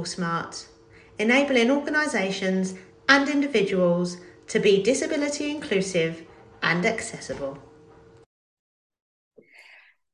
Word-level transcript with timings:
People 0.00 0.12
Smart, 0.12 0.66
enabling 1.18 1.70
organisations 1.70 2.72
and 3.10 3.28
individuals 3.28 4.16
to 4.46 4.58
be 4.58 4.82
disability 4.82 5.50
inclusive 5.50 6.24
and 6.62 6.86
accessible. 6.86 7.58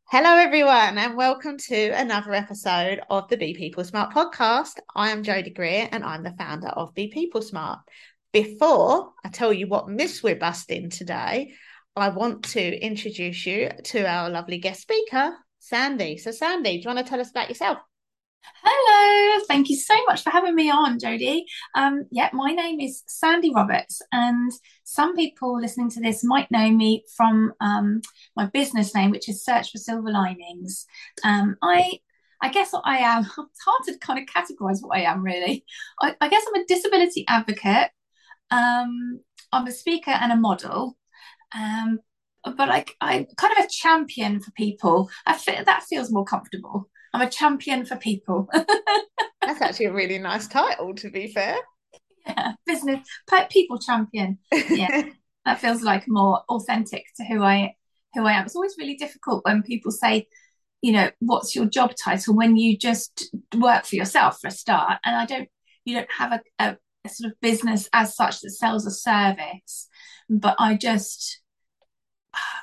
Hello, 0.06 0.36
everyone, 0.38 0.98
and 0.98 1.16
welcome 1.16 1.56
to 1.68 1.90
another 1.90 2.32
episode 2.32 3.00
of 3.10 3.28
the 3.28 3.36
Be 3.36 3.54
People 3.54 3.84
Smart 3.84 4.12
podcast. 4.12 4.80
I 4.96 5.10
am 5.10 5.22
Jodie 5.22 5.54
Greer, 5.54 5.88
and 5.92 6.02
I'm 6.02 6.24
the 6.24 6.34
founder 6.36 6.70
of 6.70 6.92
Be 6.92 7.06
People 7.06 7.40
Smart. 7.40 7.78
Before 8.32 9.12
I 9.24 9.28
tell 9.28 9.52
you 9.52 9.68
what 9.68 9.88
myths 9.88 10.20
we're 10.20 10.34
busting 10.34 10.90
today, 10.90 11.52
I 11.94 12.08
want 12.08 12.42
to 12.54 12.84
introduce 12.84 13.46
you 13.46 13.70
to 13.84 14.04
our 14.04 14.30
lovely 14.30 14.58
guest 14.58 14.82
speaker, 14.82 15.36
Sandy. 15.60 16.16
So, 16.16 16.32
Sandy, 16.32 16.78
do 16.78 16.88
you 16.88 16.92
want 16.92 17.06
to 17.06 17.08
tell 17.08 17.20
us 17.20 17.30
about 17.30 17.48
yourself? 17.48 17.78
Hello, 18.54 19.44
thank 19.48 19.68
you 19.68 19.76
so 19.76 19.94
much 20.06 20.22
for 20.22 20.30
having 20.30 20.54
me 20.54 20.70
on, 20.70 20.98
Jodie. 20.98 21.42
Um, 21.74 22.06
yeah, 22.10 22.30
my 22.32 22.52
name 22.52 22.80
is 22.80 23.02
Sandy 23.06 23.52
Roberts, 23.52 24.00
and 24.12 24.52
some 24.84 25.14
people 25.16 25.60
listening 25.60 25.90
to 25.90 26.00
this 26.00 26.24
might 26.24 26.50
know 26.50 26.70
me 26.70 27.04
from 27.16 27.52
um, 27.60 28.00
my 28.36 28.46
business 28.46 28.94
name, 28.94 29.10
which 29.10 29.28
is 29.28 29.44
Search 29.44 29.70
for 29.72 29.78
Silver 29.78 30.10
Linings. 30.10 30.86
Um, 31.24 31.56
I 31.62 31.98
I 32.42 32.50
guess 32.50 32.72
what 32.72 32.82
I 32.84 32.98
am, 32.98 33.22
it's 33.38 33.62
hard 33.64 33.82
to 33.86 33.98
kind 33.98 34.18
of 34.18 34.26
categorize 34.26 34.78
what 34.82 34.96
I 34.96 35.02
am 35.02 35.22
really. 35.22 35.64
I, 36.00 36.14
I 36.20 36.28
guess 36.28 36.44
I'm 36.46 36.60
a 36.62 36.66
disability 36.66 37.24
advocate. 37.28 37.90
Um, 38.50 39.20
I'm 39.52 39.66
a 39.66 39.72
speaker 39.72 40.10
and 40.12 40.32
a 40.32 40.36
model. 40.36 40.96
Um, 41.54 42.00
but 42.44 42.68
like 42.68 42.94
I'm 43.00 43.26
kind 43.36 43.58
of 43.58 43.64
a 43.64 43.68
champion 43.68 44.40
for 44.40 44.50
people. 44.52 45.10
I 45.26 45.36
feel 45.36 45.64
that 45.64 45.84
feels 45.84 46.12
more 46.12 46.24
comfortable. 46.24 46.88
I'm 47.16 47.26
a 47.26 47.30
champion 47.30 47.86
for 47.86 47.96
people. 47.96 48.46
That's 48.52 49.62
actually 49.62 49.86
a 49.86 49.92
really 49.94 50.18
nice 50.18 50.46
title, 50.46 50.94
to 50.96 51.10
be 51.10 51.28
fair. 51.28 51.56
Yeah, 52.26 52.52
business 52.66 53.08
people 53.48 53.78
champion. 53.78 54.36
Yeah, 54.68 55.04
that 55.46 55.58
feels 55.58 55.80
like 55.80 56.04
more 56.08 56.42
authentic 56.50 57.06
to 57.16 57.24
who 57.24 57.42
I 57.42 57.74
who 58.12 58.26
I 58.26 58.32
am. 58.32 58.44
It's 58.44 58.54
always 58.54 58.76
really 58.78 58.96
difficult 58.96 59.46
when 59.46 59.62
people 59.62 59.92
say, 59.92 60.26
you 60.82 60.92
know, 60.92 61.10
what's 61.20 61.56
your 61.56 61.64
job 61.64 61.92
title 62.04 62.36
when 62.36 62.58
you 62.58 62.76
just 62.76 63.34
work 63.56 63.86
for 63.86 63.96
yourself 63.96 64.38
for 64.38 64.48
a 64.48 64.50
start, 64.50 64.98
and 65.02 65.16
I 65.16 65.24
don't. 65.24 65.48
You 65.86 65.94
don't 65.94 66.12
have 66.18 66.32
a, 66.32 66.40
a, 66.58 66.76
a 67.06 67.08
sort 67.08 67.32
of 67.32 67.40
business 67.40 67.88
as 67.94 68.14
such 68.14 68.42
that 68.42 68.50
sells 68.50 68.84
a 68.84 68.90
service, 68.90 69.88
but 70.28 70.54
I 70.58 70.74
just 70.74 71.40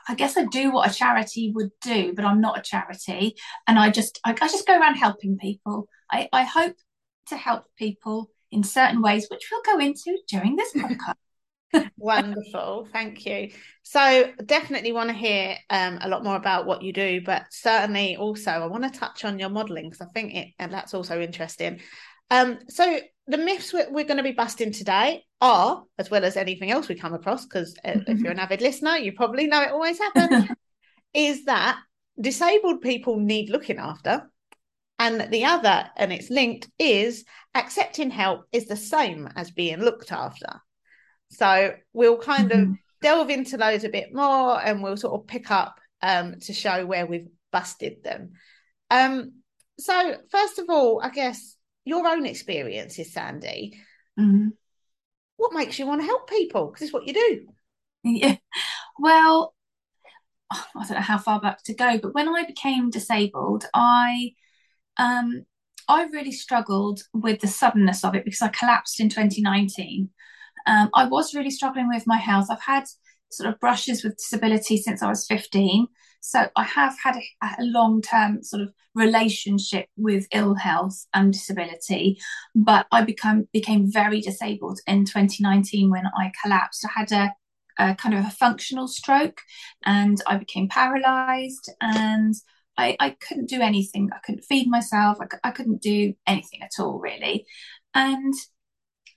I 0.08 0.16
guess 0.16 0.38
I 0.38 0.46
do 0.46 0.72
what 0.72 0.90
a 0.90 0.94
charity 0.94 1.52
would 1.56 1.72
do, 1.82 2.14
but 2.14 2.26
I'm 2.26 2.42
not 2.42 2.58
a 2.58 2.62
charity. 2.62 3.36
And 3.68 3.80
I 3.80 3.90
just 3.90 4.20
I, 4.26 4.32
I 4.32 4.48
just 4.48 4.68
go 4.68 4.80
around 4.80 4.96
helping 4.96 5.38
people. 5.38 5.88
I, 6.12 6.30
I 6.32 6.44
hope 6.44 6.76
to 7.28 7.38
help 7.38 7.66
people 7.78 8.30
in 8.52 8.64
certain 8.64 9.02
ways, 9.02 9.28
which 9.30 9.50
we'll 9.52 9.62
go 9.64 9.80
into 9.84 10.18
during 10.28 10.56
this 10.56 10.74
podcast. 10.76 11.16
Wonderful, 11.98 12.88
thank 12.94 13.26
you. 13.26 13.50
So, 13.82 14.32
definitely 14.46 14.92
want 14.92 15.10
to 15.10 15.16
hear 15.16 15.58
um, 15.72 15.98
a 16.02 16.08
lot 16.08 16.24
more 16.24 16.36
about 16.36 16.68
what 16.68 16.84
you 16.84 16.94
do, 16.94 17.22
but 17.26 17.46
certainly 17.50 18.16
also 18.16 18.52
I 18.52 18.68
want 18.68 18.84
to 18.84 19.00
touch 19.00 19.26
on 19.26 19.40
your 19.40 19.50
modelling 19.50 19.90
because 19.90 20.02
I 20.02 20.12
think 20.14 20.36
it 20.36 20.50
and 20.60 20.72
that's 20.72 20.94
also 20.94 21.20
interesting. 21.20 21.80
Um, 22.30 22.60
so, 22.70 23.00
the 23.28 23.38
myths 23.38 23.72
we're, 23.72 23.90
we're, 23.90 24.06
going 24.06 24.18
to 24.18 24.24
be 24.24 24.34
busting 24.34 24.72
today 24.72 25.24
are, 25.40 25.84
as 25.98 26.12
well 26.12 26.26
as 26.26 26.36
anything 26.36 26.72
else 26.72 26.90
we 26.90 26.96
come 26.96 27.14
across, 27.14 27.46
because 27.46 27.76
uh, 27.86 28.00
if 28.08 28.20
you're 28.20 28.32
an 28.32 28.40
avid 28.40 28.62
listener, 28.62 28.98
you 28.98 29.14
probably 29.14 29.48
know 29.48 29.62
it 29.62 29.72
always 29.72 30.00
happens, 30.00 30.50
is 31.14 31.46
that 31.46 31.80
disabled 32.20 32.82
people 32.82 33.18
need 33.18 33.50
looking 33.50 33.78
after. 33.78 34.30
And 35.00 35.32
the 35.32 35.46
other, 35.46 35.90
and 35.98 36.14
it's 36.14 36.30
linked, 36.30 36.70
is 36.78 37.26
accepting 37.56 38.10
help 38.10 38.46
is 38.52 38.68
the 38.68 38.76
same 38.76 39.28
as 39.36 39.52
being 39.52 39.80
looked 39.80 40.12
after. 40.12 40.62
So 41.32 41.74
we'll 41.94 42.18
kind 42.18 42.52
mm-hmm. 42.52 42.72
of 42.72 42.78
delve 43.02 43.30
into 43.30 43.58
those 43.58 43.84
a 43.84 43.90
bit 43.90 44.14
more 44.14 44.62
and 44.64 44.82
we'll 44.82 44.98
sort 44.98 45.20
of 45.20 45.28
pick 45.28 45.52
up 45.52 45.80
um, 46.02 46.40
to 46.42 46.54
show 46.54 46.86
where 46.86 47.06
we've 47.06 47.28
busted 47.52 48.04
them. 48.04 48.32
Um, 48.92 49.42
so, 49.80 50.18
first 50.30 50.60
of 50.60 50.66
all, 50.70 51.02
I 51.04 51.10
guess 51.10 51.53
your 51.86 52.08
own 52.08 52.26
experiences, 52.26 53.14
Sandy. 53.14 53.78
Mm-hmm. 54.20 54.50
What 55.38 55.54
makes 55.54 55.80
you 55.80 55.88
want 55.88 56.02
to 56.02 56.08
help 56.08 56.30
people? 56.30 56.68
Because 56.68 56.84
it's 56.84 56.94
what 56.94 57.08
you 57.08 57.14
do. 57.14 57.48
Yeah. 58.04 58.38
Well, 59.00 59.56
I 60.52 60.66
don't 60.76 60.92
know 60.92 61.00
how 61.00 61.18
far 61.18 61.40
back 61.40 61.64
to 61.64 61.74
go, 61.74 61.98
but 61.98 62.14
when 62.14 62.30
I 62.30 62.46
became 62.46 62.90
disabled, 62.90 63.66
I 63.74 64.32
um 64.98 65.46
I 65.88 66.04
really 66.06 66.32
struggled 66.32 67.02
with 67.14 67.42
the 67.42 67.48
suddenness 67.48 68.04
of 68.04 68.16
it 68.16 68.24
because 68.24 68.42
I 68.42 68.48
collapsed 68.50 69.00
in 69.00 69.10
2019. 69.10 70.10
Um, 70.66 70.90
I 70.94 71.06
was 71.06 71.34
really 71.36 71.52
struggling 71.52 71.90
with 71.90 72.08
my 72.08 72.18
health. 72.18 72.48
I've 72.50 72.62
had 72.62 72.86
sort 73.32 73.50
of 73.50 73.60
brushes 73.60 74.04
with 74.04 74.18
disability 74.18 74.78
since 74.78 75.04
I 75.04 75.10
was 75.10 75.28
15. 75.28 75.88
So 76.26 76.48
I 76.56 76.64
have 76.64 76.96
had 77.04 77.18
a, 77.18 77.46
a 77.60 77.64
long 77.64 78.02
term 78.02 78.44
sort 78.44 78.62
of 78.62 78.74
relationship 78.96 79.88
with 79.98 80.26
ill 80.34 80.56
health 80.56 81.06
and 81.14 81.34
disability, 81.34 82.18
but 82.56 82.88
I 82.94 83.02
become 83.04 83.50
became 83.52 83.92
very 83.92 84.22
disabled 84.22 84.80
in 84.88 85.04
2019 85.04 85.90
when 85.90 86.06
I 86.18 86.32
collapsed. 86.42 86.86
I 86.86 87.00
had 87.00 87.12
a, 87.12 87.34
a 87.78 87.96
kind 87.96 88.16
of 88.16 88.26
a 88.26 88.30
functional 88.30 88.88
stroke 88.88 89.42
and 89.84 90.18
I 90.26 90.38
became 90.38 90.70
paralyzed 90.70 91.70
and 91.82 92.34
I, 92.78 92.96
I 93.02 93.10
couldn't 93.12 93.50
do 93.50 93.60
anything. 93.60 94.10
I 94.14 94.20
couldn't 94.26 94.46
feed 94.46 94.70
myself. 94.70 95.18
I, 95.20 95.28
I 95.44 95.52
couldn't 95.52 95.82
do 95.82 96.14
anything 96.26 96.62
at 96.64 96.80
all, 96.80 97.00
really. 97.00 97.46
And 97.94 98.34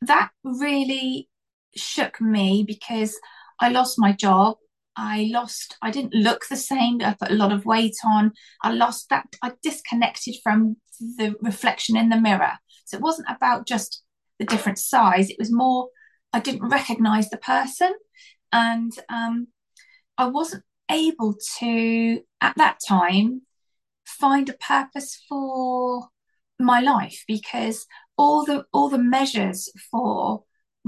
that 0.02 0.30
really 0.42 1.28
shook 1.76 2.20
me 2.20 2.64
because 2.66 3.16
I 3.60 3.68
lost 3.68 3.94
my 3.96 4.10
job. 4.10 4.56
I 4.96 5.28
lost, 5.30 5.76
I 5.82 5.90
didn't 5.90 6.14
look 6.14 6.46
the 6.48 6.56
same. 6.56 7.00
I 7.02 7.14
put 7.14 7.30
a 7.30 7.34
lot 7.34 7.52
of 7.52 7.66
weight 7.66 7.96
on. 8.04 8.32
I 8.62 8.72
lost 8.72 9.08
that, 9.10 9.26
I 9.42 9.52
disconnected 9.62 10.36
from 10.42 10.76
the 10.98 11.34
reflection 11.40 11.96
in 11.96 12.08
the 12.08 12.20
mirror. 12.20 12.52
So 12.86 12.96
it 12.96 13.02
wasn't 13.02 13.28
about 13.30 13.66
just 13.66 14.02
the 14.38 14.46
different 14.46 14.78
size, 14.78 15.30
it 15.30 15.36
was 15.38 15.52
more, 15.52 15.88
I 16.32 16.40
didn't 16.40 16.68
recognize 16.68 17.30
the 17.30 17.38
person. 17.38 17.92
And 18.52 18.92
um, 19.08 19.48
I 20.16 20.26
wasn't 20.26 20.64
able 20.90 21.36
to, 21.58 22.20
at 22.40 22.56
that 22.56 22.78
time, 22.86 23.42
find 24.06 24.48
a 24.48 24.54
purpose 24.54 25.20
for 25.28 26.08
my 26.58 26.80
life 26.80 27.24
because 27.26 27.86
all 28.16 28.44
the 28.44 28.64
all 28.72 28.88
the 28.88 28.98
measures 28.98 29.70
for 29.90 30.44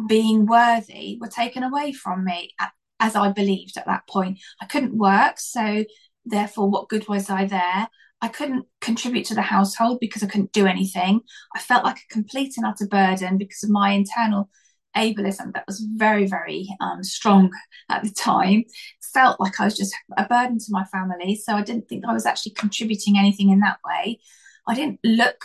being 0.06 0.46
worthy 0.46 1.18
were 1.20 1.28
taken 1.28 1.62
away 1.62 1.92
from 1.92 2.24
me 2.24 2.50
at, 2.60 2.70
as 3.00 3.16
I 3.16 3.32
believed 3.32 3.76
at 3.76 3.86
that 3.86 4.06
point. 4.08 4.38
I 4.60 4.66
couldn't 4.66 4.96
work, 4.96 5.38
so 5.38 5.84
therefore, 6.24 6.70
what 6.70 6.88
good 6.88 7.08
was 7.08 7.30
I 7.30 7.46
there? 7.46 7.88
I 8.20 8.28
couldn't 8.28 8.66
contribute 8.80 9.26
to 9.26 9.34
the 9.34 9.42
household 9.42 9.98
because 10.00 10.22
I 10.22 10.26
couldn't 10.26 10.52
do 10.52 10.66
anything. 10.66 11.20
I 11.54 11.60
felt 11.60 11.84
like 11.84 11.98
a 11.98 12.12
complete 12.12 12.54
and 12.56 12.66
utter 12.66 12.86
burden 12.86 13.38
because 13.38 13.62
of 13.62 13.70
my 13.70 13.90
internal 13.92 14.50
ableism 14.96 15.52
that 15.54 15.64
was 15.66 15.86
very, 15.94 16.26
very 16.26 16.68
um, 16.80 17.04
strong 17.04 17.52
at 17.88 18.02
the 18.02 18.10
time. 18.10 18.64
Felt 19.12 19.40
like 19.40 19.60
I 19.60 19.64
was 19.64 19.76
just 19.76 19.94
a 20.16 20.26
burden 20.26 20.58
to 20.58 20.66
my 20.70 20.84
family. 20.84 21.36
So 21.36 21.54
I 21.54 21.62
didn't 21.62 21.88
think 21.88 22.04
I 22.04 22.12
was 22.12 22.26
actually 22.26 22.52
contributing 22.52 23.16
anything 23.16 23.50
in 23.50 23.60
that 23.60 23.78
way. 23.86 24.18
I 24.66 24.74
didn't 24.74 25.00
look 25.04 25.40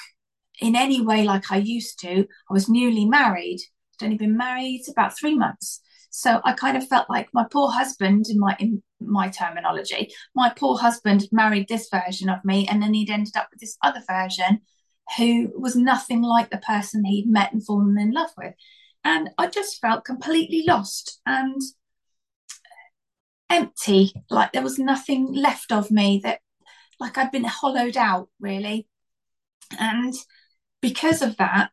in 0.60 0.76
any 0.76 1.02
way 1.02 1.24
like 1.24 1.52
I 1.52 1.58
used 1.58 2.00
to. 2.00 2.22
I 2.22 2.54
was 2.54 2.70
newly 2.70 3.06
married, 3.06 3.60
I'd 4.02 4.06
only 4.06 4.18
been 4.18 4.38
married 4.38 4.84
about 4.90 5.18
three 5.18 5.36
months. 5.36 5.82
So 6.16 6.40
I 6.44 6.54
kind 6.54 6.78
of 6.78 6.88
felt 6.88 7.10
like 7.10 7.30
my 7.34 7.44
poor 7.52 7.72
husband, 7.72 8.28
in 8.30 8.38
my 8.40 8.56
in 8.60 8.84
my 9.02 9.30
terminology, 9.30 10.14
my 10.36 10.54
poor 10.56 10.78
husband 10.78 11.28
married 11.32 11.68
this 11.68 11.90
version 11.92 12.30
of 12.30 12.46
me, 12.46 12.68
and 12.70 12.84
then 12.84 12.94
he'd 12.94 13.10
ended 13.10 13.36
up 13.36 13.48
with 13.52 13.60
this 13.60 13.78
other 13.82 14.04
version 14.08 14.62
who 15.18 15.52
was 15.56 15.76
nothing 15.76 16.22
like 16.22 16.52
the 16.52 16.60
person 16.60 17.04
he'd 17.04 17.28
met 17.28 17.52
and 17.52 17.66
fallen 17.66 17.98
in 18.00 18.12
love 18.12 18.30
with. 18.38 18.54
And 19.04 19.32
I 19.40 19.48
just 19.48 19.82
felt 19.82 20.06
completely 20.06 20.64
lost 20.68 21.20
and 21.26 21.60
empty, 23.50 24.14
like 24.30 24.52
there 24.54 24.62
was 24.62 24.78
nothing 24.78 25.34
left 25.34 25.72
of 25.72 25.90
me 25.90 26.22
that 26.24 26.42
like 27.00 27.18
I'd 27.18 27.32
been 27.32 27.44
hollowed 27.44 27.98
out 27.98 28.30
really. 28.40 28.88
And 29.80 30.14
because 30.80 31.24
of 31.24 31.38
that, 31.38 31.72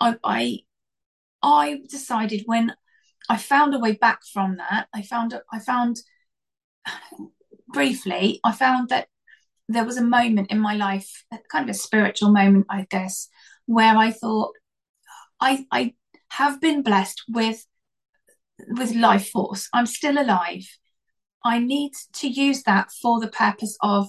I, 0.00 0.16
I 0.24 0.58
I 1.42 1.82
decided 1.90 2.44
when 2.46 2.74
I 3.28 3.36
found 3.36 3.74
a 3.74 3.78
way 3.78 3.92
back 3.92 4.20
from 4.32 4.56
that. 4.56 4.88
I 4.94 5.02
found 5.02 5.38
I 5.52 5.58
found 5.58 6.00
briefly, 7.68 8.40
I 8.44 8.52
found 8.52 8.88
that 8.90 9.08
there 9.68 9.84
was 9.84 9.96
a 9.96 10.04
moment 10.04 10.50
in 10.50 10.58
my 10.58 10.74
life, 10.74 11.24
kind 11.50 11.68
of 11.68 11.74
a 11.74 11.78
spiritual 11.78 12.32
moment, 12.32 12.66
I 12.68 12.86
guess, 12.90 13.28
where 13.66 13.96
I 13.96 14.10
thought 14.10 14.52
I 15.40 15.66
I 15.70 15.94
have 16.30 16.60
been 16.60 16.82
blessed 16.82 17.22
with 17.28 17.66
with 18.68 18.94
life 18.94 19.28
force. 19.28 19.68
I'm 19.72 19.86
still 19.86 20.20
alive. 20.20 20.66
I 21.44 21.58
need 21.58 21.92
to 22.14 22.28
use 22.28 22.62
that 22.64 22.90
for 23.02 23.20
the 23.20 23.28
purpose 23.28 23.76
of 23.82 24.08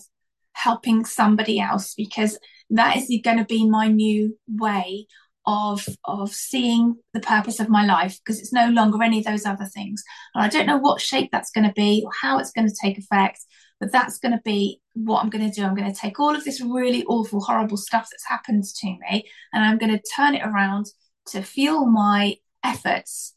helping 0.53 1.03
somebody 1.03 1.59
else 1.59 1.95
because 1.95 2.37
that 2.69 2.95
is 2.95 3.11
going 3.23 3.37
to 3.37 3.45
be 3.45 3.67
my 3.67 3.87
new 3.87 4.37
way 4.47 5.07
of 5.45 5.85
of 6.05 6.31
seeing 6.31 6.95
the 7.13 7.19
purpose 7.19 7.59
of 7.59 7.69
my 7.69 7.85
life 7.85 8.19
because 8.19 8.39
it's 8.39 8.53
no 8.53 8.67
longer 8.69 9.01
any 9.03 9.19
of 9.19 9.25
those 9.25 9.45
other 9.45 9.65
things. 9.65 10.03
And 10.33 10.43
i 10.43 10.47
don't 10.47 10.65
know 10.65 10.77
what 10.77 11.01
shape 11.01 11.29
that's 11.31 11.51
going 11.51 11.67
to 11.67 11.73
be 11.73 12.03
or 12.05 12.11
how 12.21 12.39
it's 12.39 12.51
going 12.51 12.67
to 12.67 12.75
take 12.81 12.97
effect 12.97 13.39
but 13.79 13.91
that's 13.91 14.19
going 14.19 14.31
to 14.31 14.41
be 14.45 14.79
what 14.93 15.21
i'm 15.21 15.29
going 15.29 15.49
to 15.49 15.55
do. 15.55 15.65
I'm 15.65 15.75
going 15.75 15.91
to 15.91 15.99
take 15.99 16.19
all 16.19 16.35
of 16.35 16.43
this 16.43 16.61
really 16.61 17.03
awful 17.05 17.41
horrible 17.41 17.77
stuff 17.77 18.07
that's 18.09 18.27
happened 18.27 18.63
to 18.63 18.87
me 18.87 19.27
and 19.51 19.63
i'm 19.63 19.77
going 19.77 19.91
to 19.97 20.03
turn 20.15 20.35
it 20.35 20.45
around 20.45 20.87
to 21.27 21.41
fuel 21.41 21.85
my 21.85 22.37
efforts 22.63 23.35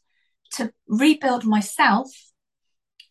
to 0.53 0.71
rebuild 0.87 1.45
myself 1.45 2.09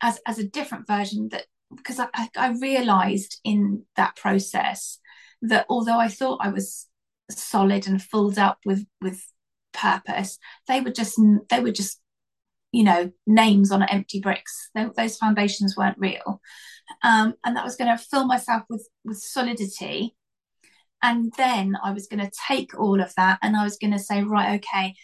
as 0.03 0.21
as 0.27 0.39
a 0.39 0.49
different 0.49 0.87
version 0.87 1.29
that 1.31 1.47
because 1.75 1.99
I, 1.99 2.29
I 2.37 2.51
realized 2.53 3.41
in 3.45 3.85
that 3.97 4.17
process 4.17 4.99
that 5.43 5.67
although 5.69 5.99
I 5.99 6.09
thought 6.09 6.41
I 6.43 6.49
was 6.49 6.87
solid 7.31 7.87
and 7.87 8.03
filled 8.03 8.39
up 8.39 8.59
with 8.65 8.87
with 9.01 9.23
purpose, 9.73 10.39
they 10.69 10.81
were 10.81 10.93
just 10.93 11.21
they 11.51 11.61
were 11.61 11.73
just 11.73 12.01
you 12.73 12.85
know 12.85 13.11
names 13.27 13.71
on 13.71 13.83
empty 13.83 14.21
bricks. 14.21 14.71
They, 14.75 14.87
those 14.97 15.17
foundations 15.17 15.77
weren't 15.77 15.99
real, 15.99 16.41
um, 17.03 17.35
and 17.45 17.57
that 17.57 17.65
was 17.65 17.77
going 17.77 17.97
to 17.97 18.03
fill 18.03 18.27
myself 18.27 18.63
with 18.69 18.89
with 19.05 19.19
solidity. 19.19 20.15
And 21.03 21.33
then 21.37 21.77
I 21.83 21.93
was 21.93 22.07
going 22.07 22.25
to 22.25 22.33
take 22.49 22.79
all 22.79 23.01
of 23.01 23.15
that 23.17 23.39
and 23.43 23.55
I 23.55 23.65
was 23.65 23.77
going 23.77 23.93
to 23.93 23.99
say, 23.99 24.23
right, 24.23 24.59
okay, 24.59 24.95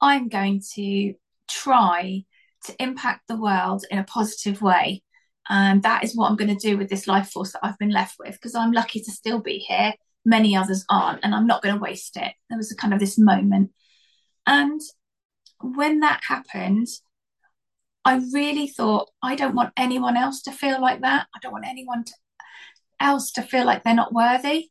I'm 0.00 0.28
going 0.28 0.62
to 0.74 1.14
try 1.48 2.24
to 2.64 2.82
impact 2.82 3.28
the 3.28 3.40
world 3.40 3.84
in 3.90 3.98
a 3.98 4.04
positive 4.04 4.62
way. 4.62 5.02
And 5.48 5.82
that 5.82 6.04
is 6.04 6.16
what 6.16 6.30
I'm 6.30 6.36
going 6.36 6.56
to 6.56 6.68
do 6.68 6.78
with 6.78 6.88
this 6.88 7.06
life 7.06 7.30
force 7.30 7.52
that 7.52 7.64
I've 7.64 7.78
been 7.78 7.90
left 7.90 8.16
with 8.18 8.32
because 8.32 8.54
I'm 8.54 8.72
lucky 8.72 9.00
to 9.00 9.10
still 9.10 9.40
be 9.40 9.58
here. 9.58 9.92
Many 10.24 10.56
others 10.56 10.84
aren't, 10.88 11.20
and 11.22 11.34
I'm 11.34 11.46
not 11.46 11.62
going 11.62 11.74
to 11.74 11.80
waste 11.80 12.16
it. 12.16 12.32
There 12.48 12.58
was 12.58 12.70
a 12.70 12.76
kind 12.76 12.94
of 12.94 13.00
this 13.00 13.18
moment. 13.18 13.70
And 14.46 14.80
when 15.60 16.00
that 16.00 16.20
happened, 16.26 16.86
I 18.04 18.20
really 18.32 18.66
thought, 18.66 19.10
I 19.22 19.36
don't 19.36 19.54
want 19.54 19.72
anyone 19.76 20.16
else 20.16 20.42
to 20.42 20.52
feel 20.52 20.80
like 20.80 21.00
that. 21.02 21.26
I 21.34 21.38
don't 21.40 21.52
want 21.52 21.66
anyone 21.66 22.04
to, 22.04 22.12
else 23.00 23.32
to 23.32 23.42
feel 23.42 23.64
like 23.64 23.84
they're 23.84 23.94
not 23.94 24.12
worthy. 24.12 24.70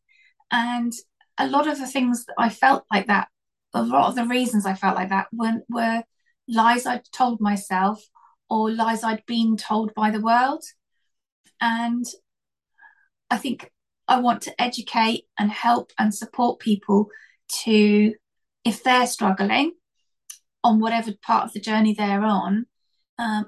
And 0.52 0.92
a 1.38 1.48
lot 1.48 1.68
of 1.68 1.80
the 1.80 1.88
things 1.88 2.26
that 2.26 2.36
I 2.38 2.50
felt 2.50 2.84
like 2.92 3.08
that, 3.08 3.30
a 3.74 3.82
lot 3.82 4.10
of 4.10 4.16
the 4.16 4.26
reasons 4.26 4.66
I 4.66 4.74
felt 4.74 4.96
like 4.96 5.10
that 5.10 5.28
were, 5.32 5.62
were 5.70 6.04
lies 6.48 6.86
I'd 6.86 7.06
told 7.14 7.40
myself 7.40 8.04
or 8.50 8.70
lies 8.70 9.04
I'd 9.04 9.26
been 9.26 9.56
told 9.56 9.94
by 9.94 10.12
the 10.12 10.20
world. 10.20 10.64
And 11.62 12.06
I 13.30 13.38
think 13.38 13.72
I 14.12 14.20
want 14.20 14.42
to 14.42 14.62
educate 14.62 15.24
and 15.40 15.50
help 15.50 15.94
and 15.98 16.14
support 16.14 16.60
people 16.60 17.08
to, 17.64 18.14
if 18.66 18.84
they're 18.84 19.08
struggling 19.08 19.72
on 20.66 20.82
whatever 20.82 21.14
part 21.22 21.46
of 21.46 21.54
the 21.54 21.62
journey 21.62 21.94
they're 21.94 22.26
on, 22.26 22.66
um, 23.18 23.46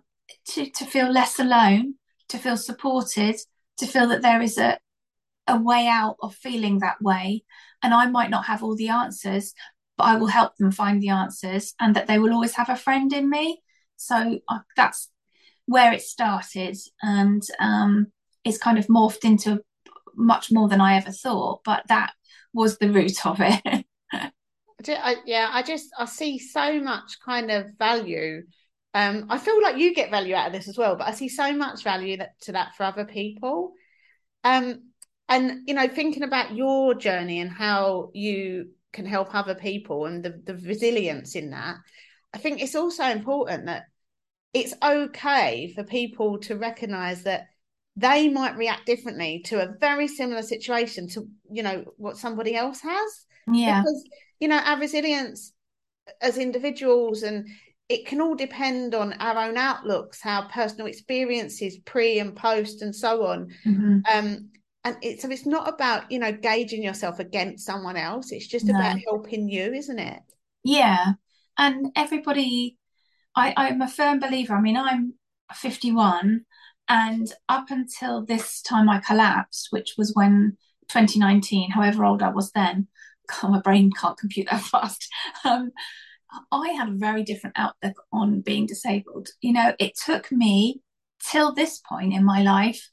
to, 0.52 0.70
to 0.70 0.86
feel 0.86 1.12
less 1.12 1.38
alone, 1.38 1.96
to 2.30 2.38
feel 2.38 2.56
supported, 2.56 3.36
to 3.80 3.86
feel 3.86 4.08
that 4.08 4.22
there 4.22 4.42
is 4.42 4.58
a, 4.58 4.80
a 5.48 5.58
way 5.58 5.86
out 5.86 6.16
of 6.22 6.34
feeling 6.34 6.80
that 6.80 7.02
way. 7.02 7.44
And 7.84 7.94
I 7.94 8.06
might 8.06 8.30
not 8.30 8.46
have 8.46 8.64
all 8.64 8.78
the 8.78 8.88
answers, 8.88 9.54
but 9.98 10.06
I 10.06 10.16
will 10.16 10.28
help 10.28 10.56
them 10.56 10.72
find 10.72 11.02
the 11.02 11.10
answers 11.10 11.76
and 11.78 11.94
that 11.98 12.08
they 12.08 12.20
will 12.20 12.32
always 12.32 12.56
have 12.56 12.70
a 12.70 12.78
friend 12.78 13.12
in 13.12 13.30
me. 13.30 13.62
So 13.98 14.40
uh, 14.48 14.60
that's 14.78 15.10
where 15.66 15.92
it 15.92 16.04
started. 16.04 16.78
And 17.02 17.44
um, 17.60 18.14
it's 18.46 18.58
kind 18.58 18.78
of 18.78 18.88
morphed 18.88 19.26
into 19.26 19.62
much 20.16 20.52
more 20.52 20.68
than 20.68 20.82
I 20.82 20.96
ever 20.96 21.12
thought, 21.12 21.62
but 21.64 21.84
that 21.88 22.14
was 22.54 22.78
the 22.78 22.92
root 22.92 23.26
of 23.26 23.40
it. 23.40 23.86
I, 24.86 25.16
yeah, 25.26 25.50
I 25.52 25.64
just 25.64 25.90
I 25.98 26.06
see 26.06 26.40
so 26.40 26.82
much 26.82 27.20
kind 27.24 27.52
of 27.52 27.68
value. 27.80 28.44
Um, 28.94 29.28
I 29.30 29.38
feel 29.38 29.62
like 29.62 29.78
you 29.78 29.96
get 29.96 30.12
value 30.12 30.36
out 30.36 30.48
of 30.48 30.54
this 30.54 30.68
as 30.68 30.78
well, 30.78 30.96
but 30.96 31.08
I 31.08 31.12
see 31.12 31.30
so 31.30 31.54
much 31.54 31.84
value 31.84 32.18
that, 32.18 32.40
to 32.42 32.52
that 32.52 32.76
for 32.76 32.84
other 32.84 33.06
people. 33.06 33.74
Um, 34.44 34.92
and 35.30 35.62
you 35.68 35.74
know, 35.74 35.88
thinking 35.88 36.24
about 36.24 36.54
your 36.54 36.94
journey 36.94 37.40
and 37.40 37.50
how 37.50 38.12
you 38.14 38.72
can 38.94 39.06
help 39.06 39.34
other 39.34 39.56
people 39.56 40.06
and 40.06 40.24
the, 40.24 40.40
the 40.46 40.56
resilience 40.56 41.36
in 41.36 41.50
that 41.50 41.78
i 42.34 42.38
think 42.38 42.62
it's 42.62 42.76
also 42.76 43.04
important 43.04 43.66
that 43.66 43.84
it's 44.54 44.74
okay 44.82 45.74
for 45.74 45.84
people 45.84 46.38
to 46.38 46.56
recognize 46.56 47.24
that 47.24 47.48
they 47.96 48.30
might 48.30 48.58
react 48.58 48.86
differently 48.86 49.42
to 49.46 49.62
a 49.62 49.74
very 49.80 50.08
similar 50.08 50.42
situation 50.42 51.08
to 51.10 51.28
you 51.52 51.64
know 51.64 51.86
what 51.98 52.18
somebody 52.18 52.56
else 52.56 52.82
has. 52.82 53.26
Yeah. 53.48 53.82
Because 53.82 54.04
you 54.40 54.48
know 54.48 54.58
our 54.58 54.80
resilience 54.80 55.54
as 56.22 56.38
individuals 56.38 57.24
and 57.24 57.48
it 57.90 58.06
can 58.06 58.20
all 58.20 58.36
depend 58.36 58.96
on 58.96 59.14
our 59.14 59.38
own 59.48 59.58
outlooks 59.58 60.20
our 60.26 60.50
personal 60.50 60.88
experiences 60.88 61.78
pre 61.86 62.20
and 62.20 62.36
post 62.36 62.82
and 62.82 62.96
so 62.96 63.26
on. 63.26 63.50
Mm-hmm. 63.66 64.00
um 64.12 64.50
and 64.86 64.98
it, 65.02 65.22
so 65.22 65.30
it's 65.30 65.46
not 65.46 65.70
about 65.70 66.12
you 66.12 66.20
know 66.20 66.32
gauging 66.32 66.84
yourself 66.84 67.20
against 67.20 67.66
someone 67.66 67.96
else. 67.96 68.32
It's 68.32 68.48
just 68.48 68.66
no. 68.66 68.76
about 68.76 69.00
helping 69.06 69.48
you 69.48 69.72
isn't 69.72 70.00
it? 70.00 70.22
Yeah. 70.64 71.14
And 71.58 71.92
everybody 71.96 72.78
i 73.36 73.54
i'm 73.56 73.82
a 73.84 73.88
firm 73.88 74.20
believer. 74.20 74.56
I 74.56 74.62
mean 74.62 74.78
i'm 74.78 75.14
51 75.54 76.44
and 76.90 77.34
up 77.50 77.70
until 77.70 78.26
this 78.26 78.62
time 78.62 78.90
i 78.90 79.00
collapsed 79.00 79.68
which 79.72 79.94
was 79.98 80.14
when 80.14 80.58
2019 80.90 81.72
however 81.72 82.06
old 82.06 82.22
i 82.22 82.30
was 82.30 82.52
then 82.52 82.88
God, 83.42 83.52
my 83.52 83.62
brain 83.62 83.90
can't 83.92 84.18
compute 84.18 84.48
that 84.52 84.62
fast 84.72 85.08
um, 85.46 85.72
i 86.52 86.70
had 86.70 86.90
a 86.90 86.98
very 86.98 87.24
different 87.24 87.58
outlook 87.58 87.96
on 88.12 88.42
being 88.42 88.66
disabled 88.66 89.30
you 89.42 89.54
know 89.54 89.74
it 89.80 89.94
took 89.96 90.32
me 90.32 90.82
till 91.26 91.54
this 91.54 91.80
point 91.80 92.14
in 92.14 92.24
my 92.24 92.42
life 92.42 92.90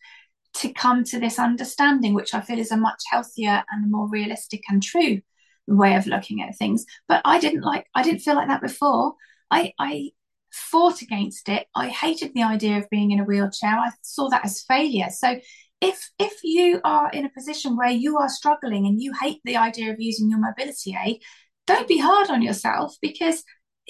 to 0.52 0.72
come 0.72 1.04
to 1.04 1.18
this 1.20 1.38
understanding, 1.38 2.14
which 2.14 2.34
I 2.34 2.40
feel 2.40 2.58
is 2.58 2.72
a 2.72 2.76
much 2.76 3.02
healthier 3.10 3.62
and 3.70 3.90
more 3.90 4.08
realistic 4.08 4.62
and 4.68 4.82
true 4.82 5.20
way 5.66 5.94
of 5.94 6.06
looking 6.06 6.42
at 6.42 6.56
things. 6.56 6.84
But 7.08 7.22
I 7.24 7.38
didn't 7.38 7.62
like, 7.62 7.86
I 7.94 8.02
didn't 8.02 8.20
feel 8.20 8.34
like 8.34 8.48
that 8.48 8.62
before. 8.62 9.14
I, 9.50 9.72
I 9.78 10.10
fought 10.52 11.02
against 11.02 11.48
it. 11.48 11.66
I 11.74 11.88
hated 11.88 12.32
the 12.34 12.42
idea 12.42 12.78
of 12.78 12.90
being 12.90 13.10
in 13.10 13.20
a 13.20 13.24
wheelchair. 13.24 13.78
I 13.78 13.90
saw 14.02 14.28
that 14.28 14.44
as 14.44 14.62
failure. 14.62 15.08
So 15.10 15.40
if 15.80 16.10
if 16.18 16.40
you 16.42 16.80
are 16.84 17.10
in 17.10 17.24
a 17.24 17.30
position 17.30 17.76
where 17.76 17.90
you 17.90 18.18
are 18.18 18.28
struggling 18.28 18.86
and 18.86 19.00
you 19.00 19.12
hate 19.20 19.40
the 19.44 19.56
idea 19.56 19.92
of 19.92 20.00
using 20.00 20.30
your 20.30 20.40
mobility 20.40 20.96
aid, 21.02 21.22
don't 21.66 21.88
be 21.88 21.98
hard 21.98 22.30
on 22.30 22.42
yourself 22.42 22.96
because 23.00 23.42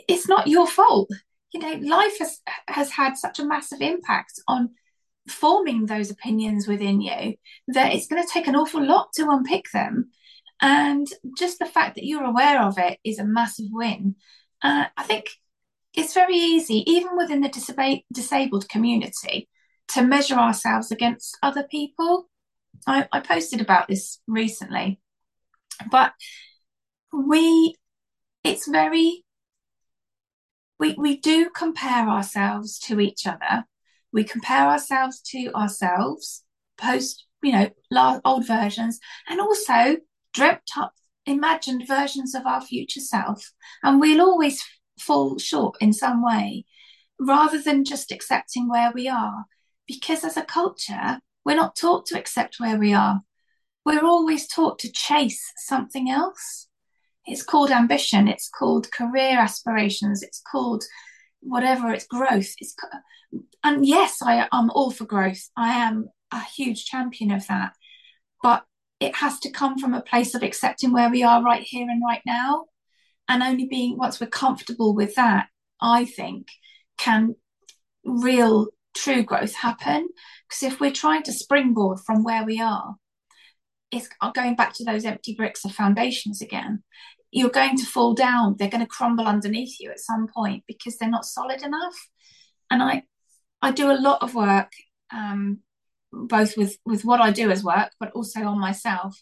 it's 0.09 0.29
not 0.29 0.47
your 0.47 0.67
fault. 0.67 1.11
You 1.53 1.61
know, 1.61 1.89
life 1.89 2.19
has 2.19 2.41
has 2.69 2.91
had 2.91 3.17
such 3.17 3.39
a 3.39 3.47
massive 3.47 3.81
impact 3.81 4.41
on 4.47 4.71
forming 5.29 5.87
those 5.87 6.11
opinions 6.11 6.67
within 6.67 7.01
you 7.01 7.35
that 7.69 7.93
it's 7.93 8.07
going 8.07 8.23
to 8.23 8.33
take 8.33 8.47
an 8.47 8.57
awful 8.57 8.85
lot 8.85 9.13
to 9.15 9.29
unpick 9.29 9.67
them. 9.73 10.11
And 10.63 11.07
just 11.39 11.59
the 11.59 11.67
fact 11.67 11.95
that 11.95 12.05
you're 12.05 12.25
aware 12.25 12.63
of 12.63 12.79
it 12.79 12.99
is 13.05 13.19
a 13.19 13.25
massive 13.25 13.67
win. 13.71 14.17
Uh, 14.63 14.87
I 14.97 15.03
think 15.05 15.31
it's 15.95 16.15
very 16.15 16.37
easy, 16.37 16.85
even 16.91 17.17
within 17.17 17.41
the 17.41 17.49
disab- 17.49 18.05
disabled 18.13 18.69
community, 18.69 19.49
to 19.89 20.03
measure 20.03 20.37
ourselves 20.37 20.91
against 20.91 21.37
other 21.43 21.65
people. 21.65 22.29
I, 22.87 23.09
I 23.13 23.21
posted 23.21 23.61
about 23.61 23.89
this 23.89 24.21
recently, 24.27 25.01
but 25.91 26.13
we, 27.13 27.75
it's 28.45 28.69
very, 28.69 29.25
we, 30.79 30.95
we 30.97 31.19
do 31.19 31.51
compare 31.51 32.09
ourselves 32.09 32.79
to 32.81 33.01
each 33.01 33.27
other 33.27 33.65
we 34.13 34.25
compare 34.25 34.67
ourselves 34.67 35.21
to 35.21 35.51
ourselves, 35.55 36.45
post, 36.77 37.27
you 37.43 37.53
know, 37.53 37.71
old 38.25 38.47
versions, 38.47 38.99
and 39.29 39.41
also 39.41 39.97
dreamt 40.35 40.71
up, 40.77 40.93
imagined 41.27 41.87
versions 41.87 42.35
of 42.35 42.47
our 42.47 42.61
future 42.61 43.01
self. 43.01 43.53
And 43.83 44.01
we'll 44.01 44.21
always 44.21 44.63
fall 45.01 45.39
short 45.39 45.77
in 45.81 45.93
some 45.93 46.25
way 46.25 46.65
rather 47.19 47.61
than 47.61 47.85
just 47.85 48.11
accepting 48.11 48.69
where 48.69 48.93
we 48.93 49.09
are. 49.09 49.45
Because 49.87 50.25
as 50.25 50.37
a 50.37 50.45
culture, 50.45 51.21
we're 51.45 51.57
not 51.57 51.77
taught 51.77 52.07
to 52.07 52.19
accept 52.19 52.57
where 52.59 52.79
we 52.79 52.93
are. 52.93 53.23
We're 53.85 54.05
always 54.05 54.47
taught 54.47 54.79
to 54.81 54.93
chase 54.93 55.53
something 55.57 56.11
else. 56.11 56.69
It's 57.27 57.43
called 57.43 57.71
ambition, 57.71 58.29
it's 58.29 58.49
called 58.49 58.91
career 58.91 59.39
aspirations, 59.39 60.23
it's 60.23 60.41
called 60.51 60.85
whatever, 61.41 61.93
it's 61.93 62.07
growth. 62.07 62.55
It's 62.59 62.75
and 63.63 63.87
yes, 63.87 64.19
I 64.23 64.49
I'm 64.53 64.71
all 64.71 64.91
for 64.91 65.05
growth. 65.05 65.51
I 65.57 65.75
am 65.75 66.09
a 66.31 66.43
huge 66.43 66.87
champion 66.87 67.31
of 67.31 67.47
that. 67.49 67.75
But 68.43 68.65
it 69.01 69.17
has 69.17 69.39
to 69.41 69.51
come 69.51 69.79
from 69.79 69.95
a 69.95 70.03
place 70.03 70.35
of 70.35 70.43
accepting 70.43 70.93
where 70.93 71.11
we 71.11 71.23
are 71.23 71.43
right 71.43 71.63
here 71.63 71.89
and 71.89 72.03
right 72.03 72.23
now. 72.27 72.67
And 73.31 73.45
only 73.45 73.67
being, 73.67 73.97
once 73.97 74.21
we're 74.21 74.27
comfortable 74.27 74.93
with 74.93 75.15
that, 75.15 75.47
I 75.81 76.05
think, 76.05 76.49
can 76.99 77.37
real 78.05 78.67
true 78.93 79.23
growth 79.23 79.55
happen. 79.55 80.09
Because 80.49 80.65
if 80.65 80.81
we're 80.81 80.91
trying 80.91 81.23
to 81.23 81.33
springboard 81.33 82.01
from 82.01 82.25
where 82.25 82.45
we 82.45 82.61
are, 82.61 82.97
it's 83.93 84.09
going 84.35 84.57
back 84.57 84.75
to 84.75 84.85
those 84.85 85.05
empty 85.05 85.35
bricks 85.35 85.65
of 85.65 85.73
foundations 85.73 86.43
again. 86.43 86.83
you're 87.33 87.51
going 87.51 87.77
to 87.77 87.85
fall 87.85 88.15
down. 88.15 88.57
They're 88.59 88.69
going 88.69 88.85
to 88.85 88.87
crumble 88.87 89.27
underneath 89.27 89.79
you 89.81 89.91
at 89.91 90.01
some 90.01 90.27
point 90.35 90.65
because 90.67 90.97
they're 90.97 91.09
not 91.09 91.25
solid 91.25 91.63
enough. 91.63 91.95
And 92.71 92.83
I, 92.83 93.05
I 93.63 93.71
do 93.71 93.91
a 93.91 94.01
lot 94.01 94.23
of 94.23 94.35
work, 94.35 94.73
um, 95.13 95.61
both 96.13 96.57
with 96.57 96.77
with 96.85 97.05
what 97.05 97.21
I 97.21 97.31
do 97.31 97.51
as 97.51 97.63
work, 97.63 97.91
but 98.01 98.13
also 98.13 98.41
on 98.43 98.59
myself, 98.59 99.21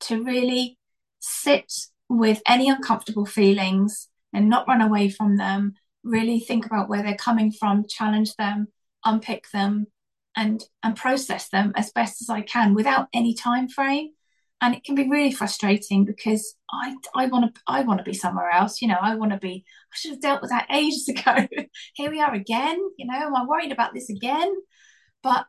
to 0.00 0.22
really 0.22 0.78
sit 1.20 1.72
with 2.08 2.40
any 2.46 2.68
uncomfortable 2.68 3.26
feelings 3.26 4.08
and 4.32 4.48
not 4.48 4.68
run 4.68 4.80
away 4.80 5.08
from 5.08 5.36
them. 5.36 5.74
Really 6.04 6.40
think 6.40 6.66
about 6.66 6.88
where 6.88 7.02
they're 7.02 7.16
coming 7.16 7.52
from, 7.52 7.86
challenge 7.88 8.34
them, 8.36 8.68
unpick 9.04 9.50
them, 9.50 9.86
and 10.36 10.62
and 10.82 10.96
process 10.96 11.48
them 11.48 11.72
as 11.76 11.90
best 11.90 12.22
as 12.22 12.30
I 12.30 12.42
can 12.42 12.74
without 12.74 13.08
any 13.12 13.34
time 13.34 13.68
frame 13.68 14.10
and 14.60 14.74
it 14.74 14.84
can 14.84 14.94
be 14.94 15.08
really 15.08 15.32
frustrating 15.32 16.04
because 16.04 16.56
I 16.70 16.96
I 17.14 17.26
want 17.26 17.54
to 17.54 17.60
I 17.66 17.82
want 17.82 17.98
to 17.98 18.04
be 18.04 18.14
somewhere 18.14 18.50
else. 18.50 18.82
You 18.82 18.88
know, 18.88 18.98
I 19.00 19.14
want 19.14 19.32
to 19.32 19.38
be. 19.38 19.64
I 19.92 19.96
should 19.96 20.10
have 20.12 20.20
dealt 20.20 20.42
with 20.42 20.50
that 20.50 20.66
ages 20.72 21.08
ago. 21.08 21.46
Here 21.94 22.10
we 22.10 22.20
are 22.20 22.34
again. 22.34 22.78
You 22.96 23.06
know, 23.06 23.14
am 23.14 23.36
I 23.36 23.44
worried 23.44 23.72
about 23.72 23.94
this 23.94 24.10
again? 24.10 24.52
But 25.22 25.46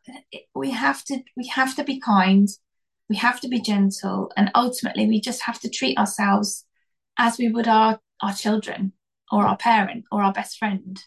we 0.53 0.71
have 0.71 1.03
to 1.05 1.19
we 1.35 1.47
have 1.47 1.75
to 1.77 1.83
be 1.83 1.99
kind. 1.99 2.47
We 3.09 3.15
have 3.17 3.39
to 3.41 3.47
be 3.47 3.61
gentle, 3.61 4.31
and 4.37 4.51
ultimately, 4.53 5.07
we 5.07 5.19
just 5.19 5.43
have 5.43 5.59
to 5.61 5.69
treat 5.69 5.97
ourselves 5.97 6.65
as 7.17 7.37
we 7.37 7.49
would 7.49 7.67
our 7.67 7.99
our 8.21 8.33
children 8.33 8.93
or 9.31 9.45
our 9.45 9.57
parent 9.57 10.05
or 10.11 10.21
our 10.21 10.33
best 10.33 10.57
friend. 10.57 11.01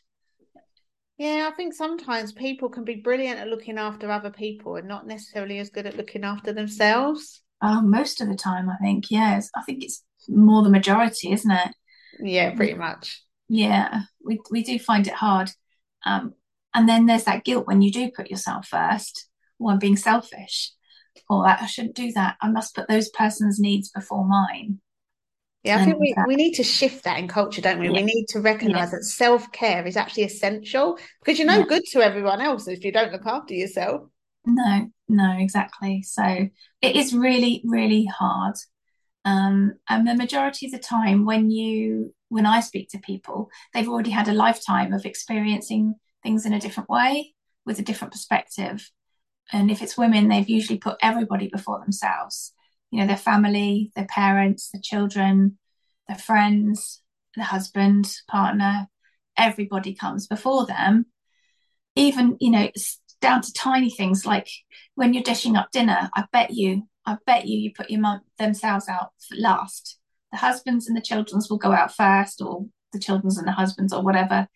Yeah, 1.19 1.49
I 1.53 1.55
think 1.55 1.75
sometimes 1.75 2.33
people 2.33 2.69
can 2.69 2.85
be 2.85 2.97
brilliant 2.97 3.39
at 3.39 3.49
looking 3.49 3.79
after 3.79 4.11
other 4.11 4.31
people 4.31 4.77
and 4.77 4.89
not 4.89 5.07
necessarily 5.07 5.59
as 5.59 5.71
good 5.71 5.87
at 5.87 5.97
looking 5.97 6.25
after 6.25 6.53
themselves. 6.53 7.43
Uh, 7.61 7.81
most 7.81 8.21
of 8.21 8.29
the 8.29 8.35
time, 8.35 8.69
I 8.69 8.77
think. 8.83 9.11
Yes, 9.11 9.49
I 9.55 9.63
think 9.63 9.85
it's 9.85 10.03
more 10.29 10.63
the 10.63 10.71
majority, 10.71 11.33
isn't 11.33 11.51
it? 11.51 11.75
Yeah, 12.21 12.55
pretty 12.55 12.75
much. 12.75 13.23
Yeah, 13.49 14.03
we 14.25 14.41
we 14.51 14.63
do 14.65 14.79
find 14.79 15.07
it 15.07 15.15
hard. 15.15 15.51
Um, 16.05 16.35
and 16.75 16.89
then 16.89 17.07
there's 17.07 17.25
that 17.25 17.45
guilt 17.45 17.67
when 17.67 17.83
you 17.83 17.93
do 17.93 18.11
put 18.11 18.31
yourself 18.31 18.67
first, 18.67 19.29
or 19.59 19.71
I'm 19.71 19.79
being 19.79 19.97
selfish, 19.97 20.73
or 21.29 21.47
I 21.47 21.67
shouldn't 21.67 21.97
do 21.97 22.13
that. 22.13 22.37
I 22.41 22.51
must 22.51 22.75
put 22.75 22.89
those 22.89 23.09
person's 23.11 23.59
needs 23.59 23.91
before 23.91 24.27
mine. 24.27 24.81
Yeah, 25.65 25.81
I 25.81 25.85
think 25.85 26.01
we, 26.01 26.13
we 26.27 26.35
need 26.35 26.55
to 26.55 26.65
shift 26.65 27.05
that 27.05 27.21
in 27.21 27.29
culture, 27.29 27.63
don't 27.63 27.79
we? 27.79 27.87
Yeah. 27.87 27.93
We 27.93 28.03
need 28.03 28.27
to 28.31 28.41
recognize 28.41 28.89
yeah. 28.89 28.99
that 28.99 29.05
self 29.05 29.51
care 29.53 29.87
is 29.87 29.97
actually 29.97 30.25
essential 30.25 30.99
because 31.21 31.39
you're 31.39 31.47
no 31.47 31.61
yeah. 31.61 31.67
good 31.67 31.85
to 31.93 32.03
everyone 32.03 32.41
else 32.41 32.67
if 32.67 32.85
you 32.85 32.91
don't 32.91 33.13
look 33.13 33.27
after 33.27 33.55
yourself. 33.55 34.03
No, 34.45 34.89
no, 35.09 35.37
exactly. 35.39 36.03
So 36.03 36.49
it 36.81 36.97
is 36.97 37.15
really, 37.15 37.63
really 37.65 38.07
hard. 38.07 38.57
Um, 39.25 39.75
and 39.89 40.07
the 40.07 40.17
majority 40.17 40.67
of 40.67 40.73
the 40.73 40.81
time, 40.81 41.25
when 41.25 41.51
you 41.51 42.13
when 42.29 42.47
I 42.47 42.61
speak 42.61 42.89
to 42.91 42.99
people, 42.99 43.49
they've 43.73 43.89
already 43.89 44.11
had 44.11 44.27
a 44.27 44.33
lifetime 44.33 44.93
of 44.93 45.05
experiencing 45.05 45.95
things 46.25 46.45
in 46.45 46.53
a 46.53 46.61
different 46.61 46.89
way 46.89 47.35
with 47.65 47.79
a 47.79 47.83
different 47.83 48.13
perspective. 48.13 48.91
And 49.53 49.71
if 49.71 49.83
it's 49.83 49.99
women, 49.99 50.29
they've 50.29 50.49
usually 50.49 50.79
put 50.79 50.97
everybody 51.03 51.49
before 51.49 51.79
themselves. 51.81 52.53
You 52.91 53.01
know, 53.01 53.07
their 53.07 53.17
family, 53.17 53.93
their 53.95 54.07
parents, 54.07 54.71
their 54.71 54.81
children, 54.83 55.59
their 56.09 56.19
friends, 56.19 57.03
their 57.37 57.45
husband, 57.45 58.11
partner, 58.29 58.89
everybody 59.37 59.95
comes 59.95 60.27
before 60.27 60.67
them. 60.67 61.07
Even, 61.97 62.37
you 62.41 62.51
know, 62.51 62.69
down 63.21 63.43
to 63.43 63.53
tiny 63.53 63.91
things 63.91 64.27
like 64.27 64.49
when 64.95 65.15
you're 65.15 65.23
dishing 65.23 65.57
up 65.57 65.71
dinner, 65.73 66.11
I 66.15 66.25
bet 66.33 66.51
you, 66.51 66.89
I 67.07 67.17
bet 67.27 67.47
you, 67.47 67.59
you 67.59 67.73
put 67.75 67.91
your 67.91 68.01
mum 68.01 68.21
themselves 68.39 68.89
out 68.89 69.11
last. 69.37 69.99
The 70.33 70.39
husbands 70.39 70.89
and 70.89 70.97
the 70.97 71.03
children's 71.03 71.51
will 71.51 71.59
go 71.59 71.73
out 71.73 71.95
first, 71.95 72.41
or 72.41 72.67
the 72.93 72.99
children's 72.99 73.39
and 73.39 73.47
the 73.47 73.53
husbands, 73.53 73.93
or 73.93 74.03
whatever, 74.03 74.49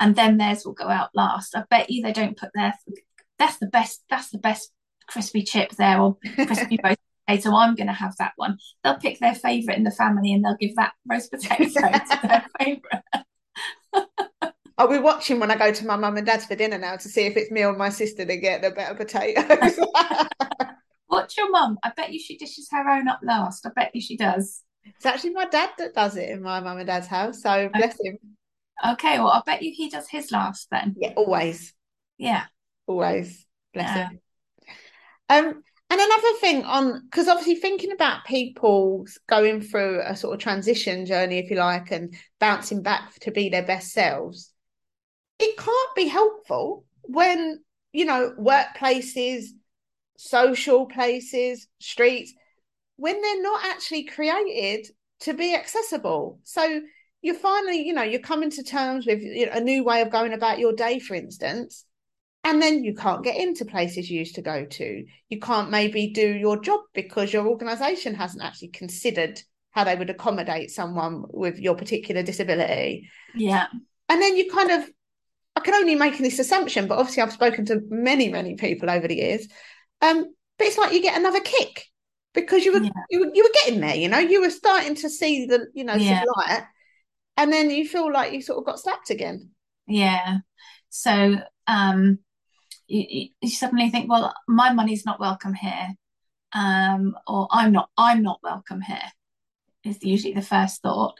and 0.00 0.16
then 0.16 0.38
theirs 0.38 0.64
will 0.64 0.72
go 0.72 0.88
out 0.88 1.10
last. 1.14 1.54
I 1.54 1.64
bet 1.70 1.90
you 1.90 2.02
they 2.02 2.12
don't 2.12 2.36
put 2.36 2.50
their. 2.54 2.74
That's 3.38 3.58
the 3.58 3.66
best. 3.66 4.02
That's 4.10 4.30
the 4.30 4.38
best 4.38 4.70
crispy 5.08 5.42
chip 5.42 5.72
there, 5.72 6.00
or 6.00 6.16
crispy 6.34 6.78
roast 6.84 6.98
potato. 7.26 7.54
I'm 7.54 7.74
going 7.74 7.88
to 7.88 7.92
have 7.92 8.16
that 8.18 8.32
one. 8.36 8.58
They'll 8.82 8.98
pick 8.98 9.18
their 9.18 9.34
favourite 9.34 9.78
in 9.78 9.84
the 9.84 9.90
family, 9.90 10.32
and 10.32 10.44
they'll 10.44 10.56
give 10.56 10.76
that 10.76 10.92
roast 11.08 11.30
potato 11.30 11.64
to 11.64 12.20
their 12.22 12.46
favourite. 12.58 13.24
I'll 14.76 14.88
be 14.88 14.98
watching 14.98 15.38
when 15.38 15.50
I 15.50 15.56
go 15.56 15.72
to 15.72 15.86
my 15.86 15.96
mum 15.96 16.16
and 16.16 16.26
dad's 16.26 16.46
for 16.46 16.56
dinner 16.56 16.78
now 16.78 16.96
to 16.96 17.08
see 17.08 17.26
if 17.26 17.36
it's 17.36 17.50
me 17.50 17.64
or 17.64 17.76
my 17.76 17.90
sister 17.90 18.24
that 18.24 18.36
get 18.36 18.62
the 18.62 18.70
better 18.70 18.94
potatoes. 18.94 19.78
What's 21.06 21.36
your 21.36 21.48
mum? 21.50 21.78
I 21.84 21.92
bet 21.96 22.12
you 22.12 22.18
she 22.18 22.36
dishes 22.36 22.68
her 22.72 22.88
own 22.88 23.06
up 23.06 23.20
last. 23.22 23.64
I 23.66 23.70
bet 23.74 23.94
you 23.94 24.00
she 24.00 24.16
does. 24.16 24.62
It's 24.84 25.06
actually 25.06 25.30
my 25.30 25.44
dad 25.44 25.70
that 25.78 25.94
does 25.94 26.16
it 26.16 26.28
in 26.28 26.42
my 26.42 26.58
mum 26.58 26.78
and 26.78 26.86
dad's 26.88 27.06
house. 27.06 27.40
So 27.40 27.70
bless 27.72 27.94
okay. 28.00 28.10
him. 28.10 28.18
Okay, 28.84 29.18
well, 29.18 29.30
I 29.30 29.42
bet 29.46 29.62
you 29.62 29.72
he 29.72 29.88
does 29.88 30.08
his 30.08 30.32
last 30.32 30.68
then. 30.70 30.96
Yeah, 30.98 31.12
always. 31.16 31.72
Yeah. 32.18 32.44
Always. 32.86 33.46
Bless 33.72 33.96
yeah. 33.96 34.08
him. 34.08 34.20
Um, 35.28 35.62
and 35.90 36.00
another 36.00 36.38
thing 36.40 36.64
on 36.64 37.02
because 37.04 37.28
obviously 37.28 37.56
thinking 37.56 37.92
about 37.92 38.24
people 38.24 39.06
going 39.28 39.60
through 39.60 40.00
a 40.04 40.16
sort 40.16 40.34
of 40.34 40.40
transition 40.40 41.06
journey, 41.06 41.38
if 41.38 41.50
you 41.50 41.56
like, 41.56 41.90
and 41.90 42.14
bouncing 42.40 42.82
back 42.82 43.14
to 43.20 43.30
be 43.30 43.48
their 43.48 43.64
best 43.64 43.92
selves, 43.92 44.52
it 45.38 45.56
can't 45.56 45.94
be 45.94 46.06
helpful 46.06 46.84
when 47.02 47.62
you 47.92 48.04
know 48.04 48.34
workplaces 48.38 49.46
social 50.16 50.86
places 50.86 51.66
streets 51.80 52.32
when 52.96 53.20
they're 53.20 53.42
not 53.42 53.64
actually 53.64 54.04
created 54.04 54.86
to 55.20 55.34
be 55.34 55.54
accessible 55.54 56.38
so 56.44 56.80
you're 57.20 57.34
finally 57.34 57.86
you 57.86 57.92
know 57.92 58.02
you're 58.02 58.20
coming 58.20 58.50
to 58.50 58.62
terms 58.62 59.06
with 59.06 59.22
you 59.22 59.46
know, 59.46 59.52
a 59.52 59.60
new 59.60 59.82
way 59.82 60.00
of 60.02 60.10
going 60.10 60.32
about 60.32 60.58
your 60.58 60.72
day 60.72 60.98
for 60.98 61.14
instance 61.14 61.84
and 62.44 62.60
then 62.60 62.84
you 62.84 62.94
can't 62.94 63.24
get 63.24 63.36
into 63.36 63.64
places 63.64 64.10
you 64.10 64.18
used 64.18 64.34
to 64.34 64.42
go 64.42 64.64
to 64.66 65.04
you 65.28 65.40
can't 65.40 65.70
maybe 65.70 66.12
do 66.12 66.26
your 66.26 66.60
job 66.60 66.80
because 66.94 67.32
your 67.32 67.46
organization 67.46 68.14
hasn't 68.14 68.42
actually 68.42 68.68
considered 68.68 69.40
how 69.70 69.82
they 69.82 69.96
would 69.96 70.10
accommodate 70.10 70.70
someone 70.70 71.24
with 71.28 71.58
your 71.58 71.74
particular 71.74 72.22
disability 72.22 73.08
yeah 73.34 73.66
and 74.08 74.22
then 74.22 74.36
you 74.36 74.50
kind 74.50 74.70
of 74.70 74.88
I 75.56 75.60
can 75.60 75.74
only 75.74 75.94
make 75.94 76.18
this 76.18 76.38
assumption, 76.38 76.88
but 76.88 76.98
obviously 76.98 77.22
I've 77.22 77.32
spoken 77.32 77.64
to 77.66 77.80
many, 77.88 78.28
many 78.28 78.56
people 78.56 78.90
over 78.90 79.06
the 79.06 79.14
years. 79.14 79.46
Um, 80.02 80.34
but 80.58 80.66
it's 80.66 80.78
like 80.78 80.92
you 80.92 81.00
get 81.00 81.16
another 81.16 81.40
kick 81.40 81.86
because 82.32 82.64
you 82.64 82.72
were, 82.72 82.82
yeah. 82.82 82.90
you 83.10 83.20
were 83.20 83.30
you 83.32 83.44
were 83.44 83.52
getting 83.64 83.80
there, 83.80 83.94
you 83.94 84.08
know, 84.08 84.18
you 84.18 84.40
were 84.40 84.50
starting 84.50 84.96
to 84.96 85.08
see 85.08 85.46
the 85.46 85.66
you 85.72 85.84
know 85.84 85.94
yeah. 85.94 86.24
light, 86.36 86.64
and 87.36 87.52
then 87.52 87.70
you 87.70 87.86
feel 87.86 88.12
like 88.12 88.32
you 88.32 88.42
sort 88.42 88.58
of 88.58 88.66
got 88.66 88.80
slapped 88.80 89.10
again. 89.10 89.50
Yeah. 89.86 90.38
So 90.90 91.36
um, 91.66 92.18
you, 92.86 93.28
you 93.40 93.50
suddenly 93.50 93.90
think, 93.90 94.10
well, 94.10 94.34
my 94.48 94.72
money's 94.72 95.06
not 95.06 95.20
welcome 95.20 95.54
here, 95.54 95.88
um, 96.52 97.16
or 97.26 97.48
I'm 97.50 97.72
not 97.72 97.88
I'm 97.96 98.22
not 98.22 98.40
welcome 98.42 98.80
here. 98.80 99.12
Is 99.84 100.02
usually 100.02 100.34
the 100.34 100.42
first 100.42 100.82
thought. 100.82 101.18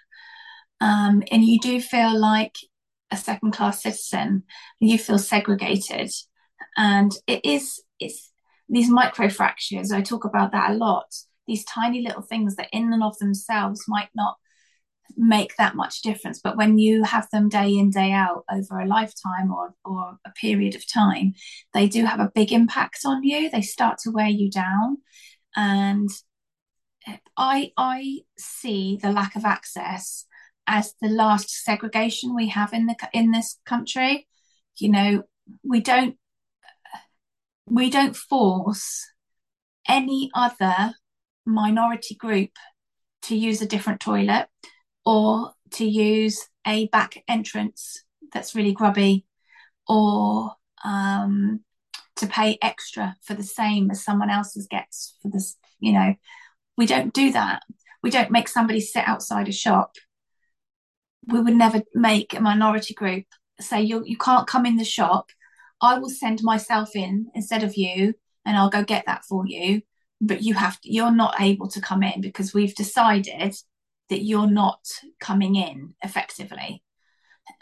Um, 0.80 1.23
and 1.30 1.44
you 1.44 1.61
do 1.61 1.80
feel 1.80 2.18
like 2.18 2.54
a 3.14 3.16
second 3.16 3.52
class 3.52 3.83
citizen 3.83 4.42
you 4.80 4.99
feel 4.99 5.18
segregated 5.18 6.11
and 6.76 7.12
it 7.26 7.44
is 7.44 7.83
it's 8.00 8.33
these 8.68 8.90
micro 8.90 9.28
fractures 9.28 9.92
i 9.92 10.00
talk 10.00 10.25
about 10.25 10.52
that 10.52 10.71
a 10.71 10.75
lot 10.75 11.06
these 11.47 11.64
tiny 11.64 12.02
little 12.02 12.23
things 12.23 12.56
that 12.56 12.68
in 12.73 12.92
and 12.92 13.02
of 13.02 13.16
themselves 13.18 13.85
might 13.87 14.09
not 14.14 14.37
make 15.16 15.56
that 15.56 15.76
much 15.76 16.02
difference. 16.02 16.40
But 16.42 16.56
when 16.56 16.78
you 16.78 17.04
have 17.04 17.28
them 17.30 17.49
day 17.49 17.76
in 17.76 17.90
day 17.90 18.12
out 18.12 18.44
over 18.50 18.78
a 18.78 18.87
lifetime 18.87 19.52
or 19.52 19.75
or 19.84 20.18
a 20.26 20.30
period 20.30 20.75
of 20.75 20.90
time 20.90 21.34
they 21.73 21.88
do 21.88 22.04
have 22.04 22.20
a 22.20 22.32
big 22.34 22.52
impact 22.52 23.00
on 23.04 23.23
you. 23.23 23.50
They 23.50 23.62
start 23.62 23.99
to 23.99 24.11
wear 24.11 24.28
you 24.28 24.50
down. 24.50 24.99
And 25.56 26.08
i 27.37 27.70
i 27.76 28.20
see 28.38 28.99
the 29.02 29.12
lack 29.12 29.37
of 29.37 29.44
access 29.44 30.25
as 30.66 30.94
the 31.02 31.08
last 31.08 31.50
segregation 31.50 32.34
we 32.34 32.49
have 32.49 32.73
in 32.73 32.87
the 32.87 32.96
in 33.12 33.30
this 33.30 33.58
country. 33.66 34.26
You 34.76 34.90
know, 34.90 35.23
we 35.62 35.80
don't 35.80 36.16
we 37.66 37.90
don't 37.90 38.16
force 38.16 39.06
any 39.88 40.30
other 40.34 40.94
minority 41.46 42.14
group 42.14 42.50
to 43.23 43.37
use 43.37 43.61
a 43.61 43.66
different 43.66 44.00
toilet 44.00 44.49
or 45.04 45.52
to 45.73 45.84
use 45.84 46.46
a 46.66 46.88
back 46.88 47.23
entrance 47.28 48.02
that's 48.32 48.54
really 48.54 48.73
grubby 48.73 49.26
or 49.87 50.52
um, 50.84 51.61
to 52.16 52.26
pay 52.26 52.58
extra 52.62 53.16
for 53.23 53.34
the 53.34 53.42
same 53.42 53.90
as 53.90 54.04
someone 54.04 54.30
else's 54.30 54.66
gets 54.66 55.16
for 55.20 55.30
this 55.30 55.56
you 55.80 55.92
know 55.92 56.14
we 56.76 56.87
don't 56.87 57.12
do 57.12 57.32
that 57.32 57.62
we 58.02 58.11
don't 58.11 58.30
make 58.30 58.49
somebody 58.49 58.80
sit 58.80 59.06
outside 59.06 59.49
a 59.49 59.52
shop 59.52 59.96
we 61.26 61.40
would 61.40 61.54
never 61.54 61.82
make 61.94 62.34
a 62.34 62.40
minority 62.40 62.94
group 62.94 63.25
say 63.61 63.82
you 63.82 64.02
you 64.04 64.16
can't 64.16 64.46
come 64.46 64.66
in 64.66 64.76
the 64.76 64.84
shop. 64.84 65.30
I 65.80 65.99
will 65.99 66.11
send 66.11 66.42
myself 66.42 66.94
in 66.94 67.26
instead 67.34 67.62
of 67.62 67.76
you, 67.76 68.14
and 68.44 68.56
I'll 68.56 68.70
go 68.70 68.84
get 68.84 69.06
that 69.06 69.25
for 69.25 69.46
you. 69.46 69.82
But 70.20 70.42
you 70.42 70.54
have 70.54 70.80
to, 70.80 70.92
you're 70.92 71.11
not 71.11 71.40
able 71.40 71.68
to 71.68 71.80
come 71.80 72.02
in 72.02 72.20
because 72.20 72.54
we've 72.54 72.75
decided 72.75 73.54
that 74.11 74.25
you're 74.25 74.50
not 74.50 74.80
coming 75.20 75.56
in 75.56 75.94
effectively. 76.02 76.82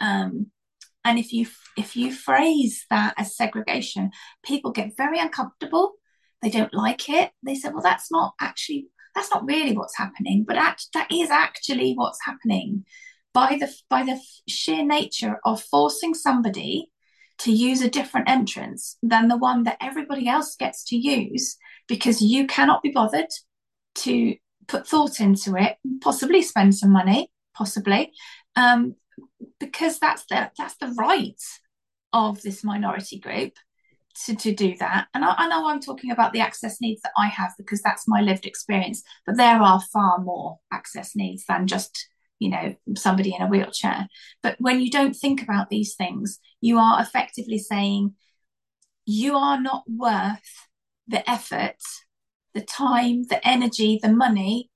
Um, 0.00 0.50
and 1.04 1.18
if 1.18 1.32
you 1.32 1.46
if 1.76 1.96
you 1.96 2.12
phrase 2.12 2.84
that 2.90 3.14
as 3.16 3.36
segregation, 3.36 4.10
people 4.44 4.70
get 4.70 4.96
very 4.96 5.18
uncomfortable. 5.18 5.92
They 6.42 6.50
don't 6.50 6.74
like 6.74 7.08
it. 7.08 7.32
They 7.42 7.54
say, 7.54 7.70
"Well, 7.70 7.82
that's 7.82 8.10
not 8.10 8.34
actually 8.40 8.88
that's 9.14 9.30
not 9.30 9.44
really 9.44 9.76
what's 9.76 9.98
happening, 9.98 10.44
but 10.46 10.56
act- 10.56 10.88
that 10.94 11.10
is 11.10 11.30
actually 11.30 11.94
what's 11.94 12.24
happening." 12.24 12.84
By 13.34 13.56
the 13.58 13.72
by 13.88 14.04
the 14.04 14.20
sheer 14.48 14.84
nature 14.84 15.40
of 15.44 15.62
forcing 15.62 16.14
somebody 16.14 16.92
to 17.38 17.50
use 17.50 17.80
a 17.80 17.90
different 17.90 18.28
entrance 18.28 18.96
than 19.02 19.28
the 19.28 19.36
one 19.36 19.64
that 19.64 19.78
everybody 19.80 20.28
else 20.28 20.54
gets 20.54 20.84
to 20.84 20.96
use 20.96 21.56
because 21.88 22.22
you 22.22 22.46
cannot 22.46 22.82
be 22.82 22.90
bothered 22.90 23.30
to 23.94 24.36
put 24.68 24.86
thought 24.86 25.20
into 25.20 25.56
it, 25.56 25.76
possibly 26.00 26.42
spend 26.42 26.74
some 26.74 26.90
money, 26.90 27.30
possibly, 27.54 28.12
um, 28.56 28.94
because 29.58 29.98
that's 29.98 30.24
the 30.26 30.50
that's 30.58 30.76
the 30.76 30.94
right 30.98 31.40
of 32.12 32.42
this 32.42 32.62
minority 32.62 33.18
group 33.18 33.54
to, 34.26 34.36
to 34.36 34.54
do 34.54 34.76
that. 34.78 35.08
And 35.14 35.24
I, 35.24 35.34
I, 35.36 35.48
know 35.48 35.68
I'm 35.68 35.80
talking 35.80 36.10
about 36.10 36.32
the 36.32 36.40
access 36.40 36.80
needs 36.80 37.00
that 37.02 37.12
I 37.16 37.26
have 37.28 37.52
because 37.56 37.80
that's 37.82 38.06
my 38.06 38.20
lived 38.20 38.46
experience, 38.46 39.02
but 39.26 39.36
there 39.36 39.60
are 39.60 39.80
far 39.92 40.18
more 40.18 40.58
access 40.72 41.16
needs 41.16 41.44
than 41.46 41.66
just, 41.66 42.08
you 42.38 42.50
know, 42.50 42.74
somebody 42.96 43.34
in 43.34 43.42
a 43.42 43.46
wheelchair. 43.46 44.08
But 44.42 44.56
when 44.58 44.80
you 44.80 44.90
don't 44.90 45.14
think 45.14 45.42
about 45.42 45.70
these 45.70 45.94
things, 45.94 46.38
you 46.60 46.78
are 46.78 47.00
effectively 47.00 47.58
saying 47.58 48.14
you 49.06 49.36
are 49.36 49.60
not 49.60 49.84
worth 49.88 50.68
the 51.08 51.28
effort 51.28 51.76
the 52.54 52.60
time, 52.60 53.24
the 53.24 53.46
energy, 53.46 53.98
the 54.02 54.12
money, 54.12 54.70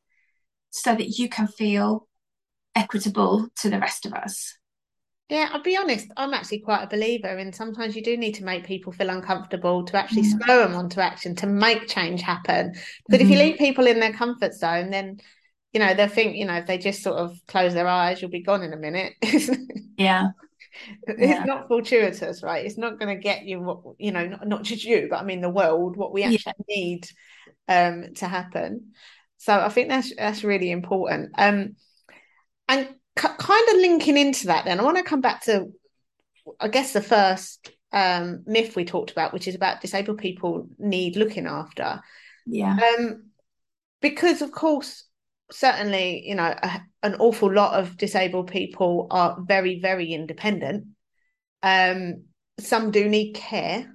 so 0.70 0.94
that 0.94 1.18
you 1.18 1.28
can 1.28 1.46
feel 1.46 2.06
equitable 2.74 3.48
to 3.60 3.70
the 3.70 3.78
rest 3.78 4.06
of 4.06 4.12
us. 4.12 4.56
Yeah, 5.28 5.48
I'll 5.52 5.62
be 5.62 5.76
honest, 5.76 6.06
I'm 6.16 6.34
actually 6.34 6.60
quite 6.60 6.84
a 6.84 6.88
believer 6.88 7.36
in 7.38 7.52
sometimes 7.52 7.96
you 7.96 8.02
do 8.02 8.16
need 8.16 8.34
to 8.36 8.44
make 8.44 8.64
people 8.64 8.92
feel 8.92 9.10
uncomfortable 9.10 9.84
to 9.84 9.96
actually 9.96 10.22
mm. 10.22 10.40
spur 10.40 10.68
them 10.68 10.76
onto 10.76 11.00
action 11.00 11.34
to 11.36 11.48
make 11.48 11.88
change 11.88 12.22
happen. 12.22 12.74
But 13.08 13.16
mm-hmm. 13.18 13.24
if 13.24 13.30
you 13.30 13.36
mm-hmm. 13.36 13.48
leave 13.48 13.58
people 13.58 13.88
in 13.88 13.98
their 13.98 14.12
comfort 14.12 14.54
zone, 14.54 14.90
then 14.90 15.18
you 15.72 15.80
know 15.80 15.94
they'll 15.94 16.06
think, 16.06 16.36
you 16.36 16.44
know, 16.44 16.54
if 16.54 16.66
they 16.66 16.78
just 16.78 17.02
sort 17.02 17.16
of 17.16 17.36
close 17.48 17.74
their 17.74 17.88
eyes, 17.88 18.22
you'll 18.22 18.30
be 18.30 18.42
gone 18.42 18.62
in 18.62 18.72
a 18.72 18.76
minute. 18.76 19.14
yeah. 19.98 20.28
It's 21.08 21.20
yeah. 21.20 21.44
not 21.44 21.66
fortuitous, 21.66 22.42
right? 22.44 22.64
It's 22.64 22.78
not 22.78 23.00
going 23.00 23.16
to 23.16 23.20
get 23.20 23.44
you 23.44 23.60
what 23.60 23.80
you 23.98 24.12
know, 24.12 24.26
not, 24.28 24.46
not 24.46 24.62
just 24.62 24.84
you, 24.84 25.08
but 25.10 25.20
I 25.20 25.24
mean 25.24 25.40
the 25.40 25.50
world, 25.50 25.96
what 25.96 26.12
we 26.12 26.22
actually 26.22 26.54
yeah. 26.68 26.76
need 26.76 27.08
um, 27.68 28.14
to 28.16 28.26
happen. 28.26 28.92
So 29.38 29.52
I 29.58 29.68
think 29.68 29.88
that's 29.88 30.14
that's 30.16 30.44
really 30.44 30.70
important. 30.70 31.32
Um, 31.36 31.76
and 32.68 32.88
c- 33.18 33.28
kind 33.38 33.68
of 33.68 33.76
linking 33.76 34.16
into 34.16 34.48
that, 34.48 34.64
then 34.64 34.80
I 34.80 34.82
want 34.82 34.96
to 34.96 35.02
come 35.02 35.20
back 35.20 35.42
to, 35.44 35.72
I 36.58 36.68
guess, 36.68 36.92
the 36.92 37.02
first 37.02 37.70
um, 37.92 38.42
myth 38.46 38.76
we 38.76 38.84
talked 38.84 39.10
about, 39.10 39.32
which 39.32 39.48
is 39.48 39.54
about 39.54 39.80
disabled 39.80 40.18
people 40.18 40.68
need 40.78 41.16
looking 41.16 41.46
after. 41.46 42.00
Yeah. 42.46 42.76
Um, 42.76 43.30
because 44.00 44.42
of 44.42 44.52
course, 44.52 45.04
certainly, 45.50 46.26
you 46.26 46.34
know, 46.34 46.54
a, 46.62 46.82
an 47.02 47.16
awful 47.16 47.52
lot 47.52 47.78
of 47.78 47.96
disabled 47.96 48.50
people 48.50 49.06
are 49.10 49.38
very, 49.40 49.80
very 49.80 50.12
independent. 50.12 50.86
Um, 51.62 52.24
some 52.58 52.90
do 52.90 53.08
need 53.08 53.34
care. 53.34 53.92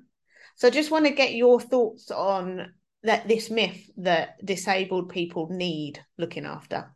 So 0.55 0.67
I 0.67 0.71
just 0.71 0.91
want 0.91 1.05
to 1.05 1.12
get 1.12 1.34
your 1.34 1.60
thoughts 1.60 2.12
on 2.12 2.73
that 3.03 3.27
this 3.27 3.49
myth 3.49 3.89
that 3.97 4.43
disabled 4.45 5.09
people 5.09 5.49
need 5.49 6.03
looking 6.17 6.45
after? 6.45 6.95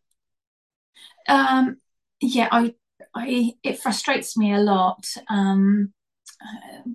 Um, 1.27 1.77
yeah, 2.21 2.47
I, 2.51 2.75
I, 3.13 3.53
it 3.63 3.79
frustrates 3.79 4.37
me 4.37 4.53
a 4.53 4.59
lot. 4.59 5.05
Um, 5.29 5.93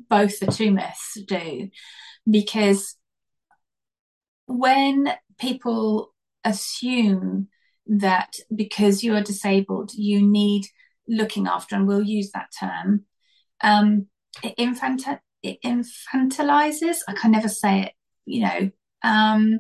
both 0.08 0.38
the 0.38 0.46
two 0.46 0.70
myths 0.70 1.18
do, 1.26 1.70
because 2.30 2.96
when 4.46 5.12
people 5.38 6.14
assume 6.44 7.48
that 7.86 8.34
because 8.54 9.02
you 9.02 9.14
are 9.14 9.22
disabled, 9.22 9.92
you 9.94 10.22
need 10.22 10.66
looking 11.08 11.46
after, 11.46 11.74
and 11.74 11.88
we'll 11.88 12.02
use 12.02 12.30
that 12.32 12.48
term, 12.58 13.04
um, 13.62 14.06
it, 14.42 14.54
infant- 14.56 15.20
it 15.42 15.58
infantilizes. 15.64 16.98
I 17.08 17.14
can 17.14 17.32
never 17.32 17.48
say 17.48 17.82
it. 17.82 17.92
You 18.26 18.42
know, 18.42 18.70
um, 19.02 19.58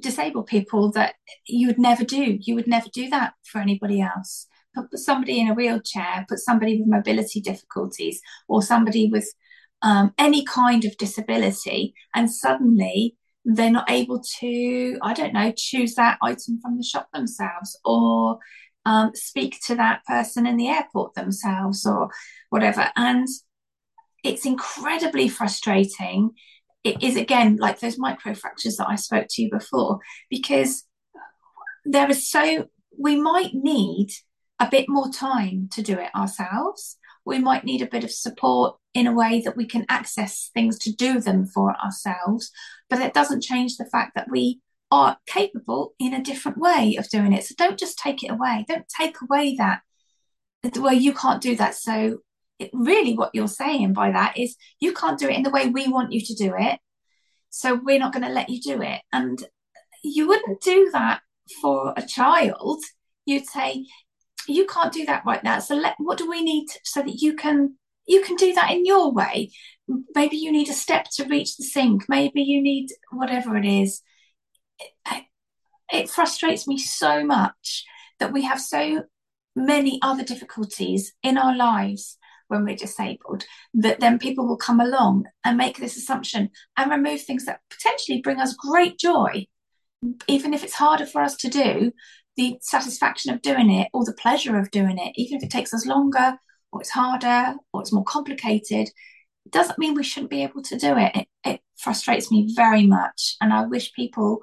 disabled 0.00 0.46
people 0.46 0.90
that 0.92 1.14
you 1.46 1.66
would 1.66 1.78
never 1.78 2.04
do. 2.04 2.38
You 2.40 2.54
would 2.54 2.66
never 2.66 2.88
do 2.92 3.08
that 3.10 3.34
for 3.44 3.60
anybody 3.60 4.00
else. 4.00 4.46
Put 4.74 4.98
somebody 4.98 5.40
in 5.40 5.48
a 5.48 5.54
wheelchair, 5.54 6.26
put 6.28 6.40
somebody 6.40 6.78
with 6.78 6.88
mobility 6.88 7.40
difficulties, 7.40 8.20
or 8.48 8.60
somebody 8.60 9.08
with 9.08 9.32
um, 9.82 10.12
any 10.18 10.44
kind 10.44 10.84
of 10.84 10.96
disability, 10.96 11.94
and 12.14 12.30
suddenly 12.30 13.16
they're 13.44 13.70
not 13.70 13.90
able 13.90 14.20
to, 14.40 14.98
I 15.02 15.12
don't 15.12 15.34
know, 15.34 15.52
choose 15.56 15.94
that 15.94 16.18
item 16.22 16.58
from 16.60 16.76
the 16.76 16.82
shop 16.82 17.08
themselves, 17.12 17.78
or 17.84 18.38
um, 18.84 19.12
speak 19.14 19.60
to 19.66 19.76
that 19.76 20.04
person 20.06 20.46
in 20.46 20.56
the 20.56 20.68
airport 20.68 21.14
themselves, 21.14 21.86
or 21.86 22.08
whatever. 22.50 22.90
And 22.96 23.28
it's 24.24 24.46
incredibly 24.46 25.28
frustrating 25.28 26.30
it 26.84 27.02
is 27.02 27.16
again 27.16 27.56
like 27.56 27.80
those 27.80 27.98
micro 27.98 28.34
fractures 28.34 28.76
that 28.76 28.88
I 28.88 28.96
spoke 28.96 29.26
to 29.30 29.42
you 29.42 29.50
before, 29.50 29.98
because 30.30 30.84
there 31.84 32.08
is 32.10 32.28
so 32.28 32.68
we 32.98 33.16
might 33.16 33.54
need 33.54 34.10
a 34.60 34.68
bit 34.70 34.88
more 34.88 35.10
time 35.10 35.68
to 35.72 35.82
do 35.82 35.98
it 35.98 36.14
ourselves. 36.14 36.98
We 37.24 37.38
might 37.38 37.64
need 37.64 37.82
a 37.82 37.86
bit 37.86 38.04
of 38.04 38.10
support 38.10 38.76
in 38.92 39.06
a 39.06 39.14
way 39.14 39.40
that 39.40 39.56
we 39.56 39.66
can 39.66 39.86
access 39.88 40.50
things 40.54 40.78
to 40.80 40.92
do 40.92 41.20
them 41.20 41.46
for 41.46 41.74
ourselves, 41.82 42.52
but 42.88 43.00
it 43.00 43.14
doesn't 43.14 43.42
change 43.42 43.76
the 43.76 43.86
fact 43.86 44.12
that 44.14 44.30
we 44.30 44.60
are 44.90 45.16
capable 45.26 45.94
in 45.98 46.14
a 46.14 46.22
different 46.22 46.58
way 46.58 46.96
of 46.98 47.08
doing 47.08 47.32
it. 47.32 47.44
So 47.44 47.54
don't 47.56 47.78
just 47.78 47.98
take 47.98 48.22
it 48.22 48.30
away. 48.30 48.64
Don't 48.68 48.86
take 48.88 49.16
away 49.22 49.56
that 49.56 49.80
well, 50.76 50.94
you 50.94 51.12
can't 51.12 51.42
do 51.42 51.56
that. 51.56 51.74
So 51.74 52.18
it, 52.58 52.70
really 52.72 53.14
what 53.14 53.30
you're 53.34 53.48
saying 53.48 53.92
by 53.92 54.12
that 54.12 54.38
is 54.38 54.56
you 54.80 54.92
can't 54.92 55.18
do 55.18 55.28
it 55.28 55.36
in 55.36 55.42
the 55.42 55.50
way 55.50 55.68
we 55.68 55.88
want 55.88 56.12
you 56.12 56.20
to 56.20 56.34
do 56.34 56.54
it. 56.56 56.78
So 57.50 57.80
we're 57.82 57.98
not 57.98 58.12
going 58.12 58.24
to 58.24 58.32
let 58.32 58.48
you 58.48 58.60
do 58.60 58.82
it. 58.82 59.00
And 59.12 59.42
you 60.02 60.28
wouldn't 60.28 60.60
do 60.60 60.90
that 60.92 61.20
for 61.60 61.94
a 61.96 62.02
child. 62.02 62.82
You'd 63.26 63.46
say 63.46 63.86
you 64.46 64.66
can't 64.66 64.92
do 64.92 65.06
that 65.06 65.24
right 65.24 65.42
now. 65.42 65.58
So 65.60 65.74
let 65.74 65.94
what 65.98 66.18
do 66.18 66.28
we 66.28 66.42
need 66.42 66.66
so 66.84 67.02
that 67.02 67.20
you 67.22 67.34
can 67.34 67.76
you 68.06 68.22
can 68.22 68.36
do 68.36 68.52
that 68.54 68.70
in 68.70 68.84
your 68.84 69.12
way? 69.12 69.50
Maybe 70.14 70.36
you 70.36 70.52
need 70.52 70.68
a 70.68 70.74
step 70.74 71.06
to 71.16 71.24
reach 71.24 71.56
the 71.56 71.64
sink. 71.64 72.04
Maybe 72.08 72.42
you 72.42 72.62
need 72.62 72.88
whatever 73.10 73.56
it 73.56 73.64
is. 73.64 74.02
It, 75.10 75.24
it 75.92 76.10
frustrates 76.10 76.66
me 76.66 76.76
so 76.78 77.24
much 77.24 77.84
that 78.18 78.32
we 78.32 78.42
have 78.42 78.60
so 78.60 79.04
many 79.56 79.98
other 80.02 80.24
difficulties 80.24 81.12
in 81.22 81.38
our 81.38 81.56
lives 81.56 82.18
when 82.54 82.64
we're 82.64 82.76
disabled, 82.76 83.44
that 83.74 84.00
then 84.00 84.18
people 84.18 84.46
will 84.46 84.56
come 84.56 84.80
along 84.80 85.24
and 85.44 85.58
make 85.58 85.78
this 85.78 85.96
assumption 85.96 86.50
and 86.76 86.90
remove 86.90 87.20
things 87.20 87.44
that 87.46 87.60
potentially 87.68 88.20
bring 88.22 88.40
us 88.40 88.54
great 88.54 88.98
joy, 88.98 89.46
even 90.28 90.54
if 90.54 90.62
it's 90.62 90.74
harder 90.74 91.04
for 91.04 91.20
us 91.20 91.36
to 91.36 91.48
do. 91.48 91.92
The 92.36 92.56
satisfaction 92.60 93.32
of 93.32 93.42
doing 93.42 93.70
it 93.70 93.88
or 93.92 94.04
the 94.04 94.14
pleasure 94.14 94.58
of 94.58 94.70
doing 94.70 94.98
it, 94.98 95.12
even 95.16 95.36
if 95.36 95.44
it 95.44 95.50
takes 95.50 95.74
us 95.74 95.86
longer 95.86 96.38
or 96.72 96.80
it's 96.80 96.90
harder 96.90 97.54
or 97.72 97.80
it's 97.80 97.92
more 97.92 98.04
complicated, 98.04 98.88
doesn't 99.50 99.78
mean 99.78 99.94
we 99.94 100.02
shouldn't 100.02 100.30
be 100.30 100.42
able 100.42 100.62
to 100.62 100.78
do 100.78 100.96
it. 100.96 101.14
It, 101.14 101.28
it 101.44 101.60
frustrates 101.76 102.30
me 102.30 102.52
very 102.54 102.86
much. 102.86 103.36
And 103.40 103.52
I 103.52 103.66
wish 103.66 103.92
people 103.92 104.40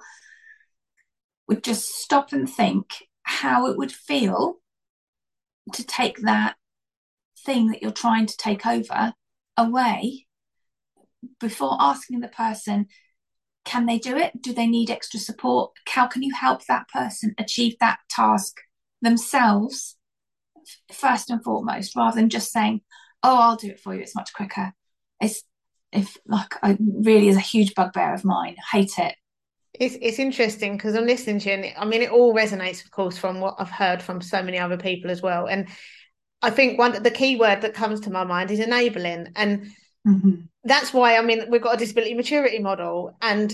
would 1.48 1.64
just 1.64 1.90
stop 1.90 2.32
and 2.32 2.50
think 2.50 2.86
how 3.24 3.68
it 3.68 3.78
would 3.78 3.92
feel 3.92 4.56
to 5.74 5.86
take 5.86 6.18
that 6.22 6.56
thing 7.46 7.68
that 7.68 7.82
you're 7.82 7.92
trying 7.92 8.26
to 8.26 8.38
take 8.38 8.66
over 8.66 9.14
away 9.58 10.26
before 11.40 11.78
asking 11.80 12.20
the 12.20 12.28
person 12.28 12.88
can 13.64 13.86
they 13.86 14.00
do 14.00 14.18
it? 14.18 14.42
Do 14.42 14.54
they 14.54 14.66
need 14.66 14.90
extra 14.90 15.20
support? 15.20 15.74
How 15.88 16.08
can 16.08 16.24
you 16.24 16.34
help 16.34 16.66
that 16.66 16.88
person 16.90 17.36
achieve 17.38 17.76
that 17.80 18.00
task 18.10 18.58
themselves 19.04 19.98
first 20.92 21.30
and 21.30 21.44
foremost 21.44 21.96
rather 21.96 22.16
than 22.16 22.30
just 22.30 22.52
saying 22.52 22.82
oh 23.24 23.36
i'll 23.36 23.56
do 23.56 23.70
it 23.70 23.80
for 23.80 23.96
you. 23.96 24.02
It's 24.02 24.16
much 24.16 24.32
quicker 24.32 24.74
it's 25.22 25.44
if 25.92 26.18
like 26.26 26.56
I 26.64 26.78
really 26.80 27.28
is 27.28 27.38
a 27.38 27.42
huge 27.42 27.76
bugbear 27.76 28.14
of 28.14 28.26
mine. 28.26 28.56
I 28.58 28.78
hate 28.78 28.98
it. 28.98 29.16
It's 29.74 29.98
it's 30.02 30.20
interesting 30.20 30.78
because 30.78 30.96
I'm 30.96 31.06
listening 31.06 31.40
to 31.40 31.50
you, 31.50 31.56
and 31.56 31.74
I 31.78 31.86
mean, 31.86 32.02
it 32.02 32.12
all 32.12 32.34
resonates, 32.34 32.84
of 32.84 32.92
course, 32.92 33.18
from 33.18 33.40
what 33.40 33.56
I've 33.60 33.70
heard 33.70 34.02
from 34.02 34.22
so 34.22 34.42
many 34.44 34.58
other 34.58 34.78
people 34.78 35.12
as 35.12 35.22
well. 35.22 35.48
And 35.48 35.70
I 36.42 36.50
think 36.50 36.80
one 36.80 37.02
the 37.04 37.12
key 37.12 37.36
word 37.36 37.62
that 37.62 37.74
comes 37.74 38.02
to 38.02 38.10
my 38.10 38.24
mind 38.24 38.52
is 38.52 38.60
enabling, 38.60 39.28
and 39.36 39.68
mm-hmm. 40.08 40.42
that's 40.64 40.94
why 40.94 41.18
I 41.18 41.22
mean 41.22 41.50
we've 41.50 41.62
got 41.62 41.76
a 41.76 41.78
disability 41.78 42.14
maturity 42.14 42.60
model, 42.60 43.16
and 43.22 43.54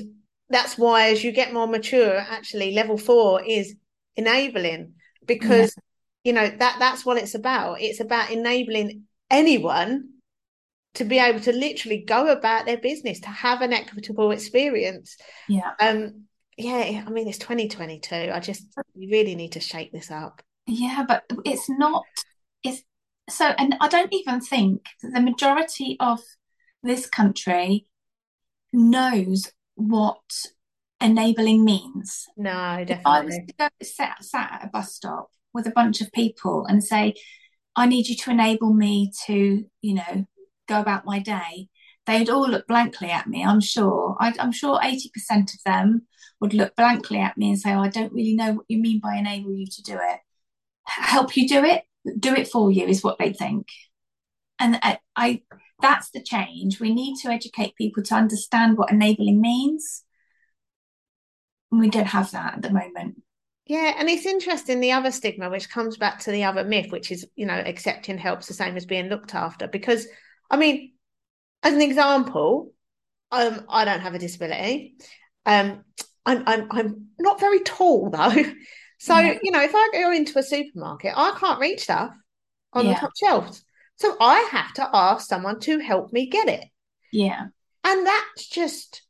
that's 0.49 0.77
why 0.77 1.09
as 1.09 1.23
you 1.23 1.31
get 1.31 1.53
more 1.53 1.67
mature, 1.67 2.17
actually 2.17 2.71
level 2.73 2.97
four 2.97 3.43
is 3.43 3.75
enabling. 4.15 4.93
because 5.25 5.75
yeah. 6.23 6.31
you 6.31 6.33
know 6.33 6.47
that 6.47 6.77
that's 6.79 7.05
what 7.05 7.17
it's 7.17 7.35
about. 7.35 7.81
It's 7.81 7.99
about 7.99 8.31
enabling 8.31 9.03
anyone 9.29 10.09
to 10.93 11.03
be 11.03 11.19
able 11.19 11.41
to 11.41 11.51
literally 11.51 11.99
go 11.99 12.31
about 12.31 12.65
their 12.65 12.77
business 12.77 13.19
to 13.19 13.29
have 13.29 13.61
an 13.61 13.73
equitable 13.73 14.31
experience. 14.31 15.17
Yeah. 15.47 15.71
Um 15.79 16.27
yeah 16.57 17.03
i 17.05 17.09
mean 17.11 17.27
it's 17.27 17.37
2022 17.37 18.31
i 18.33 18.39
just 18.39 18.65
you 18.95 19.09
really 19.11 19.35
need 19.35 19.51
to 19.53 19.59
shake 19.59 19.91
this 19.91 20.11
up. 20.11 20.41
Yeah 20.65 21.05
but 21.07 21.23
it's 21.45 21.69
not 21.69 22.03
so 23.29 23.45
and 23.57 23.75
i 23.81 23.87
don't 23.87 24.13
even 24.13 24.39
think 24.39 24.85
the 25.01 25.21
majority 25.21 25.97
of 25.99 26.19
this 26.83 27.07
country 27.07 27.85
knows 28.73 29.51
what 29.75 30.21
enabling 31.01 31.63
means. 31.63 32.25
No, 32.37 32.83
definitely. 32.85 32.93
If 32.93 33.01
I 33.05 33.21
was 33.21 33.35
to 33.35 33.53
go 33.59 33.67
sat, 33.83 34.23
sat 34.23 34.51
at 34.53 34.65
a 34.65 34.69
bus 34.69 34.93
stop 34.93 35.29
with 35.53 35.67
a 35.67 35.71
bunch 35.71 36.01
of 36.01 36.11
people 36.11 36.65
and 36.65 36.83
say, 36.83 37.15
I 37.75 37.85
need 37.85 38.07
you 38.07 38.15
to 38.15 38.31
enable 38.31 38.73
me 38.73 39.11
to, 39.25 39.65
you 39.81 39.93
know, 39.93 40.25
go 40.67 40.79
about 40.79 41.05
my 41.05 41.19
day, 41.19 41.69
they'd 42.05 42.29
all 42.29 42.49
look 42.49 42.67
blankly 42.67 43.09
at 43.09 43.27
me, 43.27 43.43
I'm 43.43 43.61
sure. 43.61 44.15
I, 44.19 44.33
am 44.39 44.51
sure 44.51 44.79
80% 44.79 45.53
of 45.53 45.63
them 45.65 46.07
would 46.39 46.53
look 46.53 46.75
blankly 46.75 47.19
at 47.19 47.37
me 47.37 47.49
and 47.49 47.59
say, 47.59 47.73
oh, 47.73 47.81
I 47.81 47.89
don't 47.89 48.13
really 48.13 48.35
know 48.35 48.53
what 48.53 48.65
you 48.67 48.79
mean 48.79 48.99
by 48.99 49.15
enable 49.15 49.53
you 49.53 49.67
to 49.67 49.81
do 49.83 49.93
it. 49.93 50.19
Help 50.85 51.35
you 51.37 51.47
do 51.47 51.63
it, 51.63 51.83
do 52.19 52.33
it 52.33 52.47
for 52.47 52.71
you 52.71 52.85
is 52.85 53.03
what 53.03 53.17
they 53.19 53.33
think. 53.33 53.67
And 54.59 54.79
I, 54.81 54.99
I 55.15 55.41
that's 55.81 56.09
the 56.09 56.23
change. 56.23 56.79
We 56.79 56.93
need 56.93 57.17
to 57.21 57.29
educate 57.29 57.75
people 57.75 58.03
to 58.03 58.15
understand 58.15 58.77
what 58.77 58.91
enabling 58.91 59.39
means. 59.39 60.03
We 61.71 61.89
don't 61.89 62.05
have 62.05 62.31
that 62.31 62.55
at 62.55 62.61
the 62.61 62.71
moment. 62.71 63.21
Yeah, 63.67 63.93
and 63.97 64.09
it's 64.09 64.25
interesting 64.25 64.79
the 64.79 64.93
other 64.93 65.11
stigma, 65.11 65.49
which 65.49 65.69
comes 65.69 65.97
back 65.97 66.19
to 66.19 66.31
the 66.31 66.45
other 66.45 66.63
myth, 66.63 66.89
which 66.89 67.11
is, 67.11 67.27
you 67.35 67.45
know, 67.45 67.61
accepting 67.65 68.17
help's 68.17 68.47
the 68.47 68.53
same 68.53 68.77
as 68.77 68.85
being 68.85 69.09
looked 69.09 69.35
after. 69.35 69.67
Because, 69.67 70.07
I 70.49 70.55
mean, 70.55 70.93
as 71.63 71.73
an 71.73 71.81
example, 71.81 72.73
um, 73.31 73.65
I 73.69 73.83
don't 73.83 73.99
have 73.99 74.15
a 74.15 74.19
disability. 74.19 74.95
Um, 75.45 75.83
I'm, 76.25 76.43
I'm, 76.45 76.67
I'm 76.71 77.07
not 77.19 77.39
very 77.39 77.59
tall 77.59 78.09
though. 78.09 78.33
So, 78.97 79.17
yeah. 79.17 79.37
you 79.43 79.51
know, 79.51 79.61
if 79.61 79.71
I 79.73 79.89
go 79.93 80.11
into 80.11 80.39
a 80.39 80.43
supermarket, 80.43 81.13
I 81.15 81.35
can't 81.39 81.59
reach 81.59 81.81
stuff 81.81 82.11
on 82.73 82.85
yeah. 82.85 82.93
the 82.93 82.99
top 82.99 83.11
shelves. 83.15 83.63
So 83.95 84.15
I 84.19 84.47
have 84.51 84.73
to 84.73 84.89
ask 84.93 85.27
someone 85.27 85.59
to 85.61 85.79
help 85.79 86.13
me 86.13 86.27
get 86.27 86.47
it. 86.47 86.65
Yeah. 87.11 87.47
And 87.83 88.05
that's 88.05 88.47
just, 88.47 89.03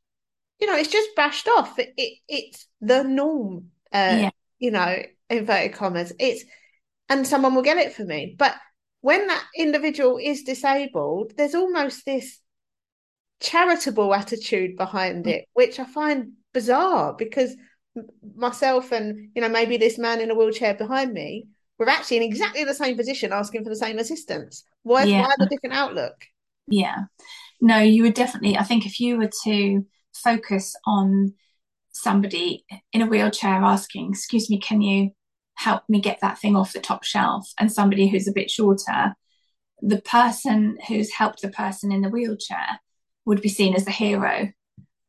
you 0.60 0.67
know, 0.67 0.76
it's 0.76 0.91
just 0.91 1.15
bashed 1.15 1.47
off. 1.47 1.78
It, 1.80 1.93
it 1.97 2.17
it's 2.28 2.67
the 2.82 3.04
norm, 3.04 3.71
uh, 3.93 4.17
yeah. 4.19 4.30
you 4.60 4.71
know, 4.71 4.97
inverted 5.30 5.73
commas. 5.73 6.13
It's, 6.19 6.43
and 7.10 7.26
someone 7.26 7.56
will 7.56 7.63
get 7.63 7.78
it 7.78 7.93
for 7.93 8.04
me. 8.04 8.36
But 8.38 8.56
when 9.02 9.28
that 9.28 9.43
individual 9.56 10.19
is 10.21 10.43
disabled, 10.43 11.34
there's 11.38 11.56
almost 11.56 12.06
this 12.06 12.39
charitable 13.39 14.13
attitude 14.13 14.76
behind 14.76 15.28
it, 15.28 15.45
which 15.54 15.80
I 15.80 15.86
find 15.86 16.34
bizarre 16.54 17.13
because 17.13 17.56
myself 18.36 18.91
and, 18.91 19.29
you 19.36 19.41
know, 19.41 19.49
maybe 19.49 19.77
this 19.77 19.97
man 19.97 20.21
in 20.21 20.31
a 20.31 20.36
wheelchair 20.36 20.73
behind 20.73 21.13
me 21.13 21.47
we're 21.77 21.89
actually 21.89 22.17
in 22.17 22.23
exactly 22.23 22.63
the 22.63 22.73
same 22.73 22.97
position 22.97 23.31
asking 23.31 23.63
for 23.63 23.69
the 23.69 23.75
same 23.75 23.99
assistance. 23.99 24.63
Why, 24.83 25.03
yeah. 25.03 25.21
why 25.21 25.33
the 25.38 25.45
different 25.45 25.75
outlook? 25.75 26.15
Yeah. 26.67 27.05
No, 27.62 27.77
you 27.77 28.03
would 28.03 28.13
definitely, 28.13 28.57
I 28.57 28.63
think 28.63 28.86
if 28.86 28.99
you 28.99 29.17
were 29.17 29.29
to 29.43 29.86
focus 30.13 30.75
on 30.86 31.33
somebody 31.91 32.65
in 32.93 33.01
a 33.01 33.05
wheelchair 33.05 33.53
asking, 33.63 34.10
excuse 34.10 34.49
me, 34.49 34.60
can 34.60 34.81
you 34.81 35.12
help 35.55 35.83
me 35.88 35.99
get 35.99 36.19
that 36.21 36.39
thing 36.39 36.55
off 36.55 36.73
the 36.73 36.79
top 36.79 37.03
shelf? 37.03 37.51
And 37.60 37.71
somebody 37.71 38.07
who's 38.07 38.27
a 38.27 38.33
bit 38.33 38.49
shorter, 38.49 39.13
the 39.81 40.01
person 40.01 40.77
who's 40.88 41.12
helped 41.12 41.41
the 41.41 41.49
person 41.49 41.91
in 41.91 42.01
the 42.01 42.10
wheelchair 42.10 42.79
would 43.25 43.41
be 43.41 43.49
seen 43.49 43.75
as 43.75 43.86
the 43.86 43.91
hero. 43.91 44.51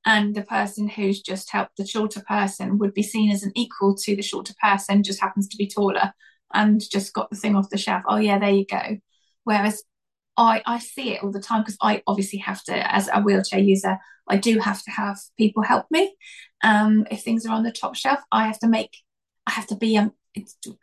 And 0.09 0.35
the 0.35 0.43
person 0.43 0.89
who's 0.89 1.21
just 1.21 1.51
helped 1.51 1.77
the 1.77 1.87
shorter 1.87 2.23
person 2.27 2.79
would 2.79 2.95
be 2.95 3.03
seen 3.03 3.31
as 3.31 3.43
an 3.43 3.53
equal 3.55 3.95
to 3.95 4.17
the 4.17 4.23
shorter 4.23 4.55
person, 4.61 5.03
just 5.03 5.21
happens 5.21 5.47
to 5.49 5.59
be 5.59 5.67
taller 5.67 6.15
and 6.55 6.81
just 6.81 7.13
got 7.13 7.29
the 7.29 7.37
thing 7.37 7.55
off 7.55 7.69
the 7.69 7.77
shelf. 7.77 8.05
Oh 8.09 8.17
yeah, 8.17 8.39
there 8.39 8.49
you 8.49 8.65
go. 8.65 8.97
Whereas 9.45 9.83
I 10.39 10.63
I 10.65 10.79
see 10.79 11.13
it 11.13 11.23
all 11.23 11.31
the 11.31 11.41
time 11.41 11.61
because 11.61 11.77
I 11.83 12.03
obviously 12.07 12.39
have 12.39 12.65
to, 12.65 12.95
as 12.95 13.11
a 13.13 13.21
wheelchair 13.21 13.61
user, 13.61 13.99
I 14.27 14.39
do 14.39 14.59
have 14.61 14.83
to 14.85 14.91
have 14.91 15.19
people 15.37 15.63
help 15.63 15.85
me. 15.91 16.17
Um, 16.65 17.07
if 17.11 17.23
things 17.23 17.45
are 17.45 17.53
on 17.53 17.65
the 17.65 17.71
top 17.71 17.95
shelf, 17.95 18.21
I 18.33 18.47
have 18.47 18.59
to 18.61 18.69
make, 18.69 18.97
I 19.47 19.51
have 19.51 19.67
to 19.67 19.77
be, 19.77 19.99
um, 19.99 20.13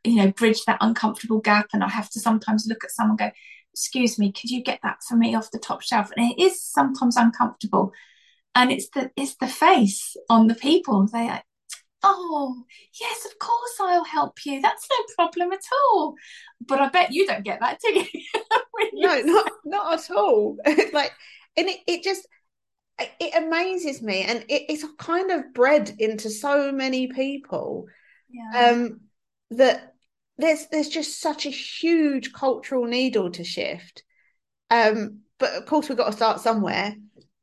you 0.04 0.16
know, 0.18 0.32
bridge 0.34 0.64
that 0.66 0.78
uncomfortable 0.82 1.40
gap, 1.40 1.70
and 1.74 1.84
I 1.84 1.90
have 1.90 2.12
to 2.12 2.20
sometimes 2.20 2.68
look 2.70 2.84
at 2.84 2.92
someone 2.92 3.18
go, 3.18 3.32
excuse 3.74 4.20
me, 4.20 4.32
could 4.32 4.52
you 4.52 4.62
get 4.62 4.82
that 4.84 4.98
for 5.08 5.16
me 5.18 5.34
off 5.34 5.50
the 5.50 5.58
top 5.58 5.82
shelf? 5.82 6.12
And 6.16 6.32
it 6.32 6.40
is 6.40 6.62
sometimes 6.62 7.18
uncomfortable. 7.18 7.92
And 8.56 8.72
it's 8.72 8.90
the 8.90 9.12
it's 9.18 9.36
the 9.36 9.48
face 9.48 10.16
on 10.30 10.48
the 10.48 10.56
people. 10.56 11.08
They 11.12 11.28
like, 11.28 11.44
oh, 12.04 12.64
yes, 13.00 13.26
of 13.26 13.38
course 13.40 13.74
I'll 13.82 14.06
help 14.06 14.46
you. 14.46 14.62
That's 14.62 14.88
no 14.90 14.98
problem 15.16 15.52
at 15.52 15.64
all. 15.74 16.16
But 16.62 16.80
I 16.80 16.90
bet 16.90 17.12
you 17.12 17.28
don't 17.28 17.44
get 17.44 17.60
that, 17.60 17.80
do 17.82 17.90
you? 17.94 18.06
no, 18.94 19.22
not 19.22 19.52
not 19.66 19.94
at 19.94 20.16
all. 20.16 20.58
It's 20.66 20.94
like, 20.94 21.12
and 21.58 21.68
it, 21.68 21.80
it 21.88 22.04
just 22.04 22.28
it 22.98 23.44
amazes 23.44 24.02
me, 24.02 24.24
and 24.24 24.46
it, 24.48 24.64
it's 24.70 24.86
kind 24.98 25.32
of 25.32 25.54
bred 25.54 25.94
into 26.00 26.30
so 26.30 26.72
many 26.72 27.08
people. 27.08 27.88
Yeah. 28.30 28.70
Um, 28.70 29.02
that 29.52 29.94
there's 30.38 30.68
there's 30.68 30.90
just 30.90 31.20
such 31.20 31.46
a 31.46 31.50
huge 31.50 32.34
cultural 32.34 32.86
needle 32.86 33.32
to 33.32 33.44
shift. 33.44 34.04
Um, 34.70 35.22
but 35.38 35.54
of 35.54 35.66
course 35.66 35.90
we've 35.90 35.98
got 35.98 36.08
to 36.08 36.14
start 36.14 36.40
somewhere. 36.40 36.96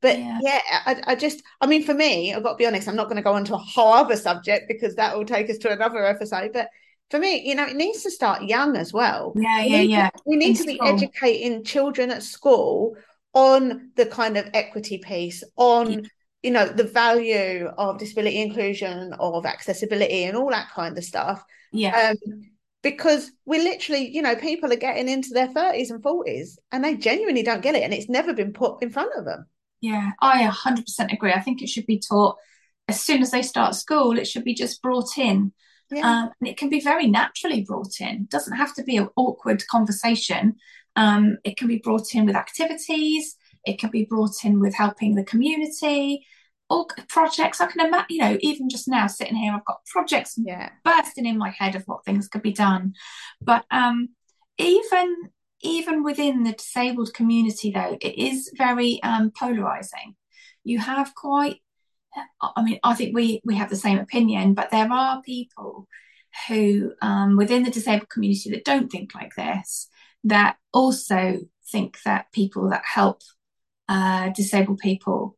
But 0.03 0.19
yeah, 0.19 0.39
yeah 0.43 0.61
I, 0.85 1.03
I, 1.07 1.15
just, 1.15 1.43
I 1.61 1.67
mean, 1.67 1.85
for 1.85 1.95
me, 1.95 2.35
I've 2.35 2.43
got 2.43 2.53
to 2.53 2.57
be 2.57 2.67
honest, 2.67 2.89
I'm 2.89 2.97
not 2.97 3.05
going 3.07 3.17
to 3.17 3.23
go 3.23 3.37
into 3.37 3.55
a 3.55 3.59
whole 3.59 3.93
other 3.93 4.17
subject 4.17 4.67
because 4.69 4.97
that 4.97 5.17
will 5.17 5.25
take 5.25 5.49
us 5.49 5.59
to 5.59 5.71
another 5.71 6.05
episode. 6.05 6.53
But 6.53 6.69
for 7.11 7.21
me, 7.21 7.41
you 7.49 7.55
know, 7.55 7.67
it 7.67 7.77
needs 7.77 8.03
to 8.03 8.11
start 8.11 8.43
young 8.43 8.77
as 8.77 8.93
well. 8.93 9.33
Yeah, 9.37 9.63
we 9.63 9.71
yeah, 9.71 9.81
yeah. 9.81 10.11
To, 10.11 10.23
we 10.27 10.37
need 10.37 10.51
In 10.51 10.57
to 10.57 10.65
be 10.65 10.75
school. 10.75 10.89
educating 10.89 11.65
children 11.65 12.11
at 12.11 12.25
school 12.25 12.97
on 13.33 13.93
the 13.97 14.07
kind 14.07 14.37
of 14.37 14.51
equity 14.53 14.99
piece, 14.99 15.45
on, 15.57 15.93
yeah. 15.93 16.01
you 16.43 16.51
know, 16.51 16.67
the 16.67 16.85
value 16.85 17.67
of 17.79 17.99
disability 17.99 18.43
inclusion, 18.43 19.13
of 19.15 19.47
accessibility, 19.47 20.25
and 20.25 20.37
all 20.37 20.51
that 20.51 20.71
kind 20.71 20.99
of 20.99 21.05
stuff. 21.05 21.45
Yeah. 21.71 22.11
Um, 22.11 22.51
because 22.83 23.31
we're 23.47 23.63
literally, 23.63 24.09
you 24.09 24.23
know, 24.23 24.35
people 24.35 24.73
are 24.73 24.77
getting 24.77 25.09
into 25.09 25.31
their 25.31 25.49
30s 25.49 25.91
and 25.91 26.03
40s 26.03 26.59
and 26.73 26.85
they 26.85 26.97
genuinely 26.97 27.45
don't 27.45 27.63
get 27.63 27.77
it. 27.77 27.85
And 27.85 27.95
it's 27.95 28.09
never 28.09 28.35
been 28.35 28.53
put 28.53 28.83
in 28.83 28.91
front 28.91 29.13
of 29.17 29.25
them. 29.25 29.47
Yeah, 29.83 30.13
I 30.21 30.45
100% 30.47 31.13
agree. 31.13 31.33
I 31.33 31.41
think 31.41 31.61
it 31.61 31.69
should 31.69 31.87
be 31.87 31.99
taught 31.99 32.39
as 32.89 33.01
soon 33.01 33.23
as 33.23 33.31
they 33.31 33.43
start 33.43 33.75
school, 33.75 34.19
it 34.19 34.27
should 34.27 34.45
be 34.45 34.55
just 34.55 34.83
brought 34.83 35.19
in. 35.19 35.53
Yeah. 35.91 36.07
Um, 36.09 36.31
and 36.41 36.49
it 36.49 36.57
can 36.57 36.71
be 36.71 36.81
very 36.81 37.07
naturally 37.07 37.63
brought 37.63 38.01
in. 38.01 38.23
It 38.23 38.31
doesn't 38.31 38.57
have 38.57 38.75
to 38.77 38.83
be 38.83 38.97
an 38.97 39.09
awkward 39.17 39.63
conversation. 39.71 40.57
Um, 40.97 41.39
it 41.45 41.57
can 41.57 41.69
be 41.69 41.79
brought 41.79 42.15
in 42.15 42.27
with 42.27 42.37
activities. 42.37 43.37
It 43.65 43.79
can 43.79 43.91
be 43.91 44.05
brought 44.05 44.45
in 44.45 44.59
with 44.59 44.75
helping 44.75 45.15
the 45.15 45.25
community 45.25 46.25
or 46.71 46.87
projects. 47.09 47.61
I 47.61 47.67
can 47.67 47.87
imagine, 47.87 48.07
you 48.09 48.21
know, 48.21 48.39
even 48.41 48.71
just 48.71 48.89
now 48.89 49.07
sitting 49.07 49.37
here, 49.37 49.53
I've 49.53 49.65
got 49.65 49.85
projects 49.87 50.35
yeah. 50.39 50.71
bursting 50.85 51.27
in 51.27 51.37
my 51.37 51.51
head 51.51 51.75
of 51.75 51.85
what 51.85 52.05
things 52.05 52.29
could 52.29 52.43
be 52.43 52.53
done. 52.53 52.95
But 53.41 53.65
um, 53.71 54.11
even 54.59 55.31
even 55.63 56.03
within 56.03 56.43
the 56.43 56.53
disabled 56.53 57.15
community, 57.15 57.71
though, 57.71 57.97
it 58.01 58.19
is 58.19 58.51
very 58.57 59.03
um, 59.03 59.31
polarizing. 59.31 60.17
You 60.65 60.79
have 60.79 61.15
quite, 61.15 61.61
I 62.41 62.63
mean, 62.63 62.79
I 62.83 62.95
think 62.95 63.15
we 63.15 63.41
we 63.45 63.57
have 63.57 63.71
the 63.71 63.77
same 63.77 63.99
opinion, 63.99 64.55
but 64.55 64.71
there 64.71 64.91
are 64.93 65.23
people 65.23 65.89
who 66.49 66.93
um, 67.01 67.37
within 67.37 67.63
the 67.63 67.71
disabled 67.71 68.09
community 68.09 68.51
that 68.51 68.65
don't 68.65 68.91
think 68.91 69.15
like 69.15 69.35
this, 69.35 69.89
that 70.25 70.57
also 70.73 71.39
think 71.71 71.99
that 72.05 72.33
people 72.33 72.71
that 72.71 72.83
help 72.85 73.23
uh, 73.89 74.31
disabled 74.31 74.79
people 74.79 75.37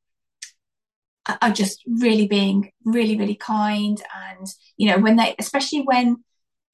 are 1.40 1.50
just 1.50 1.82
really 1.87 2.26
being 2.26 2.70
really 2.84 3.16
really 3.16 3.34
kind 3.34 4.02
and 4.14 4.46
you 4.76 4.90
know 4.90 4.98
when 4.98 5.16
they 5.16 5.34
especially 5.38 5.80
when 5.80 6.22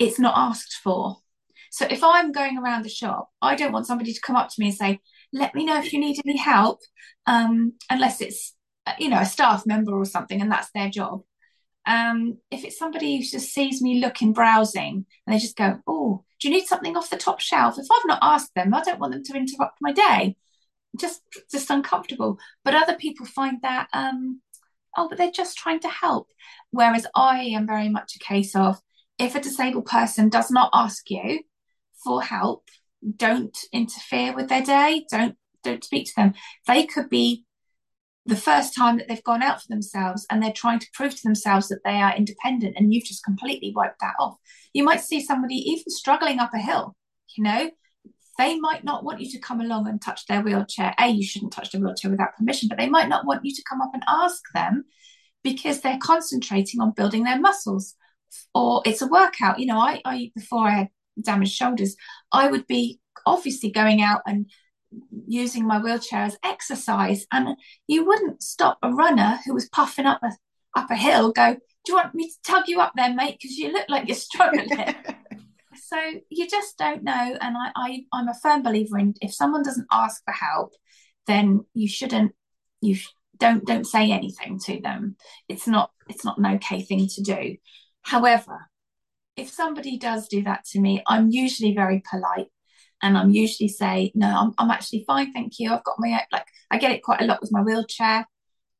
it's 0.01 0.19
not 0.19 0.35
asked 0.37 0.75
for 0.83 1.19
so 1.71 1.87
if 1.89 2.03
I'm 2.03 2.33
going 2.33 2.59
around 2.59 2.85
the 2.85 2.91
shop, 2.91 3.31
I 3.41 3.55
don't 3.55 3.73
want 3.73 3.87
somebody 3.87 4.13
to 4.13 4.21
come 4.21 4.37
up 4.37 4.49
to 4.49 4.55
me 4.59 4.67
and 4.67 4.75
say, 4.75 5.01
let 5.33 5.55
me 5.55 5.65
know 5.65 5.79
if 5.79 5.93
you 5.93 6.01
need 6.01 6.21
any 6.27 6.37
help, 6.37 6.81
um, 7.27 7.75
unless 7.89 8.21
it's, 8.21 8.55
you 8.99 9.09
know, 9.09 9.21
a 9.21 9.25
staff 9.25 9.65
member 9.67 9.97
or 9.97 10.05
something, 10.05 10.41
and 10.41 10.51
that's 10.51 10.71
their 10.75 10.91
job. 10.91 11.23
Um, 11.87 12.39
if 12.51 12.65
it's 12.65 12.79
somebody 12.79 13.17
who 13.17 13.23
just 13.23 13.55
sees 13.55 13.81
me 13.81 14.01
looking, 14.01 14.33
browsing, 14.33 15.07
and 15.27 15.35
they 15.35 15.39
just 15.39 15.57
go, 15.57 15.79
oh, 15.87 16.25
do 16.41 16.49
you 16.49 16.55
need 16.55 16.67
something 16.67 16.97
off 16.97 17.11
the 17.11 17.17
top 17.17 17.41
shelf? 17.41 17.79
If 17.79 17.87
I've 17.91 18.07
not 18.07 18.19
asked 18.21 18.55
them, 18.55 18.75
I 18.75 18.83
don't 18.83 18.99
want 18.99 19.13
them 19.13 19.23
to 19.25 19.37
interrupt 19.37 19.79
my 19.81 19.93
day. 19.93 20.37
Just, 20.99 21.23
just 21.51 21.71
uncomfortable. 21.71 22.39
But 22.65 22.75
other 22.75 22.95
people 22.95 23.27
find 23.27 23.59
that, 23.63 23.89
um, 23.93 24.41
oh, 24.97 25.09
but 25.09 25.19
they're 25.19 25.31
just 25.31 25.57
trying 25.57 25.81
to 25.81 25.89
help. 25.89 26.29
Whereas 26.71 27.07
I 27.15 27.43
am 27.45 27.67
very 27.67 27.89
much 27.89 28.17
a 28.17 28.25
case 28.25 28.57
of, 28.57 28.81
if 29.19 29.35
a 29.35 29.41
disabled 29.41 29.87
person 29.87 30.31
does 30.31 30.51
not 30.51 30.71
ask 30.73 31.11
you 31.11 31.41
for 32.05 32.23
help, 32.23 32.69
don't 33.17 33.57
interfere 33.73 34.35
with 34.35 34.49
their 34.49 34.63
day. 34.63 35.07
Don't 35.11 35.37
don't 35.63 35.85
speak 35.85 36.07
to 36.07 36.13
them. 36.17 36.35
They 36.67 36.87
could 36.87 37.11
be 37.11 37.45
the 38.27 38.37
first 38.37 38.75
time 38.75 38.99
that 38.99 39.09
they've 39.09 39.25
gone 39.25 39.43
out 39.43 39.61
for 39.61 39.69
themselves 39.69 40.27
and 40.31 40.43
they're 40.43 40.53
trying 40.53 40.79
to 40.79 40.87
prove 40.95 41.15
to 41.15 41.23
themselves 41.23 41.69
that 41.69 41.81
they 41.85 42.01
are 42.01 42.17
independent 42.17 42.77
and 42.77 42.93
you've 42.93 43.05
just 43.05 43.25
completely 43.25 43.73
wiped 43.75 44.01
that 44.01 44.15
off. 44.19 44.37
You 44.73 44.85
might 44.85 45.01
see 45.01 45.23
somebody 45.23 45.57
even 45.57 45.85
struggling 45.89 46.39
up 46.39 46.55
a 46.55 46.59
hill, 46.59 46.97
you 47.37 47.45
know, 47.45 47.71
they 48.39 48.59
might 48.59 48.85
not 48.85 49.05
want 49.05 49.21
you 49.21 49.31
to 49.33 49.39
come 49.39 49.61
along 49.61 49.87
and 49.87 50.01
touch 50.01 50.27
their 50.27 50.41
wheelchair. 50.41 50.95
A, 50.99 51.09
you 51.09 51.23
shouldn't 51.23 51.53
touch 51.53 51.73
the 51.73 51.79
wheelchair 51.79 52.11
without 52.11 52.37
permission, 52.37 52.69
but 52.69 52.79
they 52.79 52.89
might 52.89 53.09
not 53.09 53.27
want 53.27 53.45
you 53.45 53.55
to 53.55 53.63
come 53.69 53.83
up 53.83 53.91
and 53.93 54.03
ask 54.09 54.41
them 54.55 54.85
because 55.43 55.81
they're 55.81 55.99
concentrating 56.01 56.81
on 56.81 56.93
building 56.93 57.25
their 57.25 57.39
muscles 57.39 57.97
or 58.55 58.83
it's 58.87 59.03
a 59.03 59.07
workout. 59.07 59.59
You 59.59 59.67
know, 59.67 59.79
I, 59.79 60.01
I 60.05 60.33
before 60.35 60.67
I 60.67 60.71
had 60.71 60.89
damaged 61.23 61.53
shoulders, 61.53 61.97
I 62.33 62.49
would 62.49 62.67
be 62.67 63.01
obviously 63.27 63.71
going 63.71 64.03
out 64.03 64.23
and 64.27 64.51
using 65.27 65.67
my 65.67 65.79
wheelchair 65.79 66.23
as 66.23 66.37
exercise. 66.45 67.27
And 67.33 67.57
you 67.87 68.05
wouldn't 68.05 68.43
stop 68.43 68.79
a 68.83 68.93
runner 68.93 69.39
who 69.45 69.55
was 69.55 69.69
puffing 69.69 70.07
up 70.07 70.21
a 70.23 70.33
up 70.77 70.91
a 70.91 70.97
hill 70.97 71.33
go, 71.33 71.55
Do 71.55 71.93
you 71.93 71.95
want 71.95 72.15
me 72.15 72.29
to 72.29 72.37
tug 72.45 72.69
you 72.69 72.81
up 72.81 72.93
there, 72.97 73.13
mate? 73.13 73.39
Because 73.41 73.57
you 73.57 73.73
look 73.73 73.89
like 73.89 74.09
you're 74.09 74.17
struggling. 74.17 74.69
so 75.75 75.97
you 76.29 76.49
just 76.49 76.79
don't 76.79 77.03
know. 77.03 77.37
And 77.41 77.57
I, 77.57 77.73
I 77.77 78.05
I'm 78.13 78.29
a 78.29 78.35
firm 78.35 78.63
believer 78.63 78.99
in 78.99 79.15
if 79.21 79.35
someone 79.35 79.63
doesn't 79.63 79.87
ask 79.91 80.23
for 80.25 80.33
help, 80.33 80.73
then 81.27 81.65
you 81.75 81.89
shouldn't 81.89 82.33
you 82.81 82.95
sh- 82.95 83.13
don't 83.39 83.65
don't 83.65 83.87
say 83.87 84.11
anything 84.11 84.59
to 84.67 84.81
them. 84.81 85.17
It's 85.49 85.67
not 85.67 85.91
it's 86.09 86.25
not 86.25 86.39
an 86.39 86.47
okay 86.57 86.83
thing 86.83 87.09
to 87.15 87.23
do. 87.23 87.57
However, 88.03 88.70
if 89.41 89.51
somebody 89.51 89.97
does 89.99 90.29
do 90.29 90.43
that 90.43 90.65
to 90.67 90.81
me, 90.81 91.03
I'm 91.07 91.31
usually 91.31 91.75
very 91.75 92.03
polite 92.09 92.49
and 93.03 93.17
I'm 93.17 93.31
usually 93.31 93.69
say, 93.69 94.13
no, 94.15 94.27
I'm, 94.27 94.53
I'm 94.59 94.71
actually 94.71 95.05
fine, 95.07 95.33
thank 95.33 95.59
you. 95.59 95.73
I've 95.73 95.85
got 95.85 95.97
my 95.99 96.23
like 96.31 96.47
I 96.71 96.79
get 96.79 96.93
it 96.93 97.03
quite 97.03 97.23
a 97.23 97.25
lot 97.25 97.41
with 97.41 97.53
my 97.53 97.63
wheelchair. 97.63 98.27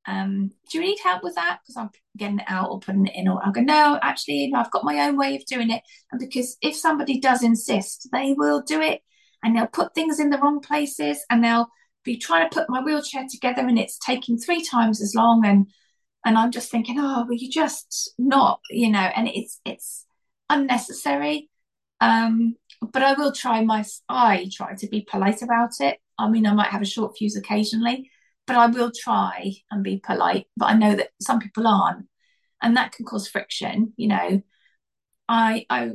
Um, 0.07 0.51
do 0.71 0.79
you 0.79 0.85
need 0.85 0.99
help 1.03 1.23
with 1.23 1.35
that? 1.37 1.61
Because 1.63 1.77
I'm 1.77 1.91
getting 2.17 2.41
it 2.41 2.47
out 2.49 2.71
or 2.71 2.81
putting 2.81 3.07
it 3.07 3.15
in, 3.15 3.29
or 3.29 3.41
I'll 3.45 3.53
go, 3.53 3.61
no, 3.61 3.99
actually, 4.03 4.53
I've 4.55 4.71
got 4.71 4.85
my 4.85 5.07
own 5.07 5.17
way 5.17 5.37
of 5.37 5.45
doing 5.47 5.71
it. 5.71 5.83
And 6.11 6.21
because 6.21 6.57
if 6.63 6.77
somebody 6.77 7.21
does 7.21 7.43
insist, 7.43 8.09
they 8.13 8.35
will 8.37 8.63
do 8.63 8.81
it 8.81 9.01
and 9.43 9.57
they'll 9.57 9.67
put 9.67 9.95
things 9.95 10.21
in 10.21 10.31
the 10.31 10.39
wrong 10.39 10.61
places 10.61 11.25
and 11.31 11.43
they'll 11.43 11.69
be 12.05 12.17
trying 12.17 12.49
to 12.49 12.55
put 12.55 12.71
my 12.71 12.83
wheelchair 12.83 13.27
together 13.31 13.63
and 13.67 13.79
it's 13.79 13.99
taking 13.99 14.39
three 14.39 14.65
times 14.65 15.03
as 15.03 15.15
long 15.15 15.45
and 15.45 15.67
and 16.25 16.37
I'm 16.37 16.51
just 16.51 16.71
thinking, 16.71 16.99
oh, 16.99 17.25
well, 17.27 17.33
you 17.33 17.51
just 17.51 18.13
not, 18.19 18.61
you 18.69 18.91
know, 18.91 18.99
and 18.99 19.27
it's 19.27 19.59
it's 19.65 20.05
unnecessary. 20.51 21.49
Um, 22.01 22.57
but 22.93 23.03
I 23.03 23.15
will 23.15 23.33
try 23.33 23.65
my 23.65 23.85
I 24.09 24.51
try 24.53 24.75
to 24.75 24.89
be 24.89 25.03
polite 25.03 25.43
about 25.43 25.81
it. 25.81 25.99
I 26.19 26.29
mean, 26.29 26.47
I 26.47 26.53
might 26.53 26.69
have 26.69 26.83
a 26.83 26.87
short 26.87 27.17
fuse 27.17 27.37
occasionally, 27.37 28.11
but 28.47 28.57
I 28.57 28.67
will 28.67 28.91
try 28.95 29.53
and 29.71 29.83
be 29.83 29.99
polite. 29.99 30.47
But 30.57 30.67
I 30.67 30.75
know 30.75 30.95
that 30.97 31.11
some 31.21 31.41
people 31.41 31.67
aren't, 31.67 32.07
and 32.63 32.77
that 32.77 32.93
can 32.93 33.07
cause 33.07 33.29
friction. 33.29 33.93
You 33.97 34.09
know, 34.09 34.43
I 35.29 35.67
I 35.71 35.93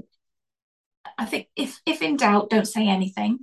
I 1.17 1.25
think 1.25 1.47
if 1.55 1.79
if 1.85 2.01
in 2.01 2.17
doubt, 2.17 2.49
don't 2.49 2.67
say 2.67 2.87
anything, 2.87 3.39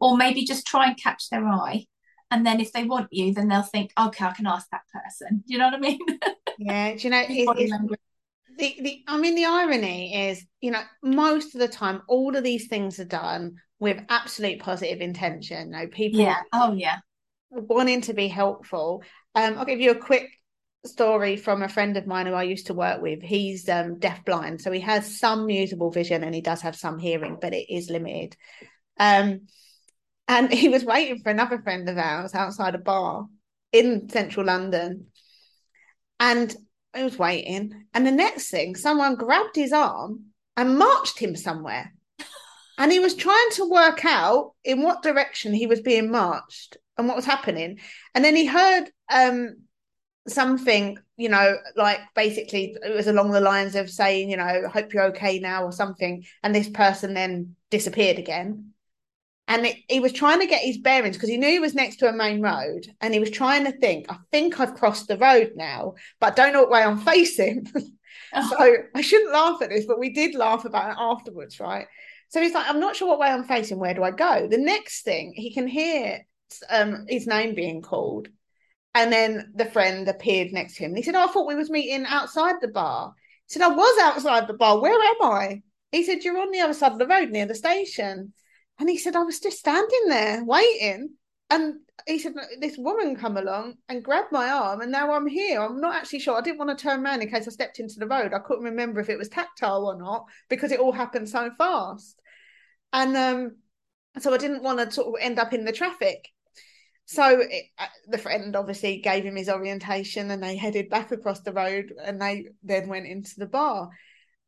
or 0.00 0.16
maybe 0.16 0.44
just 0.44 0.66
try 0.66 0.86
and 0.88 0.96
catch 0.96 1.28
their 1.30 1.46
eye. 1.46 1.86
And 2.30 2.46
then 2.46 2.60
if 2.60 2.72
they 2.72 2.84
want 2.84 3.08
you, 3.12 3.34
then 3.34 3.48
they'll 3.48 3.62
think, 3.62 3.92
okay, 3.98 4.24
I 4.24 4.32
can 4.32 4.46
ask 4.46 4.66
that 4.70 4.82
person. 4.92 5.44
Do 5.46 5.52
you 5.52 5.58
know 5.58 5.66
what 5.66 5.74
I 5.74 5.78
mean? 5.80 5.98
Yeah. 6.58 6.94
Do 6.94 7.00
you 7.00 7.10
know? 7.10 7.24
The, 8.58 8.76
the 8.80 9.04
I 9.08 9.18
mean 9.18 9.34
the 9.34 9.44
irony 9.46 10.28
is, 10.28 10.44
you 10.60 10.70
know, 10.70 10.82
most 11.02 11.54
of 11.54 11.60
the 11.60 11.68
time 11.68 12.02
all 12.08 12.36
of 12.36 12.44
these 12.44 12.68
things 12.68 12.98
are 13.00 13.04
done 13.04 13.56
with 13.78 14.04
absolute 14.08 14.60
positive 14.60 15.00
intention. 15.00 15.72
You 15.72 15.78
know, 15.78 15.86
people 15.88 16.20
Yeah. 16.20 16.42
Oh 16.52 16.72
yeah. 16.72 16.98
wanting 17.50 18.02
to 18.02 18.14
be 18.14 18.28
helpful. 18.28 19.02
Um, 19.34 19.58
I'll 19.58 19.64
give 19.64 19.80
you 19.80 19.90
a 19.90 19.98
quick 19.98 20.28
story 20.84 21.36
from 21.36 21.62
a 21.62 21.68
friend 21.68 21.96
of 21.96 22.06
mine 22.06 22.26
who 22.26 22.34
I 22.34 22.42
used 22.42 22.66
to 22.66 22.74
work 22.74 23.00
with. 23.00 23.22
He's 23.22 23.68
um 23.68 23.98
deaf 23.98 24.24
blind, 24.24 24.60
so 24.60 24.70
he 24.72 24.80
has 24.80 25.18
some 25.18 25.48
usable 25.48 25.90
vision 25.90 26.24
and 26.24 26.34
he 26.34 26.40
does 26.40 26.62
have 26.62 26.76
some 26.76 26.98
hearing, 26.98 27.38
but 27.40 27.54
it 27.54 27.72
is 27.72 27.90
limited. 27.90 28.36
Um 28.98 29.42
and 30.28 30.52
he 30.62 30.68
was 30.68 30.84
waiting 30.84 31.20
for 31.22 31.30
another 31.30 31.60
friend 31.62 31.88
of 31.88 31.98
ours 31.98 32.34
outside 32.34 32.74
a 32.74 32.78
bar 32.78 33.26
in 33.72 34.08
central 34.08 34.46
London. 34.46 35.06
And 36.20 36.54
I 36.94 37.04
was 37.04 37.18
waiting. 37.18 37.86
And 37.94 38.06
the 38.06 38.10
next 38.10 38.50
thing, 38.50 38.76
someone 38.76 39.14
grabbed 39.14 39.56
his 39.56 39.72
arm 39.72 40.26
and 40.56 40.78
marched 40.78 41.18
him 41.18 41.36
somewhere. 41.36 41.92
And 42.78 42.90
he 42.90 42.98
was 42.98 43.14
trying 43.14 43.50
to 43.52 43.70
work 43.70 44.04
out 44.04 44.52
in 44.64 44.82
what 44.82 45.02
direction 45.02 45.52
he 45.52 45.66
was 45.66 45.80
being 45.80 46.10
marched 46.10 46.76
and 46.96 47.06
what 47.06 47.16
was 47.16 47.24
happening. 47.24 47.78
And 48.14 48.24
then 48.24 48.34
he 48.34 48.46
heard 48.46 48.90
um, 49.12 49.56
something, 50.26 50.98
you 51.16 51.28
know, 51.28 51.56
like 51.76 52.00
basically 52.14 52.76
it 52.82 52.94
was 52.94 53.06
along 53.06 53.30
the 53.30 53.40
lines 53.40 53.74
of 53.74 53.90
saying, 53.90 54.30
you 54.30 54.36
know, 54.36 54.68
hope 54.72 54.92
you're 54.92 55.10
okay 55.10 55.38
now 55.38 55.64
or 55.64 55.72
something. 55.72 56.24
And 56.42 56.54
this 56.54 56.68
person 56.68 57.14
then 57.14 57.56
disappeared 57.70 58.18
again 58.18 58.72
and 59.52 59.66
it, 59.66 59.76
he 59.88 60.00
was 60.00 60.12
trying 60.12 60.40
to 60.40 60.46
get 60.46 60.62
his 60.62 60.78
bearings 60.78 61.16
because 61.16 61.28
he 61.28 61.36
knew 61.36 61.48
he 61.48 61.58
was 61.58 61.74
next 61.74 61.96
to 61.96 62.08
a 62.08 62.12
main 62.12 62.40
road 62.40 62.86
and 63.02 63.12
he 63.12 63.20
was 63.20 63.30
trying 63.30 63.64
to 63.64 63.72
think 63.72 64.06
i 64.08 64.16
think 64.30 64.58
i've 64.58 64.74
crossed 64.74 65.08
the 65.08 65.18
road 65.18 65.52
now 65.56 65.94
but 66.20 66.32
I 66.32 66.34
don't 66.34 66.52
know 66.52 66.62
what 66.62 66.70
way 66.70 66.82
i'm 66.82 66.98
facing. 66.98 67.66
Oh. 68.34 68.48
so 68.48 68.76
i 68.94 69.02
shouldn't 69.02 69.32
laugh 69.32 69.60
at 69.60 69.68
this 69.68 69.84
but 69.84 69.98
we 69.98 70.08
did 70.08 70.34
laugh 70.34 70.64
about 70.64 70.90
it 70.90 70.96
afterwards 70.98 71.60
right? 71.60 71.86
So 72.30 72.40
he's 72.40 72.54
like 72.54 72.66
i'm 72.66 72.80
not 72.80 72.96
sure 72.96 73.08
what 73.08 73.18
way 73.18 73.28
i'm 73.28 73.44
facing 73.44 73.78
where 73.78 73.92
do 73.92 74.02
i 74.02 74.10
go? 74.10 74.48
The 74.48 74.56
next 74.56 75.02
thing 75.02 75.34
he 75.34 75.52
can 75.52 75.66
hear 75.66 76.20
um, 76.70 77.04
his 77.08 77.26
name 77.26 77.54
being 77.54 77.82
called 77.82 78.28
and 78.94 79.12
then 79.12 79.52
the 79.54 79.66
friend 79.66 80.08
appeared 80.08 80.52
next 80.52 80.76
to 80.76 80.84
him. 80.84 80.90
And 80.90 80.96
he 80.98 81.02
said 81.02 81.14
oh, 81.14 81.24
i 81.24 81.26
thought 81.26 81.46
we 81.46 81.54
was 81.54 81.68
meeting 81.68 82.06
outside 82.06 82.54
the 82.60 82.68
bar. 82.68 83.12
He 83.48 83.54
said 83.54 83.62
i 83.62 83.68
was 83.68 84.00
outside 84.00 84.46
the 84.46 84.54
bar. 84.54 84.80
Where 84.80 84.92
am 84.92 85.30
i? 85.30 85.62
He 85.90 86.02
said 86.02 86.22
you're 86.22 86.40
on 86.40 86.52
the 86.52 86.60
other 86.60 86.74
side 86.74 86.92
of 86.92 86.98
the 86.98 87.06
road 87.06 87.30
near 87.30 87.44
the 87.44 87.54
station 87.54 88.32
and 88.78 88.88
he 88.88 88.98
said, 88.98 89.16
I 89.16 89.22
was 89.22 89.40
just 89.40 89.58
standing 89.58 90.08
there 90.08 90.44
waiting. 90.44 91.10
And 91.50 91.74
he 92.06 92.18
said, 92.18 92.32
This 92.60 92.76
woman 92.78 93.14
come 93.14 93.36
along 93.36 93.74
and 93.88 94.02
grabbed 94.02 94.32
my 94.32 94.48
arm, 94.48 94.80
and 94.80 94.90
now 94.90 95.12
I'm 95.12 95.26
here. 95.26 95.60
I'm 95.60 95.80
not 95.80 95.94
actually 95.94 96.20
sure. 96.20 96.36
I 96.36 96.40
didn't 96.40 96.58
want 96.58 96.76
to 96.76 96.82
turn 96.82 97.04
around 97.04 97.20
in 97.20 97.30
case 97.30 97.46
I 97.46 97.50
stepped 97.50 97.78
into 97.78 97.98
the 97.98 98.06
road. 98.06 98.32
I 98.32 98.38
couldn't 98.38 98.64
remember 98.64 99.00
if 99.00 99.10
it 99.10 99.18
was 99.18 99.28
tactile 99.28 99.86
or 99.86 99.98
not 99.98 100.24
because 100.48 100.72
it 100.72 100.80
all 100.80 100.92
happened 100.92 101.28
so 101.28 101.50
fast. 101.58 102.20
And 102.92 103.16
um, 103.16 103.56
so 104.18 104.32
I 104.32 104.38
didn't 104.38 104.62
want 104.62 104.78
to 104.78 104.90
sort 104.90 105.08
of 105.08 105.14
end 105.20 105.38
up 105.38 105.52
in 105.52 105.64
the 105.64 105.72
traffic. 105.72 106.28
So 107.04 107.40
it, 107.40 107.64
uh, 107.78 107.86
the 108.08 108.18
friend 108.18 108.54
obviously 108.56 108.98
gave 109.00 109.24
him 109.24 109.36
his 109.36 109.48
orientation 109.48 110.30
and 110.30 110.42
they 110.42 110.56
headed 110.56 110.88
back 110.88 111.12
across 111.12 111.40
the 111.40 111.52
road 111.52 111.92
and 112.02 112.20
they 112.20 112.46
then 112.62 112.88
went 112.88 113.06
into 113.06 113.32
the 113.36 113.46
bar. 113.46 113.90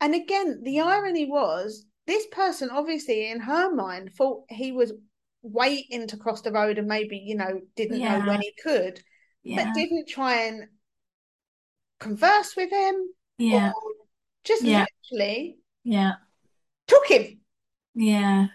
And 0.01 0.15
again, 0.15 0.63
the 0.63 0.81
irony 0.81 1.27
was 1.27 1.87
this 2.07 2.27
person 2.27 2.71
obviously 2.71 3.31
in 3.31 3.41
her 3.41 3.75
mind 3.75 4.13
thought 4.15 4.43
he 4.49 4.73
was 4.73 4.93
waiting 5.43 6.07
to 6.07 6.17
cross 6.17 6.41
the 6.41 6.53
road 6.53 6.79
and 6.79 6.89
maybe 6.89 7.17
you 7.19 7.37
know 7.37 7.61
didn't 7.77 8.01
yeah. 8.01 8.19
know 8.19 8.27
when 8.27 8.41
he 8.41 8.53
could 8.63 9.01
yeah. 9.43 9.65
but 9.65 9.75
didn't 9.75 10.09
try 10.09 10.43
and 10.43 10.65
converse 12.01 12.55
with 12.57 12.71
him 12.71 12.95
yeah 13.39 13.73
just 14.43 14.63
yeah. 14.63 14.85
literally 15.13 15.59
yeah 15.85 16.13
took 16.87 17.07
him 17.09 17.39
yeah 17.95 18.47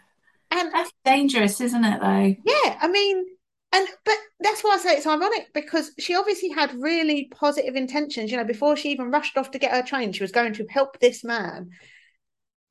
and 0.52 0.74
that's 0.74 0.92
dangerous 1.06 1.62
isn't 1.62 1.86
it 1.86 2.02
though 2.02 2.36
yeah 2.46 2.78
i 2.82 2.88
mean 2.88 3.24
and 3.72 3.88
but 4.04 4.16
that's 4.40 4.64
why 4.64 4.72
I 4.72 4.78
say 4.78 4.96
it's 4.96 5.06
ironic 5.06 5.54
because 5.54 5.92
she 6.00 6.16
obviously 6.16 6.50
had 6.50 6.74
really 6.74 7.30
positive 7.36 7.76
intentions. 7.76 8.32
You 8.32 8.38
know, 8.38 8.44
before 8.44 8.76
she 8.76 8.90
even 8.90 9.12
rushed 9.12 9.38
off 9.38 9.52
to 9.52 9.60
get 9.60 9.72
her 9.72 9.84
train, 9.84 10.12
she 10.12 10.24
was 10.24 10.32
going 10.32 10.54
to 10.54 10.66
help 10.70 11.00
this 11.00 11.24
man. 11.24 11.70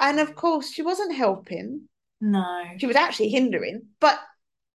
And 0.01 0.21
of 0.21 0.35
course, 0.35 0.71
she 0.71 0.83
wasn't 0.83 1.15
helping. 1.15 1.89
No. 2.21 2.65
She 2.79 2.87
was 2.87 2.97
actually 2.97 3.31
hindering. 3.31 3.83
But 4.01 4.19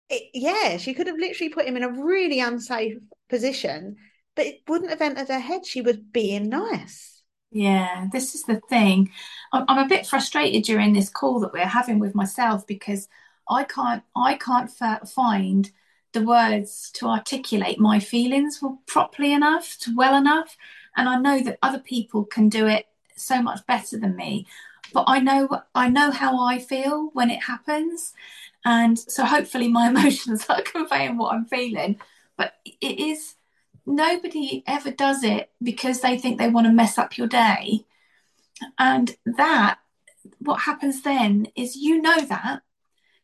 it, 0.10 0.30
yeah, 0.34 0.78
she 0.78 0.94
could 0.94 1.08
have 1.08 1.18
literally 1.18 1.50
put 1.50 1.66
him 1.66 1.78
in 1.78 1.84
a 1.84 2.04
really 2.04 2.40
unsafe 2.40 2.98
position, 3.30 3.98
but 4.36 4.46
it 4.46 4.62
wouldn't 4.68 4.90
have 4.90 5.02
entered 5.02 5.30
her 5.30 5.40
head. 5.40 5.66
She 5.66 5.82
was 5.82 5.98
being 5.98 6.50
nice. 6.50 7.22
Yeah, 7.52 8.08
this 8.12 8.34
is 8.34 8.44
the 8.44 8.60
thing. 8.68 9.12
I'm, 9.52 9.66
I'm 9.68 9.86
a 9.86 9.88
bit 9.88 10.08
frustrated 10.08 10.64
during 10.64 10.94
this 10.94 11.10
call 11.10 11.40
that 11.42 11.54
we're 11.54 11.66
having 11.66 12.00
with 12.00 12.16
myself 12.16 12.66
because 12.66 13.08
I 13.48 13.64
can't 13.64 14.04
I 14.16 14.36
can't 14.36 14.72
f- 14.82 15.10
find 15.10 15.70
the 16.14 16.24
words 16.24 16.92
to 16.96 17.08
articulate 17.08 17.80
my 17.80 18.00
feelings 18.00 18.62
properly 18.88 19.34
enough, 19.34 19.78
to 19.82 19.96
well 19.96 20.16
enough, 20.16 20.58
and 20.96 21.10
I 21.10 21.18
know 21.18 21.42
that 21.44 21.60
other 21.62 21.80
people 21.80 22.26
can 22.26 22.50
do 22.50 22.68
it 22.68 22.88
so 23.16 23.42
much 23.42 23.66
better 23.68 24.00
than 24.00 24.16
me 24.16 24.48
but 24.93 25.06
I 25.08 25.19
know 25.19 25.49
I 25.75 25.89
know 25.89 26.12
how 26.12 26.39
I 26.39 26.60
feel 26.60 27.10
when 27.13 27.29
it 27.29 27.43
happens, 27.43 28.13
and 28.65 28.97
so 28.97 29.25
hopefully 29.25 29.67
my 29.67 29.89
emotions 29.89 30.45
are 30.49 30.62
conveying 30.62 31.17
what 31.17 31.34
I'm 31.34 31.45
feeling. 31.45 31.99
But 32.38 32.53
it 32.65 32.99
is 32.99 33.36
nobody 33.86 34.63
ever 34.67 34.91
does 34.91 35.23
it 35.23 35.51
because 35.62 36.01
they 36.01 36.17
think 36.17 36.38
they 36.38 36.49
want 36.49 36.67
to 36.67 36.73
mess 36.73 36.97
up 36.97 37.17
your 37.17 37.27
day. 37.27 37.86
And 38.77 39.15
that, 39.25 39.79
what 40.39 40.62
happens 40.62 41.01
then 41.01 41.47
is 41.56 41.75
you 41.75 42.01
know 42.01 42.21
that, 42.21 42.62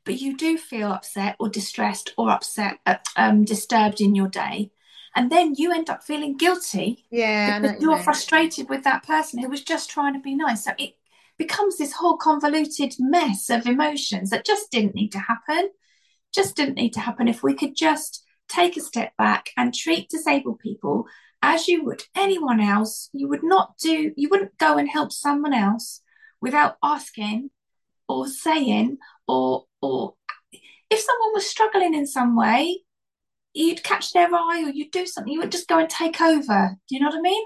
but 0.03 0.19
you 0.19 0.35
do 0.35 0.57
feel 0.57 0.91
upset 0.91 1.35
or 1.39 1.49
distressed 1.49 2.13
or 2.17 2.29
upset, 2.29 2.79
uh, 2.85 2.95
um, 3.15 3.45
disturbed 3.45 4.01
in 4.01 4.15
your 4.15 4.27
day. 4.27 4.71
And 5.15 5.31
then 5.31 5.55
you 5.55 5.73
end 5.73 5.89
up 5.89 6.03
feeling 6.03 6.37
guilty. 6.37 7.05
Yeah. 7.09 7.75
You're 7.79 7.97
frustrated 7.97 8.69
with 8.69 8.83
that 8.83 9.03
person 9.03 9.39
who 9.39 9.49
was 9.49 9.63
just 9.63 9.89
trying 9.89 10.13
to 10.13 10.19
be 10.19 10.35
nice. 10.35 10.65
So 10.65 10.71
it 10.77 10.95
becomes 11.39 11.77
this 11.77 11.93
whole 11.93 12.17
convoluted 12.17 12.93
mess 12.99 13.49
of 13.49 13.65
emotions 13.65 14.29
that 14.29 14.45
just 14.45 14.69
didn't 14.69 14.93
need 14.93 15.11
to 15.13 15.19
happen. 15.19 15.69
Just 16.31 16.55
didn't 16.55 16.75
need 16.75 16.93
to 16.93 16.99
happen. 16.99 17.27
If 17.27 17.41
we 17.41 17.55
could 17.55 17.75
just 17.75 18.23
take 18.47 18.77
a 18.77 18.81
step 18.81 19.13
back 19.17 19.49
and 19.57 19.73
treat 19.73 20.09
disabled 20.09 20.59
people 20.59 21.05
as 21.41 21.67
you 21.67 21.83
would 21.85 22.03
anyone 22.15 22.59
else, 22.59 23.09
you 23.13 23.27
would 23.29 23.43
not 23.43 23.77
do, 23.77 24.11
you 24.15 24.29
wouldn't 24.29 24.57
go 24.57 24.77
and 24.77 24.89
help 24.89 25.11
someone 25.11 25.53
else 25.53 26.01
without 26.41 26.75
asking 26.83 27.49
or 28.07 28.27
saying 28.27 28.97
or 29.27 29.65
or 29.81 30.15
if 30.89 30.99
someone 30.99 31.33
was 31.33 31.49
struggling 31.49 31.93
in 31.93 32.05
some 32.05 32.35
way, 32.35 32.81
you'd 33.53 33.83
catch 33.83 34.11
their 34.11 34.27
eye 34.33 34.63
or 34.65 34.71
you'd 34.71 34.91
do 34.91 35.05
something, 35.05 35.31
you 35.31 35.39
would 35.39 35.51
just 35.51 35.67
go 35.67 35.77
and 35.77 35.89
take 35.89 36.19
over. 36.19 36.77
Do 36.87 36.95
you 36.95 36.99
know 36.99 37.07
what 37.07 37.19
I 37.19 37.21
mean? 37.21 37.45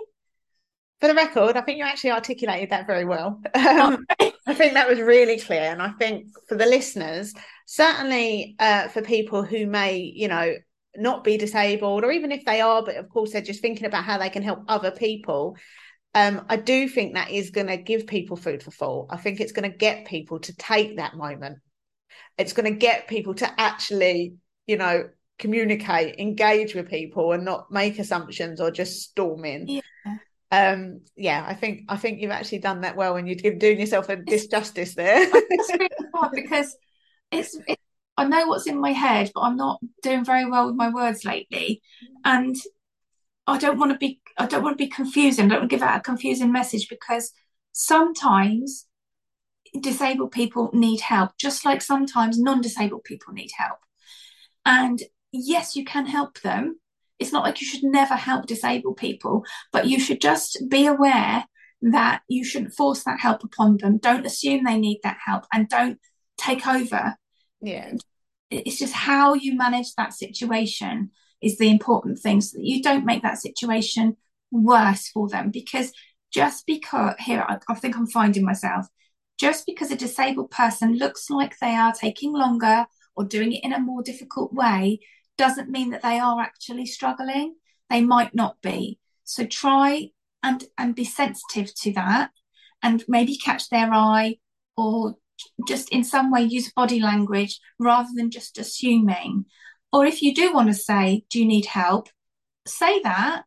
For 1.03 1.07
the 1.07 1.15
record, 1.15 1.57
I 1.57 1.61
think 1.61 1.79
you 1.79 1.83
actually 1.83 2.11
articulated 2.11 2.69
that 2.69 2.87
very 2.87 3.03
well. 3.03 3.41
Um, 3.55 4.05
I 4.47 4.53
think 4.53 4.73
that 4.75 4.87
was 4.87 5.01
really 5.01 5.37
clear. 5.37 5.63
And 5.63 5.81
I 5.81 5.89
think 5.99 6.27
for 6.47 6.55
the 6.55 6.65
listeners, 6.65 7.33
certainly 7.65 8.55
uh, 8.57 8.87
for 8.87 9.01
people 9.01 9.43
who 9.43 9.65
may, 9.65 9.97
you 9.97 10.29
know, 10.29 10.53
not 10.95 11.25
be 11.25 11.35
disabled, 11.35 12.05
or 12.05 12.11
even 12.13 12.31
if 12.31 12.45
they 12.45 12.61
are, 12.61 12.81
but 12.85 12.95
of 12.95 13.09
course 13.09 13.33
they're 13.33 13.41
just 13.41 13.61
thinking 13.61 13.85
about 13.85 14.05
how 14.05 14.17
they 14.17 14.29
can 14.29 14.43
help 14.43 14.63
other 14.69 14.91
people. 14.91 15.57
Um, 16.15 16.45
I 16.47 16.55
do 16.55 16.87
think 16.87 17.15
that 17.15 17.31
is 17.31 17.49
going 17.49 17.67
to 17.67 17.75
give 17.75 18.07
people 18.07 18.37
food 18.37 18.63
for 18.63 18.71
thought. 18.71 19.07
I 19.09 19.17
think 19.17 19.41
it's 19.41 19.51
going 19.51 19.69
to 19.69 19.77
get 19.77 20.05
people 20.05 20.39
to 20.39 20.55
take 20.55 20.95
that 20.95 21.17
moment. 21.17 21.57
It's 22.37 22.53
going 22.53 22.71
to 22.71 22.79
get 22.79 23.09
people 23.09 23.33
to 23.35 23.59
actually, 23.59 24.35
you 24.67 24.77
know, 24.77 25.09
communicate, 25.37 26.17
engage 26.17 26.75
with 26.75 26.87
people, 26.87 27.33
and 27.33 27.43
not 27.43 27.71
make 27.71 27.99
assumptions 27.99 28.61
or 28.61 28.71
just 28.71 29.01
storm 29.01 29.43
in. 29.43 29.67
Yeah. 29.67 29.81
Um, 30.53 31.01
yeah, 31.15 31.43
I 31.47 31.55
think 31.55 31.85
I 31.89 31.97
think 31.97 32.19
you've 32.19 32.29
actually 32.29 32.59
done 32.59 32.81
that 32.81 32.95
well, 32.95 33.15
and 33.15 33.27
you're 33.27 33.55
doing 33.55 33.79
yourself 33.79 34.09
a 34.09 34.17
disjustice 34.17 34.93
there. 34.95 35.27
it's 35.33 35.71
really 35.71 35.89
hard 36.13 36.31
because 36.31 36.77
it's, 37.31 37.57
it's 37.67 37.81
I 38.17 38.25
know 38.25 38.45
what's 38.45 38.67
in 38.67 38.79
my 38.79 38.91
head, 38.91 39.31
but 39.33 39.41
I'm 39.41 39.57
not 39.57 39.79
doing 40.03 40.23
very 40.23 40.45
well 40.45 40.67
with 40.67 40.75
my 40.75 40.89
words 40.89 41.25
lately. 41.25 41.81
And 42.23 42.55
I 43.47 43.57
don't 43.57 43.79
want 43.79 43.93
to 43.93 43.97
be 43.97 44.21
I 44.37 44.45
don't 44.45 44.61
want 44.61 44.77
to 44.77 44.83
be 44.83 44.91
confusing. 44.91 45.45
I 45.45 45.47
don't 45.49 45.59
want 45.61 45.71
to 45.71 45.75
give 45.75 45.81
out 45.81 45.97
a 45.97 46.01
confusing 46.01 46.51
message 46.51 46.87
because 46.87 47.31
sometimes 47.71 48.85
disabled 49.79 50.33
people 50.33 50.69
need 50.71 51.01
help, 51.01 51.31
just 51.39 51.65
like 51.65 51.81
sometimes 51.81 52.37
non-disabled 52.39 53.05
people 53.05 53.33
need 53.33 53.49
help. 53.57 53.79
And 54.67 55.01
yes, 55.31 55.75
you 55.75 55.83
can 55.83 56.05
help 56.05 56.41
them. 56.41 56.79
It's 57.23 57.33
not 57.33 57.43
like 57.43 57.61
you 57.61 57.67
should 57.67 57.83
never 57.83 58.15
help 58.15 58.45
disabled 58.45 58.97
people, 58.97 59.43
but 59.71 59.87
you 59.87 59.99
should 59.99 60.21
just 60.21 60.61
be 60.69 60.85
aware 60.85 61.45
that 61.81 62.21
you 62.27 62.43
shouldn't 62.45 62.75
force 62.75 63.03
that 63.03 63.19
help 63.19 63.43
upon 63.43 63.77
them. 63.77 63.97
Don't 63.97 64.25
assume 64.25 64.63
they 64.63 64.77
need 64.77 64.99
that 65.03 65.17
help 65.25 65.45
and 65.51 65.67
don't 65.67 65.99
take 66.37 66.67
over 66.67 67.15
yeah 67.61 67.93
it's 68.49 68.77
just 68.77 68.93
how 68.93 69.33
you 69.33 69.55
manage 69.55 69.95
that 69.95 70.13
situation 70.13 71.09
is 71.41 71.57
the 71.57 71.69
important 71.69 72.19
thing 72.19 72.39
so 72.41 72.57
that 72.57 72.65
you 72.65 72.81
don't 72.81 73.05
make 73.05 73.23
that 73.23 73.39
situation 73.39 74.15
worse 74.51 75.07
for 75.07 75.27
them 75.27 75.49
because 75.49 75.91
just 76.31 76.65
because 76.65 77.15
here 77.19 77.43
I, 77.47 77.57
I 77.67 77.75
think 77.75 77.97
i'm 77.97 78.07
finding 78.07 78.45
myself 78.45 78.85
just 79.39 79.65
because 79.65 79.91
a 79.91 79.95
disabled 79.95 80.51
person 80.51 80.97
looks 80.97 81.29
like 81.29 81.57
they 81.57 81.75
are 81.75 81.93
taking 81.93 82.33
longer 82.33 82.85
or 83.15 83.23
doing 83.23 83.53
it 83.53 83.63
in 83.63 83.73
a 83.73 83.79
more 83.79 84.03
difficult 84.03 84.53
way 84.53 84.99
doesn't 85.37 85.69
mean 85.69 85.91
that 85.91 86.01
they 86.01 86.19
are 86.19 86.39
actually 86.39 86.85
struggling 86.85 87.55
they 87.89 88.01
might 88.01 88.33
not 88.33 88.61
be 88.61 88.99
so 89.23 89.45
try 89.45 90.09
and 90.41 90.65
and 90.77 90.95
be 90.95 91.05
sensitive 91.05 91.73
to 91.75 91.93
that 91.93 92.31
and 92.83 93.03
maybe 93.07 93.37
catch 93.37 93.69
their 93.69 93.91
eye 93.93 94.35
or 94.75 95.15
just 95.67 95.89
in 95.89 96.03
some 96.03 96.31
way 96.31 96.43
use 96.43 96.71
body 96.71 96.99
language 96.99 97.59
rather 97.79 98.09
than 98.15 98.29
just 98.29 98.57
assuming. 98.57 99.45
Or 99.91 100.05
if 100.05 100.21
you 100.21 100.33
do 100.33 100.53
want 100.53 100.67
to 100.67 100.73
say, 100.73 101.23
Do 101.29 101.39
you 101.39 101.45
need 101.45 101.65
help? 101.65 102.09
Say 102.67 103.01
that 103.01 103.43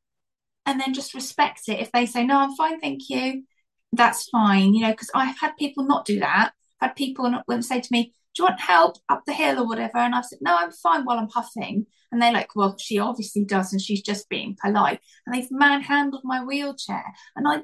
and 0.65 0.81
then 0.81 0.95
just 0.95 1.15
respect 1.15 1.63
it. 1.69 1.81
If 1.81 1.93
they 1.93 2.07
say, 2.07 2.25
No, 2.25 2.39
I'm 2.39 2.57
fine, 2.57 2.81
thank 2.81 3.09
you, 3.09 3.45
that's 3.93 4.29
fine. 4.31 4.75
You 4.75 4.83
know, 4.83 4.93
because 4.93 5.11
I've 5.15 5.39
had 5.39 5.57
people 5.59 5.85
not 5.85 6.07
do 6.07 6.21
that. 6.21 6.53
I've 6.81 6.91
had 6.91 6.97
people 6.97 7.31
not 7.31 7.65
say 7.65 7.81
to 7.81 7.89
me, 7.91 8.15
Do 8.37 8.43
you 8.43 8.49
want 8.49 8.61
help 8.61 8.99
up 9.09 9.23
the 9.27 9.33
hill 9.33 9.61
or 9.61 9.67
whatever? 9.67 9.99
And 9.99 10.15
I've 10.15 10.27
said, 10.27 10.41
No, 10.43 10.57
I'm 10.57 10.71
fine 10.71 11.05
while 11.05 11.19
I'm 11.19 11.29
huffing. 11.29 11.87
And 12.13 12.21
they're 12.21 12.33
like, 12.33 12.55
Well, 12.55 12.77
she 12.79 12.99
obviously 12.99 13.45
does, 13.45 13.73
and 13.73 13.81
she's 13.81 14.03
just 14.03 14.29
being 14.29 14.57
polite. 14.63 15.01
And 15.27 15.35
they've 15.35 15.51
manhandled 15.51 16.23
my 16.25 16.45
wheelchair. 16.45 17.05
And 17.35 17.49
I 17.49 17.63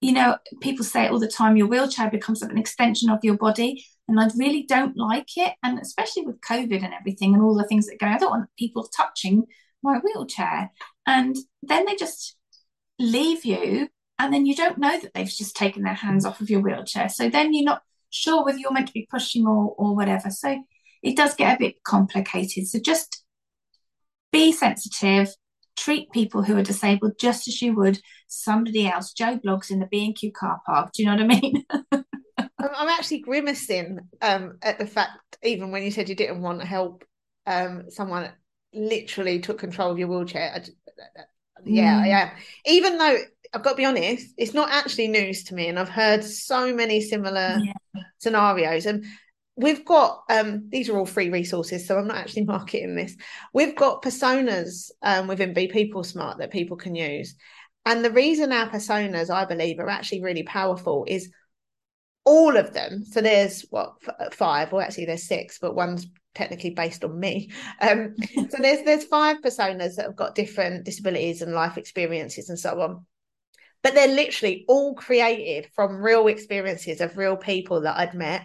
you 0.00 0.12
know, 0.12 0.36
people 0.60 0.84
say 0.84 1.08
all 1.08 1.18
the 1.18 1.28
time 1.28 1.56
your 1.56 1.66
wheelchair 1.66 2.10
becomes 2.10 2.42
like 2.42 2.50
an 2.50 2.58
extension 2.58 3.10
of 3.10 3.24
your 3.24 3.36
body. 3.36 3.84
And 4.08 4.20
I 4.20 4.28
really 4.36 4.62
don't 4.62 4.96
like 4.96 5.36
it. 5.36 5.54
And 5.62 5.78
especially 5.80 6.26
with 6.26 6.40
COVID 6.40 6.84
and 6.84 6.94
everything 6.94 7.34
and 7.34 7.42
all 7.42 7.56
the 7.56 7.66
things 7.66 7.86
that 7.86 7.98
go, 7.98 8.06
I 8.06 8.18
don't 8.18 8.30
want 8.30 8.50
people 8.58 8.84
touching 8.84 9.46
my 9.82 9.98
wheelchair. 9.98 10.70
And 11.06 11.36
then 11.62 11.86
they 11.86 11.96
just 11.96 12.36
leave 12.98 13.44
you. 13.44 13.88
And 14.18 14.32
then 14.32 14.46
you 14.46 14.54
don't 14.54 14.78
know 14.78 14.98
that 15.00 15.12
they've 15.14 15.26
just 15.26 15.56
taken 15.56 15.82
their 15.82 15.94
hands 15.94 16.24
off 16.24 16.40
of 16.40 16.50
your 16.50 16.60
wheelchair. 16.60 17.08
So 17.08 17.28
then 17.28 17.52
you're 17.52 17.64
not 17.64 17.82
sure 18.16 18.44
whether 18.44 18.58
you're 18.58 18.72
meant 18.72 18.88
to 18.88 18.92
be 18.92 19.08
pushing 19.10 19.46
or, 19.46 19.74
or 19.76 19.94
whatever. 19.94 20.30
So 20.30 20.62
it 21.02 21.16
does 21.16 21.34
get 21.34 21.56
a 21.56 21.58
bit 21.58 21.82
complicated. 21.84 22.66
So 22.68 22.78
just 22.78 23.24
be 24.32 24.52
sensitive, 24.52 25.28
treat 25.76 26.10
people 26.10 26.42
who 26.42 26.56
are 26.56 26.62
disabled 26.62 27.12
just 27.20 27.48
as 27.48 27.62
you 27.62 27.74
would 27.74 28.00
somebody 28.28 28.86
else. 28.86 29.12
Joe 29.12 29.38
Bloggs 29.38 29.70
in 29.70 29.78
the 29.78 29.86
B 29.86 30.04
and 30.04 30.14
Q 30.14 30.32
car 30.32 30.60
park. 30.66 30.92
Do 30.92 31.02
you 31.02 31.08
know 31.08 31.22
what 31.22 31.34
I 31.34 31.40
mean? 31.40 31.64
I'm 32.58 32.88
actually 32.88 33.20
grimacing 33.20 34.00
um, 34.20 34.58
at 34.62 34.78
the 34.78 34.86
fact, 34.86 35.38
even 35.42 35.70
when 35.70 35.82
you 35.82 35.90
said 35.90 36.08
you 36.08 36.14
didn't 36.14 36.42
want 36.42 36.62
help 36.62 37.04
um, 37.46 37.90
someone 37.90 38.30
literally 38.72 39.40
took 39.40 39.58
control 39.58 39.90
of 39.90 39.98
your 39.98 40.08
wheelchair. 40.08 40.52
I, 40.54 40.62
yeah, 41.64 42.02
mm. 42.02 42.06
yeah. 42.08 42.30
Even 42.66 42.98
though 42.98 43.16
I've 43.56 43.62
got 43.62 43.70
to 43.70 43.76
be 43.76 43.86
honest, 43.86 44.34
it's 44.36 44.52
not 44.52 44.70
actually 44.70 45.08
news 45.08 45.44
to 45.44 45.54
me, 45.54 45.68
and 45.68 45.78
I've 45.78 45.88
heard 45.88 46.22
so 46.22 46.74
many 46.74 47.00
similar 47.00 47.58
yeah. 47.58 48.02
scenarios. 48.18 48.84
And 48.84 49.06
we've 49.56 49.82
got 49.82 50.24
um, 50.28 50.68
these 50.68 50.90
are 50.90 50.98
all 50.98 51.06
free 51.06 51.30
resources, 51.30 51.86
so 51.86 51.96
I'm 51.96 52.06
not 52.06 52.18
actually 52.18 52.44
marketing 52.56 52.96
this. 52.96 53.16
We've 53.54 53.74
got 53.74 54.02
personas 54.02 54.90
um, 55.00 55.26
within 55.26 55.54
Be 55.54 55.68
People 55.68 56.04
Smart 56.04 56.36
that 56.36 56.50
people 56.50 56.76
can 56.76 56.94
use, 56.94 57.34
and 57.86 58.04
the 58.04 58.10
reason 58.10 58.52
our 58.52 58.68
personas, 58.68 59.30
I 59.30 59.46
believe, 59.46 59.78
are 59.78 59.88
actually 59.88 60.22
really 60.22 60.42
powerful 60.42 61.06
is 61.08 61.30
all 62.26 62.58
of 62.58 62.74
them. 62.74 63.06
So 63.06 63.22
there's 63.22 63.62
what 63.70 63.94
five, 64.32 64.70
or 64.74 64.82
actually 64.82 65.06
there's 65.06 65.26
six, 65.26 65.58
but 65.58 65.74
one's 65.74 66.06
technically 66.34 66.74
based 66.74 67.04
on 67.04 67.18
me. 67.18 67.50
Um, 67.80 68.16
so 68.34 68.58
there's 68.58 68.84
there's 68.84 69.04
five 69.04 69.38
personas 69.38 69.96
that 69.96 70.04
have 70.04 70.16
got 70.16 70.34
different 70.34 70.84
disabilities 70.84 71.40
and 71.40 71.54
life 71.54 71.78
experiences 71.78 72.50
and 72.50 72.58
so 72.58 72.78
on. 72.82 73.06
But 73.86 73.94
they're 73.94 74.08
literally 74.08 74.64
all 74.66 74.96
created 74.96 75.70
from 75.76 76.02
real 76.02 76.26
experiences 76.26 77.00
of 77.00 77.16
real 77.16 77.36
people 77.36 77.82
that 77.82 77.96
I'd 77.96 78.14
met 78.14 78.42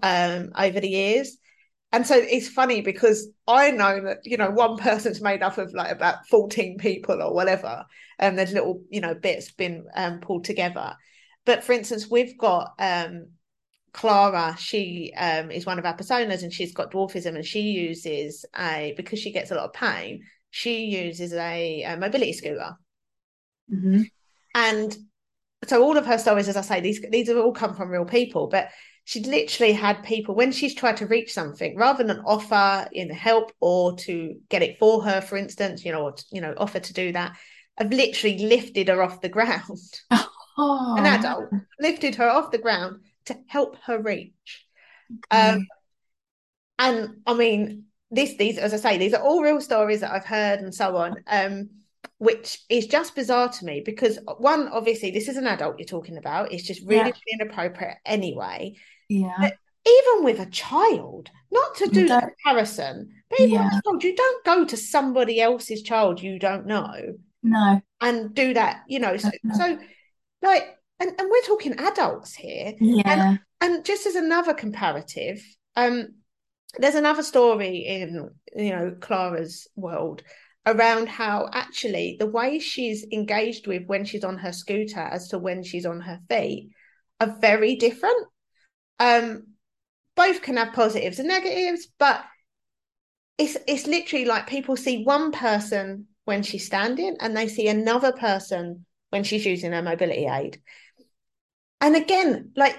um, 0.00 0.52
over 0.56 0.78
the 0.78 0.88
years. 0.88 1.38
And 1.90 2.06
so 2.06 2.14
it's 2.14 2.46
funny 2.46 2.82
because 2.82 3.28
I 3.48 3.72
know 3.72 4.00
that, 4.04 4.18
you 4.22 4.36
know, 4.36 4.52
one 4.52 4.76
person's 4.76 5.20
made 5.20 5.42
up 5.42 5.58
of 5.58 5.74
like 5.74 5.90
about 5.90 6.28
14 6.28 6.78
people 6.78 7.20
or 7.20 7.34
whatever. 7.34 7.84
And 8.20 8.38
there's 8.38 8.52
little, 8.52 8.84
you 8.88 9.00
know, 9.00 9.12
bits 9.12 9.50
been 9.50 9.86
um, 9.96 10.20
pulled 10.20 10.44
together. 10.44 10.94
But 11.44 11.64
for 11.64 11.72
instance, 11.72 12.08
we've 12.08 12.38
got 12.38 12.74
um, 12.78 13.30
Clara, 13.92 14.54
she 14.56 15.12
um, 15.16 15.50
is 15.50 15.66
one 15.66 15.80
of 15.80 15.84
our 15.84 15.96
personas 15.96 16.44
and 16.44 16.52
she's 16.52 16.72
got 16.72 16.92
dwarfism 16.92 17.34
and 17.34 17.44
she 17.44 17.62
uses 17.62 18.44
a, 18.56 18.94
because 18.96 19.18
she 19.18 19.32
gets 19.32 19.50
a 19.50 19.56
lot 19.56 19.64
of 19.64 19.72
pain, 19.72 20.22
she 20.50 20.84
uses 20.84 21.32
a, 21.32 21.82
a 21.82 21.96
mobility 21.96 22.34
scooter. 22.34 22.76
Mm-hmm. 23.68 24.02
And 24.56 24.96
so 25.66 25.82
all 25.82 25.96
of 25.96 26.06
her 26.06 26.18
stories, 26.18 26.48
as 26.48 26.56
I 26.56 26.62
say, 26.62 26.80
these 26.80 27.00
these 27.10 27.28
have 27.28 27.36
all 27.36 27.52
come 27.52 27.74
from 27.74 27.90
real 27.90 28.06
people, 28.06 28.48
but 28.48 28.70
she'd 29.06 29.26
literally 29.26 29.72
had 29.72 30.02
people 30.02 30.34
when 30.34 30.50
she's 30.50 30.74
tried 30.74 30.96
to 30.96 31.06
reach 31.06 31.32
something 31.32 31.76
rather 31.76 32.02
than 32.02 32.20
offer 32.26 32.88
in 32.92 33.08
help 33.08 33.52
or 33.60 33.96
to 33.96 34.34
get 34.50 34.62
it 34.62 34.78
for 34.78 35.02
her 35.02 35.20
for 35.20 35.38
instance 35.38 35.84
you 35.84 35.92
know 35.92 36.02
or 36.02 36.14
you 36.30 36.40
know 36.40 36.52
offer 36.58 36.80
to 36.80 36.92
do 36.92 37.12
that 37.12 37.36
i've 37.78 37.92
literally 37.92 38.38
lifted 38.38 38.88
her 38.88 39.00
off 39.02 39.20
the 39.20 39.28
ground 39.28 39.78
oh. 40.10 40.96
an 40.98 41.06
adult 41.06 41.48
lifted 41.80 42.16
her 42.16 42.28
off 42.28 42.50
the 42.50 42.58
ground 42.58 43.00
to 43.24 43.36
help 43.46 43.76
her 43.86 43.98
reach 43.98 44.66
okay. 45.32 45.50
um 45.50 45.66
and 46.78 47.16
i 47.26 47.32
mean 47.32 47.84
this 48.10 48.36
these 48.36 48.58
as 48.58 48.74
i 48.74 48.76
say 48.76 48.98
these 48.98 49.14
are 49.14 49.22
all 49.22 49.40
real 49.42 49.60
stories 49.60 50.00
that 50.00 50.12
i've 50.12 50.26
heard 50.26 50.60
and 50.60 50.74
so 50.74 50.96
on 50.96 51.14
um 51.28 51.70
which 52.18 52.60
is 52.68 52.86
just 52.86 53.14
bizarre 53.14 53.48
to 53.48 53.64
me 53.64 53.82
because 53.84 54.18
one, 54.38 54.68
obviously, 54.68 55.10
this 55.10 55.28
is 55.28 55.36
an 55.36 55.46
adult 55.46 55.78
you're 55.78 55.86
talking 55.86 56.16
about. 56.16 56.52
It's 56.52 56.62
just 56.64 56.80
really, 56.82 56.96
Yeah. 56.96 57.04
really 57.04 57.40
inappropriate 57.40 57.98
anyway. 58.04 58.76
Yeah. 59.08 59.34
But 59.38 59.54
even 59.86 60.24
with 60.24 60.40
a 60.40 60.50
child, 60.50 61.30
not 61.52 61.76
to 61.76 61.86
do 61.88 62.08
the 62.08 62.20
comparison, 62.44 63.10
but 63.30 63.40
even 63.40 63.54
Yeah. 63.54 63.70
child, 63.84 64.02
you 64.04 64.16
don't 64.16 64.44
go 64.44 64.64
to 64.64 64.76
somebody 64.76 65.40
else's 65.40 65.82
child 65.82 66.22
you 66.22 66.38
don't 66.38 66.66
know 66.66 67.18
No. 67.42 67.80
and 68.00 68.34
do 68.34 68.54
that, 68.54 68.82
you 68.88 68.98
know. 68.98 69.16
So, 69.16 69.30
No. 69.44 69.54
so 69.54 69.78
like, 70.42 70.76
and, 70.98 71.10
and 71.18 71.28
we're 71.30 71.42
talking 71.42 71.78
adults 71.78 72.34
here. 72.34 72.74
Yeah. 72.80 73.36
And 73.60 73.84
just 73.84 74.06
as 74.06 74.16
another 74.16 74.54
comparative, 74.54 75.42
um, 75.76 76.14
there's 76.78 76.94
another 76.94 77.22
story 77.22 77.78
in 77.86 78.30
you 78.54 78.70
know 78.70 78.96
Clara's 79.00 79.68
world 79.76 80.22
around 80.66 81.08
how 81.08 81.48
actually 81.52 82.16
the 82.18 82.26
way 82.26 82.58
she's 82.58 83.06
engaged 83.12 83.66
with 83.66 83.86
when 83.86 84.04
she's 84.04 84.24
on 84.24 84.36
her 84.38 84.52
scooter 84.52 85.00
as 85.00 85.28
to 85.28 85.38
when 85.38 85.62
she's 85.62 85.86
on 85.86 86.00
her 86.00 86.20
feet 86.28 86.70
are 87.20 87.36
very 87.40 87.76
different. 87.76 88.26
Um, 88.98 89.46
both 90.16 90.42
can 90.42 90.56
have 90.56 90.74
positives 90.74 91.18
and 91.18 91.28
negatives, 91.28 91.86
but 91.98 92.24
it's 93.38 93.56
it's 93.68 93.86
literally 93.86 94.24
like 94.24 94.46
people 94.46 94.76
see 94.76 95.04
one 95.04 95.30
person 95.30 96.06
when 96.24 96.42
she's 96.42 96.66
standing 96.66 97.16
and 97.20 97.36
they 97.36 97.46
see 97.46 97.68
another 97.68 98.12
person 98.12 98.84
when 99.10 99.22
she's 99.22 99.46
using 99.46 99.72
her 99.72 99.82
mobility 99.82 100.26
aid. 100.26 100.60
And 101.80 101.94
again, 101.94 102.50
like 102.56 102.74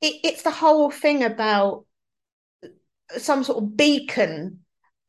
it, 0.00 0.20
it's 0.24 0.42
the 0.42 0.50
whole 0.50 0.90
thing 0.90 1.22
about 1.22 1.84
some 3.18 3.44
sort 3.44 3.62
of 3.62 3.76
beacon 3.76 4.59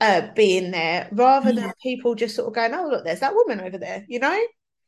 uh, 0.02 0.28
being 0.36 0.72
there 0.72 1.08
rather 1.14 1.54
than 1.54 1.72
people 1.82 2.16
just 2.16 2.36
sort 2.36 2.50
of 2.50 2.56
going, 2.56 2.74
oh, 2.74 2.90
look, 2.90 3.06
there's 3.06 3.22
that 3.22 3.36
woman 3.36 3.62
over 3.62 3.78
there, 3.78 4.04
you 4.10 4.20
know? 4.20 4.38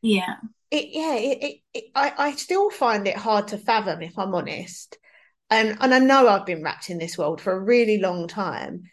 Yeah. 0.01 0.35
It, 0.71 0.89
yeah, 0.91 1.15
it, 1.15 1.43
it, 1.43 1.57
it, 1.73 1.83
I, 1.95 2.13
I 2.17 2.31
still 2.35 2.69
find 2.71 3.07
it 3.07 3.15
hard 3.15 3.49
to 3.49 3.57
fathom, 3.59 4.01
if 4.01 4.19
I'm 4.19 4.35
honest. 4.35 4.97
And, 5.49 5.77
and 5.79 5.93
I 5.93 5.99
know 5.99 6.27
I've 6.27 6.47
been 6.47 6.63
wrapped 6.63 6.89
in 6.89 6.97
this 6.97 7.17
world 7.17 7.39
for 7.39 7.53
a 7.53 7.59
really 7.59 7.99
long 7.99 8.27
time, 8.27 8.83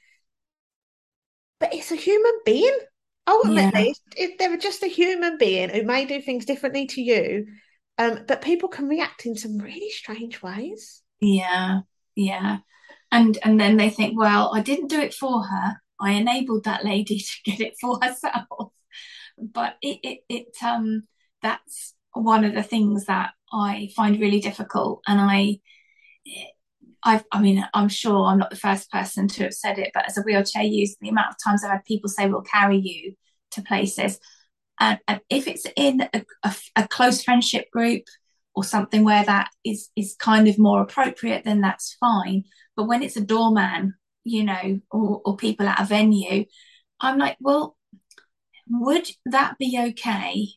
but 1.58 1.74
it's 1.74 1.90
a 1.90 1.96
human 1.96 2.40
being. 2.44 2.78
Ultimately, 3.26 3.94
Yeah. 4.16 4.24
it, 4.24 4.38
they're 4.38 4.56
just 4.58 4.82
a 4.82 4.88
human 4.88 5.38
being 5.38 5.70
who 5.70 5.84
may 5.84 6.04
do 6.04 6.20
things 6.20 6.44
differently 6.44 6.86
to 6.88 7.00
you, 7.00 7.46
um, 7.98 8.24
but 8.26 8.42
people 8.42 8.68
can 8.68 8.88
react 8.88 9.26
in 9.26 9.36
some 9.36 9.58
really 9.58 9.90
strange 9.90 10.42
ways. 10.42 11.02
Yeah. 11.20 11.80
Yeah. 12.14 12.58
And 13.12 13.38
and 13.42 13.60
then 13.60 13.76
they 13.76 13.90
think, 13.90 14.18
well, 14.18 14.52
I 14.54 14.62
didn't 14.62 14.88
do 14.88 15.00
it 15.00 15.14
for 15.14 15.42
her. 15.44 15.76
I 16.00 16.12
enabled 16.12 16.64
that 16.64 16.84
lady 16.84 17.18
to 17.44 17.50
get 17.50 17.60
it 17.60 17.74
for 17.80 17.98
herself. 18.02 18.72
But 19.38 19.76
it 19.82 20.00
it, 20.02 20.18
it 20.28 20.56
um 20.62 21.04
that's 21.42 21.94
one 22.12 22.44
of 22.44 22.54
the 22.54 22.62
things 22.62 23.06
that 23.06 23.32
I 23.52 23.90
find 23.96 24.20
really 24.20 24.40
difficult. 24.40 25.02
And 25.06 25.20
I 25.20 25.60
I 27.04 27.22
I 27.32 27.40
mean, 27.40 27.64
I'm 27.74 27.88
sure 27.88 28.26
I'm 28.26 28.38
not 28.38 28.50
the 28.50 28.56
first 28.56 28.90
person 28.90 29.28
to 29.28 29.44
have 29.44 29.54
said 29.54 29.78
it, 29.78 29.90
but 29.94 30.06
as 30.06 30.18
a 30.18 30.22
wheelchair 30.22 30.62
user, 30.62 30.96
the 31.00 31.08
amount 31.08 31.30
of 31.30 31.36
times 31.42 31.64
I've 31.64 31.70
had 31.70 31.84
people 31.84 32.08
say 32.08 32.28
we'll 32.28 32.42
carry 32.42 32.78
you 32.78 33.14
to 33.52 33.62
places. 33.62 34.18
And, 34.78 34.98
and 35.06 35.20
if 35.28 35.46
it's 35.46 35.66
in 35.76 36.02
a, 36.14 36.24
a, 36.42 36.54
a 36.76 36.88
close 36.88 37.22
friendship 37.22 37.70
group 37.70 38.04
or 38.54 38.64
something 38.64 39.04
where 39.04 39.24
that 39.24 39.50
is 39.64 39.90
is 39.96 40.16
kind 40.18 40.48
of 40.48 40.58
more 40.58 40.82
appropriate, 40.82 41.44
then 41.44 41.60
that's 41.60 41.96
fine. 42.00 42.44
But 42.76 42.88
when 42.88 43.02
it's 43.02 43.16
a 43.16 43.20
doorman, 43.24 43.94
you 44.24 44.44
know, 44.44 44.80
or, 44.90 45.22
or 45.24 45.36
people 45.36 45.66
at 45.66 45.80
a 45.80 45.84
venue, 45.84 46.44
I'm 47.00 47.18
like, 47.18 47.36
well, 47.40 47.76
would 48.68 49.08
that 49.26 49.58
be 49.58 49.78
okay 49.88 50.48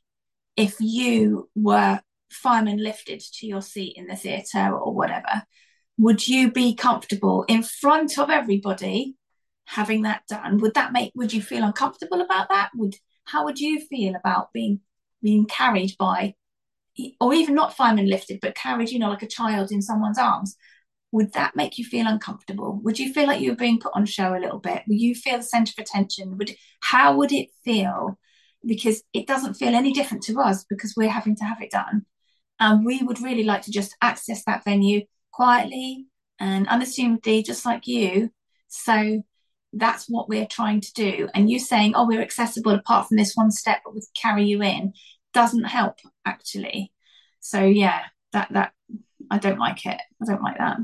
if 0.56 0.76
you 0.80 1.50
were 1.56 2.02
fireman 2.32 2.78
lifted 2.78 3.20
to 3.20 3.48
your 3.48 3.62
seat 3.62 3.96
in 3.98 4.08
the 4.08 4.16
theatre 4.16 4.76
or 4.76 4.94
whatever? 4.94 5.44
Would 5.98 6.28
you 6.28 6.52
be 6.52 6.76
comfortable 6.76 7.46
in 7.48 7.64
front 7.64 8.18
of 8.18 8.30
everybody 8.30 9.16
having 9.66 10.04
that 10.04 10.24
done? 10.28 10.60
Would 10.60 10.74
that 10.74 10.92
make 10.92 11.12
would 11.16 11.34
you 11.34 11.42
feel 11.42 11.64
uncomfortable 11.64 12.22
about 12.22 12.50
that? 12.50 12.72
Would 12.76 12.96
how 13.26 13.46
would 13.46 13.60
you 13.60 13.80
feel 13.80 14.16
about 14.16 14.52
being 14.54 14.82
being 15.22 15.46
carried 15.46 15.96
by 15.98 16.34
or 17.20 17.34
even 17.34 17.56
not 17.56 17.76
fireman 17.76 18.08
lifted, 18.10 18.40
but 18.42 18.56
carried, 18.56 18.90
you 18.90 19.00
know, 19.00 19.10
like 19.10 19.24
a 19.24 19.28
child 19.28 19.72
in 19.72 19.82
someone's 19.82 20.20
arms? 20.20 20.56
Would 21.14 21.34
that 21.34 21.56
make 21.56 21.78
you 21.78 21.86
feel 21.86 22.08
uncomfortable? 22.08 22.80
Would 22.84 22.98
you 22.98 23.14
feel 23.14 23.28
like 23.28 23.40
you 23.40 23.52
were 23.52 23.56
being 23.56 23.80
put 23.80 23.92
on 23.94 24.08
show 24.08 24.36
a 24.36 24.42
little 24.42 24.58
bit? 24.58 24.82
Would 24.88 25.00
you 25.00 25.14
feel 25.14 25.38
the 25.38 25.44
centre 25.44 25.74
of 25.78 25.84
attention? 25.84 26.40
Would 26.40 26.56
how 26.80 27.16
would 27.18 27.32
it 27.32 27.50
feel? 27.64 28.18
Because 28.66 29.04
it 29.14 29.28
doesn't 29.28 29.54
feel 29.54 29.76
any 29.76 29.94
different 29.94 30.24
to 30.24 30.42
us 30.42 30.64
because 30.64 30.96
we're 30.98 31.10
having 31.10 31.36
to 31.36 31.44
have 31.44 31.62
it 31.62 31.70
done. 31.70 32.08
And 32.60 32.84
we 32.84 33.04
would 33.04 33.22
really 33.22 33.44
like 33.44 33.62
to 33.64 33.72
just 33.72 33.96
access 34.02 34.44
that 34.46 34.64
venue 34.64 35.02
quietly 35.32 36.08
and 36.40 36.68
unassumedly, 36.68 37.46
just 37.46 37.64
like 37.64 37.86
you. 37.86 38.32
So 38.70 39.22
that's 39.72 40.10
what 40.10 40.30
we're 40.30 40.48
trying 40.48 40.82
to 40.82 40.94
do. 40.94 41.30
And 41.36 41.48
you 41.48 41.60
saying, 41.60 41.94
oh, 41.96 42.08
we're 42.08 42.24
accessible 42.24 42.72
apart 42.72 43.08
from 43.08 43.18
this 43.18 43.36
one 43.36 43.52
step, 43.52 43.82
but 43.86 43.94
we 43.94 44.02
carry 44.20 44.46
you 44.46 44.64
in, 44.64 44.94
doesn't 45.32 45.66
help 45.66 45.98
actually. 46.26 46.92
So 47.40 47.60
yeah, 47.60 48.02
that 48.32 48.52
that 48.54 48.72
I 49.30 49.38
don't 49.38 49.60
like 49.60 49.86
it. 49.86 50.02
I 50.22 50.26
don't 50.26 50.42
like 50.42 50.58
that. 50.58 50.78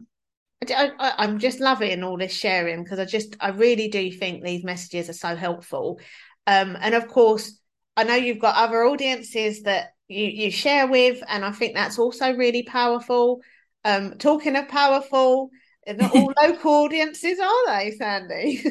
I, 0.71 0.91
I, 0.99 1.13
I'm 1.17 1.39
just 1.39 1.59
loving 1.59 2.03
all 2.03 2.17
this 2.17 2.33
sharing 2.33 2.83
because 2.83 2.99
I 2.99 3.05
just 3.05 3.35
I 3.39 3.49
really 3.49 3.87
do 3.87 4.11
think 4.11 4.43
these 4.43 4.63
messages 4.63 5.09
are 5.09 5.13
so 5.13 5.35
helpful. 5.35 5.99
Um, 6.47 6.77
and 6.81 6.95
of 6.95 7.07
course, 7.07 7.59
I 7.95 8.03
know 8.03 8.15
you've 8.15 8.39
got 8.39 8.55
other 8.55 8.83
audiences 8.85 9.63
that 9.63 9.93
you 10.07 10.25
you 10.25 10.51
share 10.51 10.87
with, 10.87 11.21
and 11.27 11.45
I 11.45 11.51
think 11.51 11.75
that's 11.75 11.99
also 11.99 12.33
really 12.33 12.63
powerful. 12.63 13.41
Um, 13.85 14.17
talking 14.17 14.55
of 14.55 14.67
powerful, 14.67 15.49
not 15.87 16.15
all 16.15 16.33
local 16.41 16.71
audiences 16.85 17.39
are 17.39 17.67
they, 17.67 17.91
Sandy? 17.91 18.63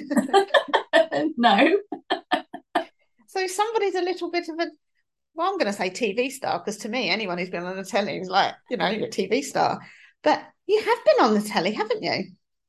no. 1.36 1.78
so 3.26 3.46
somebody's 3.46 3.94
a 3.94 4.02
little 4.02 4.30
bit 4.30 4.48
of 4.48 4.58
a 4.58 4.66
well, 5.38 5.48
I'm 5.48 5.58
going 5.58 5.66
to 5.66 5.72
say 5.72 5.88
TV 5.88 6.32
star 6.32 6.58
because 6.58 6.78
to 6.78 6.88
me, 6.88 7.08
anyone 7.08 7.38
who's 7.38 7.48
been 7.48 7.62
on 7.62 7.76
the 7.76 7.84
telly 7.84 8.18
is 8.18 8.28
like, 8.28 8.54
you 8.68 8.76
know, 8.76 8.88
you're 8.88 9.06
a 9.06 9.10
TV 9.10 9.42
star. 9.42 9.80
But 10.22 10.42
you 10.66 10.80
have 10.82 11.04
been 11.04 11.24
on 11.24 11.34
the 11.34 11.40
telly, 11.40 11.72
haven't 11.72 12.02
you? 12.02 12.24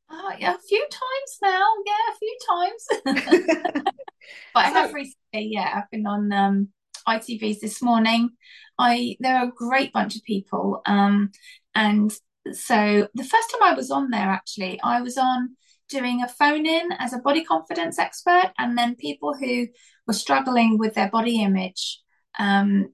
Uh, 0.10 0.32
yeah, 0.40 0.56
a 0.56 0.60
few 0.60 0.88
times 0.92 1.38
now. 1.42 1.68
Yeah, 1.86 1.94
a 2.12 2.18
few 2.18 2.38
times. 2.50 3.84
but 4.54 4.66
I 4.66 4.70
have 4.70 4.94
recently, 4.94 5.50
yeah, 5.52 5.72
I've 5.76 5.92
been 5.92 6.08
on 6.08 6.32
um, 6.32 6.70
ITVs 7.08 7.60
this 7.60 7.82
morning. 7.82 8.32
I 8.78 9.18
there 9.20 9.38
are 9.38 9.48
a 9.48 9.52
great 9.52 9.92
bunch 9.92 10.16
of 10.16 10.24
people, 10.24 10.82
um, 10.86 11.32
and 11.76 12.12
so 12.52 13.08
the 13.14 13.24
first 13.24 13.52
time 13.52 13.64
I 13.64 13.74
was 13.74 13.92
on 13.92 14.10
there, 14.10 14.30
actually, 14.30 14.80
I 14.82 15.02
was 15.02 15.18
on 15.18 15.56
doing 15.90 16.22
a 16.22 16.28
phone 16.28 16.66
in 16.66 16.92
as 17.00 17.14
a 17.14 17.20
body 17.20 17.44
confidence 17.44 18.00
expert, 18.00 18.52
and 18.58 18.78
then 18.78 18.96
people 18.96 19.36
who 19.36 19.68
were 20.08 20.14
struggling 20.14 20.78
with 20.78 20.94
their 20.94 21.10
body 21.10 21.42
image. 21.42 22.02
Um, 22.38 22.94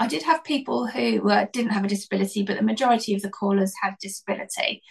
I 0.00 0.06
did 0.06 0.22
have 0.22 0.44
people 0.44 0.86
who 0.86 1.28
uh, 1.28 1.46
didn't 1.52 1.72
have 1.72 1.84
a 1.84 1.88
disability, 1.88 2.42
but 2.42 2.56
the 2.56 2.62
majority 2.62 3.14
of 3.14 3.22
the 3.22 3.30
callers 3.30 3.72
had 3.82 3.94
disability. 4.00 4.82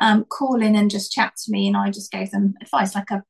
Um, 0.00 0.24
call 0.24 0.62
in 0.62 0.76
and 0.76 0.90
just 0.90 1.12
chat 1.12 1.32
to 1.44 1.50
me, 1.50 1.66
and 1.66 1.76
I 1.76 1.90
just 1.90 2.12
gave 2.12 2.30
them 2.30 2.54
advice, 2.60 2.94
like 2.94 3.10
a 3.10 3.22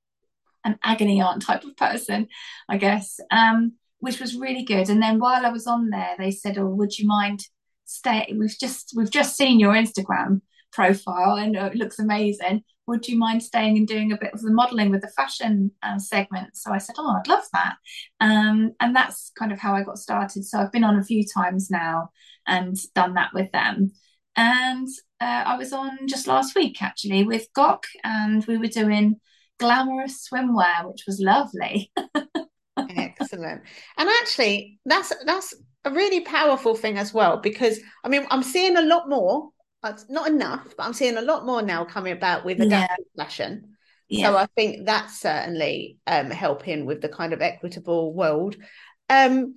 an 0.64 0.78
agony 0.82 1.22
aunt 1.22 1.42
type 1.42 1.64
of 1.64 1.74
person, 1.76 2.28
I 2.68 2.76
guess, 2.76 3.18
um, 3.30 3.72
which 4.00 4.20
was 4.20 4.36
really 4.36 4.62
good. 4.62 4.90
And 4.90 5.02
then 5.02 5.18
while 5.18 5.46
I 5.46 5.50
was 5.50 5.66
on 5.66 5.88
there, 5.90 6.14
they 6.18 6.30
said, 6.30 6.58
"Oh, 6.58 6.66
would 6.66 6.98
you 6.98 7.06
mind 7.06 7.44
stay? 7.84 8.34
We've 8.36 8.58
just 8.58 8.92
we've 8.96 9.10
just 9.10 9.36
seen 9.36 9.60
your 9.60 9.74
Instagram 9.74 10.42
profile, 10.72 11.36
and 11.36 11.56
it 11.56 11.76
looks 11.76 11.98
amazing. 11.98 12.62
Would 12.90 13.08
you 13.08 13.16
mind 13.16 13.42
staying 13.42 13.78
and 13.78 13.86
doing 13.86 14.12
a 14.12 14.18
bit 14.18 14.34
of 14.34 14.42
the 14.42 14.52
modelling 14.52 14.90
with 14.90 15.00
the 15.00 15.08
fashion 15.08 15.70
uh, 15.82 15.98
segment?" 15.98 16.56
So 16.56 16.72
I 16.72 16.78
said, 16.78 16.96
"Oh, 16.98 17.16
I'd 17.16 17.28
love 17.28 17.44
that," 17.52 17.76
um, 18.20 18.72
and 18.80 18.94
that's 18.94 19.32
kind 19.38 19.52
of 19.52 19.58
how 19.58 19.74
I 19.74 19.82
got 19.84 19.98
started. 19.98 20.44
So 20.44 20.58
I've 20.58 20.72
been 20.72 20.84
on 20.84 20.98
a 20.98 21.04
few 21.04 21.24
times 21.24 21.70
now 21.70 22.10
and 22.46 22.76
done 22.94 23.14
that 23.14 23.30
with 23.32 23.50
them. 23.52 23.92
And 24.36 24.88
uh, 25.20 25.44
I 25.46 25.56
was 25.56 25.72
on 25.72 26.08
just 26.08 26.26
last 26.26 26.54
week 26.54 26.82
actually 26.82 27.24
with 27.24 27.46
Gok, 27.56 27.84
and 28.04 28.44
we 28.46 28.58
were 28.58 28.66
doing 28.66 29.16
glamorous 29.58 30.28
swimwear, 30.28 30.88
which 30.88 31.04
was 31.06 31.20
lovely. 31.20 31.92
Excellent. 32.76 33.62
And 33.98 34.08
actually, 34.20 34.78
that's 34.84 35.12
that's 35.24 35.54
a 35.84 35.90
really 35.90 36.20
powerful 36.20 36.74
thing 36.74 36.98
as 36.98 37.14
well 37.14 37.38
because 37.38 37.78
I 38.04 38.08
mean, 38.08 38.26
I'm 38.30 38.42
seeing 38.42 38.76
a 38.76 38.82
lot 38.82 39.08
more. 39.08 39.50
It's 39.84 40.08
not 40.08 40.28
enough, 40.28 40.74
but 40.76 40.84
I'm 40.84 40.92
seeing 40.92 41.16
a 41.16 41.22
lot 41.22 41.46
more 41.46 41.62
now 41.62 41.84
coming 41.84 42.12
about 42.12 42.44
with 42.44 42.60
adaptive 42.60 43.06
yeah. 43.14 43.24
fashion. 43.24 43.76
Yeah. 44.08 44.26
So 44.26 44.36
I 44.36 44.46
think 44.56 44.86
that's 44.86 45.20
certainly 45.20 45.98
um, 46.06 46.30
helping 46.30 46.84
with 46.84 47.00
the 47.00 47.08
kind 47.08 47.32
of 47.32 47.40
equitable 47.40 48.12
world. 48.12 48.56
Um, 49.08 49.54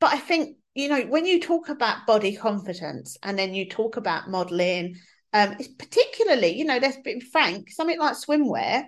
but 0.00 0.12
I 0.12 0.18
think 0.18 0.56
you 0.74 0.88
know 0.88 1.02
when 1.02 1.24
you 1.24 1.40
talk 1.40 1.68
about 1.68 2.06
body 2.06 2.34
confidence 2.34 3.16
and 3.22 3.38
then 3.38 3.54
you 3.54 3.68
talk 3.68 3.96
about 3.96 4.28
modeling, 4.28 4.96
um, 5.32 5.54
it's 5.58 5.68
particularly 5.68 6.56
you 6.58 6.64
know 6.64 6.78
let's 6.78 6.98
be 6.98 7.20
frank, 7.20 7.70
something 7.70 7.98
like 7.98 8.16
swimwear 8.16 8.86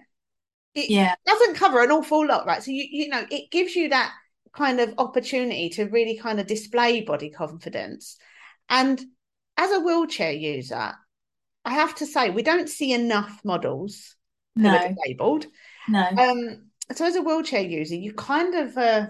it 0.76 0.90
yeah. 0.90 1.14
doesn't 1.24 1.56
cover 1.56 1.82
an 1.82 1.90
awful 1.90 2.26
lot, 2.26 2.46
right? 2.46 2.62
So 2.62 2.70
you 2.70 2.86
you 2.88 3.08
know 3.08 3.24
it 3.30 3.50
gives 3.50 3.74
you 3.74 3.88
that 3.88 4.12
kind 4.52 4.78
of 4.78 4.94
opportunity 4.98 5.70
to 5.70 5.86
really 5.86 6.18
kind 6.18 6.38
of 6.38 6.46
display 6.46 7.00
body 7.00 7.30
confidence. 7.30 8.16
And 8.68 9.02
as 9.56 9.70
a 9.72 9.80
wheelchair 9.80 10.32
user, 10.32 10.94
I 11.64 11.74
have 11.74 11.94
to 11.96 12.06
say 12.06 12.30
we 12.30 12.42
don't 12.42 12.68
see 12.68 12.92
enough 12.92 13.40
models 13.44 14.14
no. 14.54 14.70
who 14.70 14.76
are 14.76 14.88
disabled. 14.88 15.46
No. 15.88 16.06
Um, 16.06 16.70
so 16.94 17.04
as 17.04 17.16
a 17.16 17.22
wheelchair 17.22 17.62
user, 17.62 17.96
you 17.96 18.12
kind 18.12 18.54
of 18.54 18.76
uh, 18.76 19.06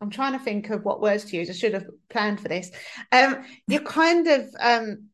I'm 0.00 0.10
trying 0.10 0.32
to 0.32 0.38
think 0.38 0.70
of 0.70 0.84
what 0.84 1.00
words 1.00 1.24
to 1.24 1.36
use. 1.36 1.48
I 1.48 1.54
should 1.54 1.74
have 1.74 1.86
planned 2.10 2.40
for 2.40 2.48
this. 2.48 2.70
Um, 3.10 3.44
you're 3.66 3.80
kind 3.82 4.26
of 4.26 4.48
um, 4.60 5.08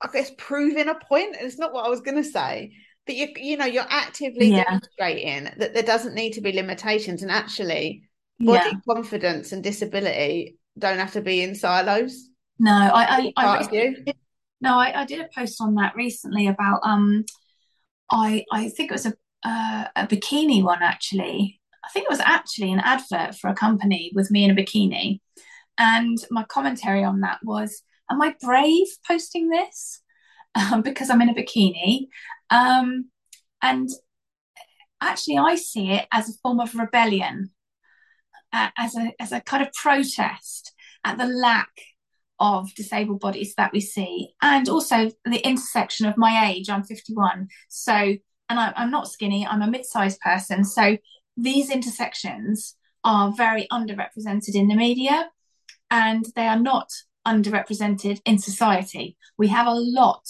I 0.00 0.08
guess 0.12 0.30
proving 0.38 0.88
a 0.88 0.94
point. 0.94 1.36
It's 1.38 1.58
not 1.58 1.72
what 1.72 1.84
I 1.84 1.90
was 1.90 2.00
going 2.00 2.22
to 2.22 2.28
say, 2.28 2.72
but 3.06 3.16
you 3.16 3.28
you 3.36 3.56
know 3.56 3.66
you're 3.66 3.84
actively 3.88 4.48
yeah. 4.48 4.64
demonstrating 4.64 5.44
that 5.58 5.74
there 5.74 5.82
doesn't 5.82 6.14
need 6.14 6.32
to 6.32 6.40
be 6.40 6.52
limitations, 6.52 7.22
and 7.22 7.30
actually, 7.30 8.04
body 8.38 8.70
yeah. 8.70 8.94
confidence 8.94 9.52
and 9.52 9.62
disability 9.62 10.56
don't 10.78 10.98
have 10.98 11.12
to 11.12 11.20
be 11.20 11.42
in 11.42 11.54
silos. 11.54 12.28
No, 12.58 12.72
I 12.72 13.32
I, 13.36 13.44
I 13.44 13.58
recently, 13.58 14.14
no, 14.60 14.78
I, 14.78 15.02
I 15.02 15.04
did 15.04 15.20
a 15.20 15.28
post 15.34 15.60
on 15.60 15.74
that 15.76 15.94
recently 15.94 16.48
about 16.48 16.80
um, 16.82 17.24
I 18.10 18.44
I 18.52 18.68
think 18.68 18.90
it 18.90 18.94
was 18.94 19.06
a 19.06 19.14
uh, 19.44 19.84
a 19.96 20.06
bikini 20.06 20.62
one 20.62 20.82
actually. 20.82 21.60
I 21.84 21.90
think 21.90 22.04
it 22.04 22.10
was 22.10 22.20
actually 22.20 22.72
an 22.72 22.80
advert 22.80 23.34
for 23.36 23.48
a 23.48 23.54
company 23.54 24.10
with 24.14 24.30
me 24.30 24.44
in 24.44 24.50
a 24.50 24.54
bikini, 24.54 25.20
and 25.78 26.18
my 26.30 26.44
commentary 26.44 27.04
on 27.04 27.20
that 27.20 27.38
was 27.42 27.82
am 28.10 28.22
I 28.22 28.34
brave 28.40 28.86
posting 29.06 29.48
this? 29.48 30.02
Um, 30.54 30.82
because 30.88 31.10
I'm 31.10 31.22
in 31.22 31.28
a 31.28 31.34
bikini. 31.34 32.08
Um, 32.50 33.10
and 33.62 33.88
actually, 35.00 35.38
I 35.38 35.56
see 35.56 35.92
it 35.92 36.06
as 36.12 36.28
a 36.28 36.38
form 36.42 36.60
of 36.60 36.74
rebellion, 36.74 37.50
uh, 38.52 38.68
as, 38.76 38.96
a, 38.96 39.12
as 39.20 39.32
a 39.32 39.40
kind 39.40 39.62
of 39.62 39.72
protest 39.72 40.72
at 41.04 41.18
the 41.18 41.26
lack 41.26 41.70
of 42.40 42.74
disabled 42.74 43.20
bodies 43.20 43.54
that 43.56 43.72
we 43.72 43.80
see, 43.80 44.30
and 44.42 44.68
also 44.68 45.10
the 45.24 45.46
intersection 45.46 46.06
of 46.06 46.16
my 46.16 46.50
age. 46.50 46.70
I'm 46.70 46.84
51. 46.84 47.48
So, 47.68 47.94
and 47.94 48.20
I, 48.50 48.72
I'm 48.76 48.90
not 48.90 49.08
skinny, 49.08 49.46
I'm 49.46 49.62
a 49.62 49.70
mid 49.70 49.84
sized 49.84 50.20
person. 50.20 50.64
So, 50.64 50.96
these 51.36 51.70
intersections 51.70 52.74
are 53.04 53.32
very 53.32 53.66
underrepresented 53.72 54.54
in 54.54 54.68
the 54.68 54.74
media 54.74 55.30
and 55.90 56.26
they 56.34 56.46
are 56.46 56.58
not 56.58 56.90
underrepresented 57.26 58.20
in 58.24 58.38
society. 58.38 59.16
We 59.36 59.48
have 59.48 59.66
a 59.66 59.74
lot 59.74 60.28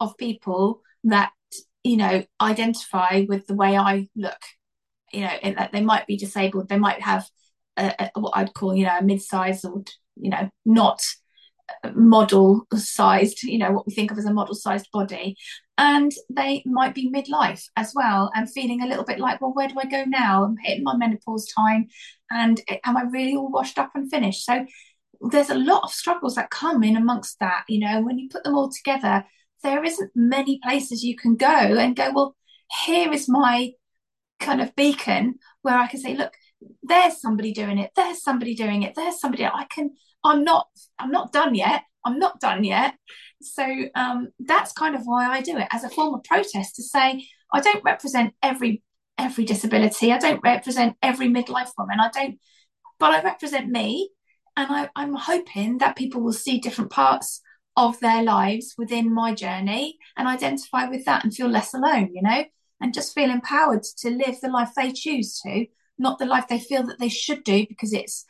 of 0.00 0.16
people 0.16 0.82
that, 1.04 1.32
you 1.84 1.96
know, 1.96 2.24
identify 2.40 3.24
with 3.28 3.46
the 3.46 3.54
way 3.54 3.76
I 3.76 4.08
look, 4.16 4.38
you 5.12 5.22
know, 5.22 5.36
that 5.42 5.72
they 5.72 5.80
might 5.80 6.06
be 6.06 6.16
disabled, 6.16 6.68
they 6.68 6.78
might 6.78 7.00
have 7.02 7.26
a, 7.76 8.10
a, 8.14 8.20
what 8.20 8.36
I'd 8.36 8.54
call, 8.54 8.74
you 8.74 8.84
know, 8.84 8.98
a 8.98 9.02
mid-sized 9.02 9.64
or, 9.64 9.84
you 10.16 10.30
know, 10.30 10.50
not 10.64 11.02
model 11.94 12.66
sized, 12.74 13.42
you 13.42 13.58
know, 13.58 13.72
what 13.72 13.86
we 13.86 13.94
think 13.94 14.10
of 14.10 14.18
as 14.18 14.24
a 14.24 14.32
model 14.32 14.54
sized 14.54 14.88
body. 14.92 15.36
And 15.76 16.12
they 16.28 16.62
might 16.66 16.94
be 16.94 17.10
midlife 17.10 17.64
as 17.76 17.92
well 17.94 18.32
and 18.34 18.50
feeling 18.50 18.82
a 18.82 18.86
little 18.86 19.04
bit 19.04 19.20
like, 19.20 19.40
well, 19.40 19.54
where 19.54 19.68
do 19.68 19.76
I 19.78 19.84
go 19.84 20.04
now? 20.04 20.44
I'm 20.44 20.56
hitting 20.62 20.82
my 20.82 20.96
menopause 20.96 21.46
time 21.56 21.86
and 22.30 22.60
am 22.84 22.96
I 22.96 23.02
really 23.02 23.36
all 23.36 23.50
washed 23.50 23.78
up 23.78 23.92
and 23.94 24.10
finished? 24.10 24.44
So 24.44 24.66
there's 25.20 25.50
a 25.50 25.54
lot 25.54 25.82
of 25.84 25.90
struggles 25.90 26.34
that 26.34 26.50
come 26.50 26.82
in 26.82 26.96
amongst 26.96 27.38
that 27.40 27.64
you 27.68 27.80
know 27.80 28.00
when 28.02 28.18
you 28.18 28.28
put 28.28 28.44
them 28.44 28.54
all 28.54 28.70
together 28.70 29.24
there 29.62 29.84
isn't 29.84 30.10
many 30.14 30.60
places 30.62 31.02
you 31.02 31.16
can 31.16 31.36
go 31.36 31.46
and 31.46 31.96
go 31.96 32.10
well 32.12 32.36
here 32.84 33.12
is 33.12 33.28
my 33.28 33.70
kind 34.40 34.60
of 34.60 34.74
beacon 34.76 35.34
where 35.62 35.76
i 35.76 35.86
can 35.86 36.00
say 36.00 36.14
look 36.14 36.32
there's 36.82 37.20
somebody 37.20 37.52
doing 37.52 37.78
it 37.78 37.90
there's 37.94 38.22
somebody 38.22 38.54
doing 38.54 38.82
it 38.82 38.94
there's 38.94 39.20
somebody 39.20 39.44
i 39.44 39.66
can 39.70 39.90
i'm 40.24 40.42
not 40.44 40.66
i'm 40.98 41.10
not 41.10 41.32
done 41.32 41.54
yet 41.54 41.82
i'm 42.04 42.18
not 42.18 42.40
done 42.40 42.64
yet. 42.64 42.94
So 43.40 43.64
um, 43.94 44.28
that's 44.40 44.72
kind 44.72 44.94
of 44.96 45.02
why 45.04 45.28
i 45.28 45.40
do 45.40 45.56
it 45.56 45.68
as 45.70 45.84
a 45.84 45.90
form 45.90 46.14
of 46.14 46.24
protest 46.24 46.76
to 46.76 46.82
say 46.82 47.24
i 47.52 47.60
don't 47.60 47.84
represent 47.84 48.34
every 48.42 48.82
every 49.16 49.44
disability 49.44 50.12
i 50.12 50.18
don't 50.18 50.40
represent 50.42 50.96
every 51.02 51.28
midlife 51.28 51.70
woman 51.78 52.00
i 52.00 52.10
don't 52.12 52.38
but 52.98 53.12
i 53.12 53.22
represent 53.22 53.68
me 53.68 54.10
and 54.58 54.66
I, 54.72 54.90
I'm 54.96 55.14
hoping 55.14 55.78
that 55.78 55.96
people 55.96 56.20
will 56.20 56.32
see 56.32 56.58
different 56.58 56.90
parts 56.90 57.40
of 57.76 58.00
their 58.00 58.24
lives 58.24 58.74
within 58.76 59.14
my 59.14 59.32
journey 59.32 59.98
and 60.16 60.26
identify 60.26 60.88
with 60.88 61.04
that 61.04 61.22
and 61.22 61.32
feel 61.32 61.46
less 61.46 61.72
alone, 61.74 62.10
you 62.12 62.22
know, 62.22 62.44
and 62.80 62.92
just 62.92 63.14
feel 63.14 63.30
empowered 63.30 63.84
to 63.98 64.10
live 64.10 64.40
the 64.40 64.48
life 64.48 64.70
they 64.74 64.90
choose 64.90 65.40
to, 65.42 65.66
not 65.98 66.18
the 66.18 66.26
life 66.26 66.48
they 66.48 66.60
feel 66.60 66.84
that 66.86 66.98
they 66.98 67.08
should 67.08 67.44
do 67.44 67.66
because 67.68 67.92
it's 67.92 68.24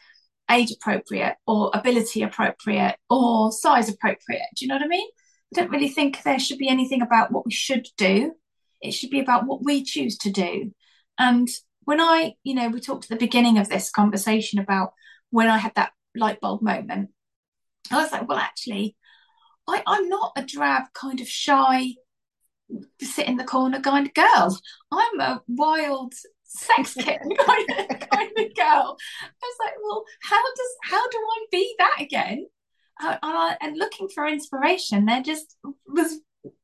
age 0.51 0.73
appropriate 0.73 1.37
or 1.47 1.71
ability 1.75 2.23
appropriate 2.23 2.97
or 3.11 3.53
size 3.53 3.89
appropriate. 3.89 4.47
Do 4.57 4.65
you 4.65 4.69
know 4.69 4.77
what 4.77 4.85
I 4.85 4.89
mean? 4.89 5.09
I 5.55 5.61
don't 5.61 5.71
really 5.71 5.89
think 5.89 6.23
there 6.23 6.39
should 6.39 6.59
be 6.59 6.69
anything 6.69 7.03
about 7.03 7.33
what 7.33 7.47
we 7.47 7.53
should 7.53 7.87
do. 7.97 8.33
It 8.81 8.93
should 8.93 9.11
be 9.11 9.21
about 9.21 9.47
what 9.47 9.65
we 9.65 9.85
choose 9.85 10.17
to 10.19 10.31
do. 10.31 10.73
And 11.19 11.49
when 11.85 12.01
I, 12.01 12.35
you 12.45 12.55
know, 12.55 12.69
we 12.69 12.81
talked 12.81 13.05
at 13.05 13.11
the 13.11 13.17
beginning 13.17 13.59
of 13.59 13.69
this 13.69 13.91
conversation 13.91 14.59
about 14.59 14.93
when 15.31 15.49
I 15.49 15.59
had 15.59 15.75
that 15.77 15.93
light 16.15 16.41
bulb 16.41 16.63
moment. 16.63 17.11
I 17.91 18.03
was 18.03 18.13
like, 18.13 18.29
well, 18.29 18.39
actually, 18.39 18.97
I, 19.67 19.83
I'm 19.87 20.09
not 20.09 20.33
a 20.37 20.43
drab 20.43 20.85
kind 20.95 21.21
of 21.21 21.29
shy, 21.29 21.95
sit 23.01 23.27
in 23.27 23.37
the 23.37 23.45
corner 23.45 23.81
kind 23.81 24.07
of 24.07 24.15
girl. 24.15 24.59
I'm 24.93 25.21
a 25.21 25.43
wild 25.49 26.15
sex 26.49 26.95
kitten 26.95 27.31
kind 27.47 27.71
of, 27.71 28.01
kind 28.11 28.33
of 28.39 28.55
girl. 28.55 28.97
I 29.23 29.43
was 29.43 29.57
like, 29.61 29.75
well, 29.83 30.05
how 30.23 30.43
does 30.43 30.77
how 30.85 31.09
do 31.09 31.19
I 31.19 31.47
be 31.53 31.75
that 31.79 31.97
again? 32.01 32.47
Uh, 33.01 33.55
and, 33.61 33.79
looking 33.79 34.09
for 34.09 34.27
inspiration, 34.27 35.07
there 35.07 35.23
just 35.23 35.57
was 35.87 36.21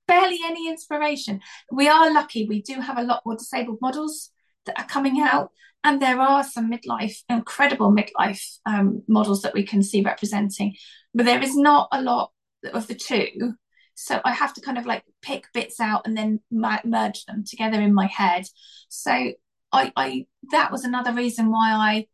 barely 0.08 0.38
any 0.44 0.68
inspiration. 0.68 1.40
We 1.70 1.88
are 1.88 2.12
lucky; 2.12 2.48
we 2.48 2.60
do 2.60 2.80
have 2.80 2.98
a 2.98 3.04
lot 3.04 3.22
more 3.24 3.36
disabled 3.36 3.78
models 3.80 4.30
that 4.66 4.78
are 4.78 4.86
coming 4.86 5.20
out. 5.20 5.50
And 5.84 6.00
there 6.00 6.18
are 6.18 6.42
some 6.42 6.72
midlife, 6.72 7.18
incredible 7.28 7.92
midlife 7.94 8.42
um, 8.64 9.02
models 9.06 9.42
that 9.42 9.52
we 9.52 9.64
can 9.64 9.82
see 9.82 10.00
representing, 10.02 10.74
but 11.12 11.26
there 11.26 11.42
is 11.42 11.54
not 11.54 11.88
a 11.92 12.00
lot 12.00 12.32
of 12.72 12.86
the 12.86 12.94
two. 12.94 13.52
So 13.94 14.20
I 14.24 14.32
have 14.32 14.54
to 14.54 14.60
kind 14.60 14.78
of 14.78 14.86
like 14.86 15.04
pick 15.22 15.46
bits 15.52 15.78
out 15.80 16.06
and 16.06 16.16
then 16.16 16.40
merge 16.50 17.24
them 17.26 17.44
together 17.46 17.80
in 17.80 17.94
my 17.94 18.06
head. 18.06 18.46
So 18.88 19.32
I, 19.74 19.92
I 19.96 20.26
that 20.52 20.70
was 20.70 20.84
another 20.84 21.12
reason 21.12 21.50
why 21.50 21.72
I 21.72 22.06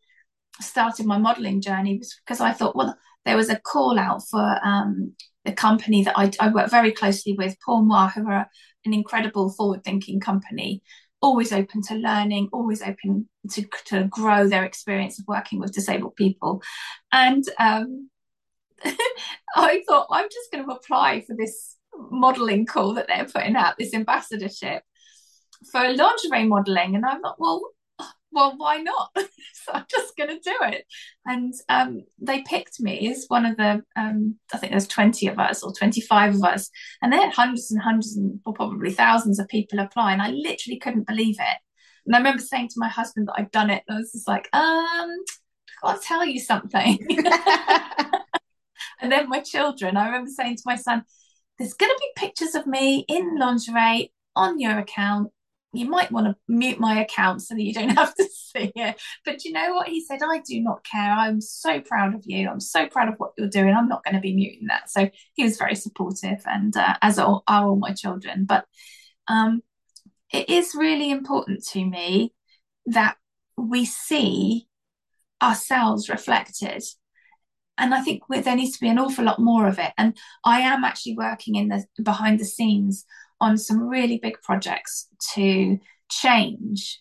started 0.62 1.06
my 1.06 1.18
modeling 1.18 1.60
journey 1.60 1.98
was 1.98 2.18
because 2.24 2.40
I 2.40 2.52
thought, 2.52 2.76
well, 2.76 2.96
there 3.24 3.36
was 3.36 3.50
a 3.50 3.60
call 3.60 3.98
out 3.98 4.22
for 4.28 4.58
um, 4.64 5.14
the 5.44 5.52
company 5.52 6.04
that 6.04 6.18
I, 6.18 6.30
I 6.40 6.48
work 6.48 6.70
very 6.70 6.92
closely 6.92 7.34
with, 7.34 7.56
Pour 7.64 7.82
Moi, 7.82 8.08
who 8.08 8.28
are 8.28 8.48
an 8.84 8.94
incredible 8.94 9.50
forward 9.50 9.84
thinking 9.84 10.20
company 10.20 10.82
always 11.22 11.52
open 11.52 11.82
to 11.82 11.94
learning, 11.94 12.48
always 12.52 12.82
open 12.82 13.28
to, 13.50 13.66
to 13.86 14.04
grow 14.04 14.48
their 14.48 14.64
experience 14.64 15.18
of 15.18 15.26
working 15.28 15.60
with 15.60 15.72
disabled 15.72 16.16
people. 16.16 16.62
And 17.12 17.44
um, 17.58 18.08
I 19.56 19.82
thought, 19.86 20.06
I'm 20.10 20.28
just 20.30 20.50
going 20.52 20.64
to 20.64 20.74
apply 20.74 21.22
for 21.22 21.36
this 21.36 21.76
modeling 21.94 22.66
call 22.66 22.94
that 22.94 23.06
they're 23.06 23.26
putting 23.26 23.56
out, 23.56 23.74
this 23.78 23.94
ambassadorship 23.94 24.82
for 25.70 25.92
lingerie 25.92 26.46
modeling. 26.46 26.94
And 26.94 27.04
I'm 27.04 27.20
like, 27.20 27.38
well, 27.38 27.62
well, 28.32 28.54
why 28.56 28.78
not? 28.78 29.10
so 29.16 29.72
I'm 29.72 29.84
just 29.90 30.16
going 30.16 30.30
to 30.30 30.38
do 30.38 30.56
it. 30.62 30.84
And 31.26 31.52
um, 31.68 32.04
they 32.20 32.42
picked 32.42 32.80
me 32.80 33.10
as 33.10 33.24
one 33.28 33.44
of 33.46 33.56
the, 33.56 33.82
um, 33.96 34.36
I 34.52 34.58
think 34.58 34.72
there's 34.72 34.86
20 34.86 35.26
of 35.28 35.38
us 35.38 35.62
or 35.62 35.72
25 35.72 36.36
of 36.36 36.44
us. 36.44 36.70
And 37.02 37.12
they 37.12 37.16
had 37.16 37.32
hundreds 37.32 37.70
and 37.70 37.80
hundreds 37.82 38.16
and 38.16 38.42
probably 38.42 38.92
thousands 38.92 39.38
of 39.38 39.48
people 39.48 39.80
apply. 39.80 40.12
And 40.12 40.22
I 40.22 40.30
literally 40.30 40.78
couldn't 40.78 41.06
believe 41.06 41.36
it. 41.38 41.58
And 42.06 42.14
I 42.14 42.18
remember 42.18 42.42
saying 42.42 42.68
to 42.68 42.78
my 42.78 42.88
husband 42.88 43.28
that 43.28 43.34
I'd 43.36 43.50
done 43.50 43.70
it. 43.70 43.82
And 43.88 43.96
I 43.96 44.00
was 44.00 44.12
just 44.12 44.28
like, 44.28 44.48
um, 44.52 45.16
I'll 45.82 45.98
tell 45.98 46.24
you 46.24 46.40
something. 46.40 46.98
and 49.00 49.12
then 49.12 49.28
my 49.28 49.40
children, 49.40 49.96
I 49.96 50.06
remember 50.06 50.30
saying 50.30 50.56
to 50.56 50.62
my 50.66 50.76
son, 50.76 51.04
there's 51.58 51.74
going 51.74 51.90
to 51.90 52.00
be 52.00 52.26
pictures 52.26 52.54
of 52.54 52.66
me 52.66 53.04
in 53.08 53.36
lingerie 53.38 54.12
on 54.34 54.58
your 54.58 54.78
account 54.78 55.30
you 55.72 55.88
might 55.88 56.10
want 56.10 56.26
to 56.26 56.36
mute 56.48 56.80
my 56.80 57.00
account 57.00 57.42
so 57.42 57.54
that 57.54 57.62
you 57.62 57.72
don't 57.72 57.88
have 57.96 58.14
to 58.14 58.24
see 58.24 58.72
it. 58.74 59.00
But 59.24 59.44
you 59.44 59.52
know 59.52 59.74
what? 59.74 59.88
He 59.88 60.04
said, 60.04 60.20
I 60.22 60.40
do 60.46 60.60
not 60.60 60.84
care. 60.84 61.12
I'm 61.12 61.40
so 61.40 61.80
proud 61.80 62.14
of 62.14 62.22
you. 62.24 62.48
I'm 62.48 62.60
so 62.60 62.86
proud 62.88 63.08
of 63.08 63.14
what 63.18 63.32
you're 63.38 63.48
doing. 63.48 63.74
I'm 63.74 63.88
not 63.88 64.04
going 64.04 64.14
to 64.14 64.20
be 64.20 64.34
muting 64.34 64.66
that. 64.68 64.90
So 64.90 65.10
he 65.34 65.44
was 65.44 65.58
very 65.58 65.74
supportive, 65.76 66.42
and 66.46 66.76
uh, 66.76 66.96
as 67.02 67.18
are, 67.18 67.42
are 67.46 67.68
all 67.68 67.76
my 67.76 67.92
children. 67.92 68.44
But 68.44 68.64
um, 69.28 69.62
it 70.32 70.48
is 70.48 70.74
really 70.74 71.10
important 71.10 71.64
to 71.68 71.84
me 71.84 72.32
that 72.86 73.16
we 73.56 73.84
see 73.84 74.66
ourselves 75.42 76.08
reflected. 76.08 76.82
And 77.78 77.94
I 77.94 78.02
think 78.02 78.22
there 78.28 78.56
needs 78.56 78.74
to 78.74 78.80
be 78.80 78.88
an 78.88 78.98
awful 78.98 79.24
lot 79.24 79.38
more 79.38 79.66
of 79.66 79.78
it. 79.78 79.92
And 79.96 80.16
I 80.44 80.60
am 80.60 80.84
actually 80.84 81.16
working 81.16 81.54
in 81.54 81.68
the 81.68 81.84
behind 82.02 82.38
the 82.38 82.44
scenes 82.44 83.06
on 83.40 83.58
some 83.58 83.88
really 83.88 84.18
big 84.18 84.40
projects 84.42 85.08
to 85.34 85.78
change 86.10 87.00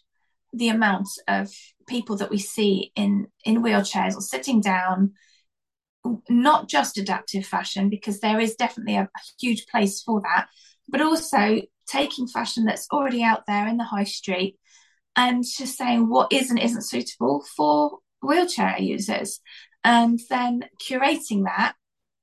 the 0.54 0.70
amount 0.70 1.08
of 1.28 1.52
people 1.88 2.18
that 2.18 2.30
we 2.30 2.38
see 2.38 2.92
in 2.96 3.28
in 3.46 3.64
wheelchairs 3.64 4.16
or 4.16 4.22
sitting 4.22 4.62
down 4.62 5.14
not 6.30 6.70
just 6.70 6.98
adaptive 6.98 7.46
fashion 7.46 7.90
because 7.90 8.20
there 8.20 8.40
is 8.40 8.56
definitely 8.56 8.96
a, 8.96 9.04
a, 9.04 9.22
huge 9.40 9.68
place 9.68 10.02
for 10.02 10.22
that 10.22 10.48
but 10.88 11.02
also 11.02 11.62
taking 11.88 12.28
fashion 12.28 12.66
that's 12.66 12.88
already 12.92 13.24
out 13.24 13.44
there 13.48 13.68
in 13.68 13.78
the 13.78 13.84
high 13.84 14.04
street 14.04 14.56
and 15.16 15.44
just 15.44 15.78
saying 15.78 16.08
what 16.08 16.32
is 16.32 16.50
and 16.50 16.60
isn't 16.60 16.84
suitable 16.84 17.44
for 17.56 18.00
wheelchair 18.22 18.78
users. 18.80 19.40
And 19.84 20.20
then 20.30 20.64
curating 20.82 21.46
that 21.46 21.74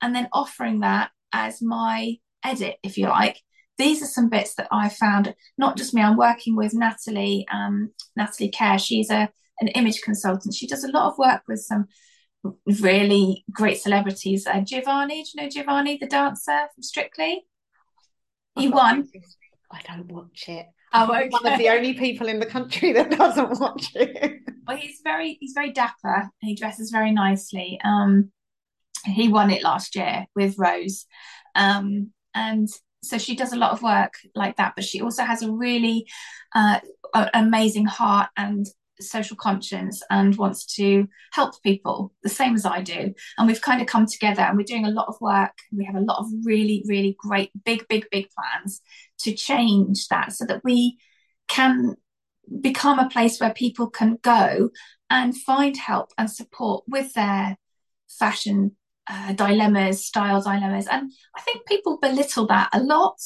and 0.00 0.14
then 0.14 0.28
offering 0.32 0.80
that 0.80 1.10
as 1.32 1.60
my 1.62 2.16
edit 2.44 2.76
if 2.82 2.96
you 2.96 3.08
like 3.08 3.38
these 3.78 4.02
are 4.02 4.06
some 4.06 4.28
bits 4.28 4.54
that 4.54 4.68
I 4.70 4.88
found. 4.88 5.34
Not 5.58 5.76
just 5.76 5.94
me. 5.94 6.02
I'm 6.02 6.16
working 6.16 6.56
with 6.56 6.74
Natalie, 6.74 7.46
um, 7.52 7.90
Natalie 8.16 8.52
Kerr. 8.56 8.78
She's 8.78 9.10
a 9.10 9.30
an 9.60 9.68
image 9.68 10.02
consultant. 10.02 10.54
She 10.54 10.66
does 10.66 10.84
a 10.84 10.90
lot 10.90 11.10
of 11.10 11.18
work 11.18 11.42
with 11.48 11.60
some 11.60 11.86
really 12.82 13.44
great 13.50 13.80
celebrities. 13.80 14.46
Uh, 14.46 14.60
Giovanni, 14.60 15.22
do 15.22 15.30
you 15.34 15.42
know 15.42 15.48
Giovanni, 15.48 15.96
the 15.98 16.06
dancer 16.06 16.66
from 16.74 16.82
Strictly? 16.82 17.46
He 18.56 18.68
won. 18.68 19.08
I 19.70 19.80
don't 19.82 20.10
watch 20.10 20.44
it. 20.48 20.66
Oh, 20.92 21.14
okay. 21.14 21.28
One 21.28 21.46
of 21.46 21.58
the 21.58 21.68
only 21.68 21.94
people 21.94 22.28
in 22.28 22.38
the 22.38 22.46
country 22.46 22.92
that 22.94 23.10
doesn't 23.10 23.60
watch 23.60 23.90
it. 23.94 24.40
Well, 24.66 24.76
he's 24.76 25.00
very 25.04 25.36
he's 25.40 25.52
very 25.54 25.72
dapper. 25.72 26.28
He 26.40 26.54
dresses 26.54 26.90
very 26.90 27.12
nicely. 27.12 27.78
Um, 27.84 28.30
he 29.04 29.28
won 29.28 29.50
it 29.50 29.62
last 29.62 29.94
year 29.94 30.26
with 30.34 30.58
Rose, 30.58 31.06
um, 31.54 32.12
and 32.34 32.68
so 33.02 33.18
she 33.18 33.36
does 33.36 33.52
a 33.52 33.56
lot 33.56 33.72
of 33.72 33.82
work 33.82 34.14
like 34.34 34.56
that 34.56 34.74
but 34.74 34.84
she 34.84 35.00
also 35.00 35.22
has 35.22 35.42
a 35.42 35.50
really 35.50 36.06
uh, 36.54 36.80
amazing 37.34 37.86
heart 37.86 38.28
and 38.36 38.66
social 39.00 39.36
conscience 39.36 40.02
and 40.10 40.36
wants 40.36 40.64
to 40.76 41.06
help 41.32 41.60
people 41.62 42.12
the 42.22 42.28
same 42.28 42.54
as 42.54 42.64
I 42.64 42.80
do. 42.82 43.12
And 43.36 43.46
we've 43.46 43.60
kind 43.60 43.80
of 43.80 43.86
come 43.86 44.06
together 44.06 44.42
and 44.42 44.56
we're 44.56 44.64
doing 44.64 44.86
a 44.86 44.90
lot 44.90 45.08
of 45.08 45.20
work. 45.20 45.52
We 45.72 45.84
have 45.84 45.96
a 45.96 46.00
lot 46.00 46.18
of 46.18 46.26
really 46.44 46.84
really 46.86 47.16
great 47.18 47.50
big 47.64 47.86
big 47.88 48.06
big 48.10 48.28
plans 48.30 48.80
to 49.20 49.34
change 49.34 50.08
that 50.08 50.32
so 50.32 50.46
that 50.46 50.62
we 50.64 50.98
can 51.48 51.96
become 52.60 52.98
a 52.98 53.08
place 53.08 53.40
where 53.40 53.52
people 53.52 53.90
can 53.90 54.18
go 54.22 54.70
and 55.10 55.36
find 55.36 55.76
help 55.76 56.12
and 56.18 56.30
support 56.30 56.84
with 56.88 57.12
their 57.14 57.56
fashion 58.08 58.76
uh, 59.08 59.32
dilemmas, 59.32 60.04
style 60.04 60.42
dilemmas. 60.42 60.86
And 60.86 61.12
I 61.36 61.40
think 61.42 61.66
people 61.66 61.98
belittle 62.00 62.46
that 62.48 62.70
a 62.72 62.80
lot. 62.80 63.18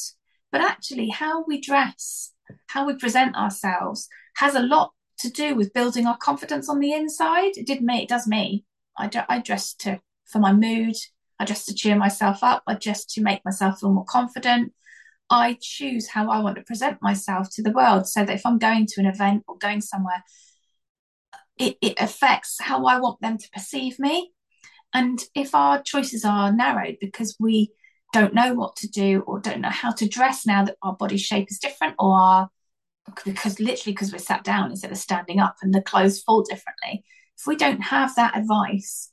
But 0.51 0.61
actually, 0.61 1.09
how 1.09 1.43
we 1.45 1.61
dress, 1.61 2.33
how 2.67 2.85
we 2.85 2.95
present 2.95 3.35
ourselves 3.35 4.07
has 4.35 4.55
a 4.55 4.61
lot 4.61 4.91
to 5.19 5.29
do 5.29 5.55
with 5.55 5.73
building 5.73 6.07
our 6.07 6.17
confidence 6.17 6.67
on 6.69 6.79
the 6.79 6.93
inside. 6.93 7.51
It 7.55 7.67
did 7.67 7.81
me, 7.81 8.03
it 8.03 8.09
does 8.09 8.27
me. 8.27 8.65
I, 8.97 9.09
I 9.29 9.39
dress 9.39 9.73
to 9.75 9.99
for 10.25 10.39
my 10.39 10.53
mood. 10.53 10.95
I 11.39 11.45
dress 11.45 11.65
to 11.65 11.73
cheer 11.73 11.95
myself 11.95 12.43
up. 12.43 12.63
I 12.67 12.75
dress 12.75 13.05
to 13.05 13.21
make 13.21 13.43
myself 13.45 13.79
feel 13.79 13.91
more 13.91 14.05
confident. 14.05 14.73
I 15.29 15.57
choose 15.61 16.09
how 16.09 16.29
I 16.29 16.39
want 16.39 16.57
to 16.57 16.63
present 16.63 17.01
myself 17.01 17.49
to 17.53 17.63
the 17.63 17.71
world 17.71 18.07
so 18.07 18.25
that 18.25 18.35
if 18.35 18.45
I'm 18.45 18.57
going 18.57 18.85
to 18.87 18.99
an 18.99 19.07
event 19.07 19.43
or 19.47 19.57
going 19.57 19.81
somewhere, 19.81 20.23
it, 21.57 21.77
it 21.81 21.95
affects 21.99 22.57
how 22.59 22.85
I 22.85 22.99
want 22.99 23.21
them 23.21 23.37
to 23.37 23.49
perceive 23.51 23.97
me. 23.97 24.31
And 24.93 25.23
if 25.35 25.55
our 25.55 25.81
choices 25.81 26.25
are 26.25 26.51
narrowed 26.51 26.97
because 26.99 27.35
we 27.39 27.71
don't 28.13 28.33
know 28.33 28.53
what 28.53 28.75
to 28.77 28.87
do 28.89 29.21
or 29.25 29.39
don't 29.39 29.61
know 29.61 29.69
how 29.69 29.91
to 29.91 30.07
dress 30.07 30.45
now 30.45 30.65
that 30.65 30.77
our 30.83 30.95
body 30.95 31.17
shape 31.17 31.49
is 31.49 31.59
different 31.59 31.95
or 31.97 32.13
our, 32.15 32.49
because 33.25 33.59
literally 33.59 33.93
because 33.93 34.11
we're 34.11 34.19
sat 34.19 34.43
down 34.43 34.69
instead 34.69 34.91
of 34.91 34.97
standing 34.97 35.39
up 35.39 35.55
and 35.61 35.73
the 35.73 35.81
clothes 35.81 36.21
fall 36.21 36.41
differently, 36.43 37.03
if 37.37 37.47
we 37.47 37.55
don't 37.55 37.81
have 37.81 38.13
that 38.15 38.37
advice, 38.37 39.11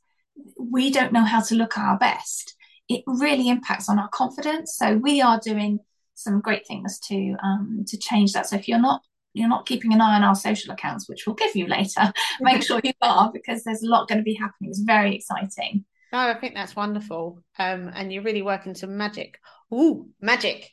we 0.59 0.91
don't 0.91 1.12
know 1.12 1.24
how 1.24 1.41
to 1.41 1.55
look 1.55 1.79
our 1.79 1.97
best. 1.99 2.55
It 2.89 3.05
really 3.07 3.49
impacts 3.49 3.89
on 3.89 3.99
our 3.99 4.09
confidence. 4.09 4.76
So 4.76 4.97
we 4.97 5.20
are 5.20 5.41
doing 5.43 5.79
some 6.14 6.41
great 6.41 6.66
things 6.66 6.99
to 7.09 7.37
um, 7.43 7.85
to 7.87 7.97
change 7.97 8.33
that. 8.33 8.49
So 8.49 8.57
if 8.57 8.66
you're 8.66 8.81
not 8.81 9.03
you're 9.35 9.49
not 9.49 9.66
keeping 9.66 9.93
an 9.93 10.01
eye 10.01 10.16
on 10.16 10.24
our 10.24 10.35
social 10.35 10.72
accounts, 10.72 11.09
which 11.09 11.26
we'll 11.26 11.37
give 11.37 11.55
you 11.55 11.66
later, 11.66 12.12
make 12.41 12.62
sure 12.62 12.81
you 12.83 12.93
are 13.03 13.31
because 13.33 13.64
there's 13.64 13.83
a 13.83 13.89
lot 13.89 14.09
going 14.09 14.18
to 14.18 14.24
be 14.24 14.35
happening. 14.35 14.70
It's 14.70 14.81
very 14.81 15.16
exciting. 15.16 15.85
No, 16.12 16.18
I 16.18 16.35
think 16.35 16.55
that's 16.55 16.74
wonderful. 16.74 17.43
Um, 17.59 17.91
and 17.95 18.12
you're 18.12 18.22
really 18.22 18.43
working 18.43 18.74
some 18.74 18.97
magic. 18.97 19.39
Ooh, 19.72 20.09
magic. 20.20 20.70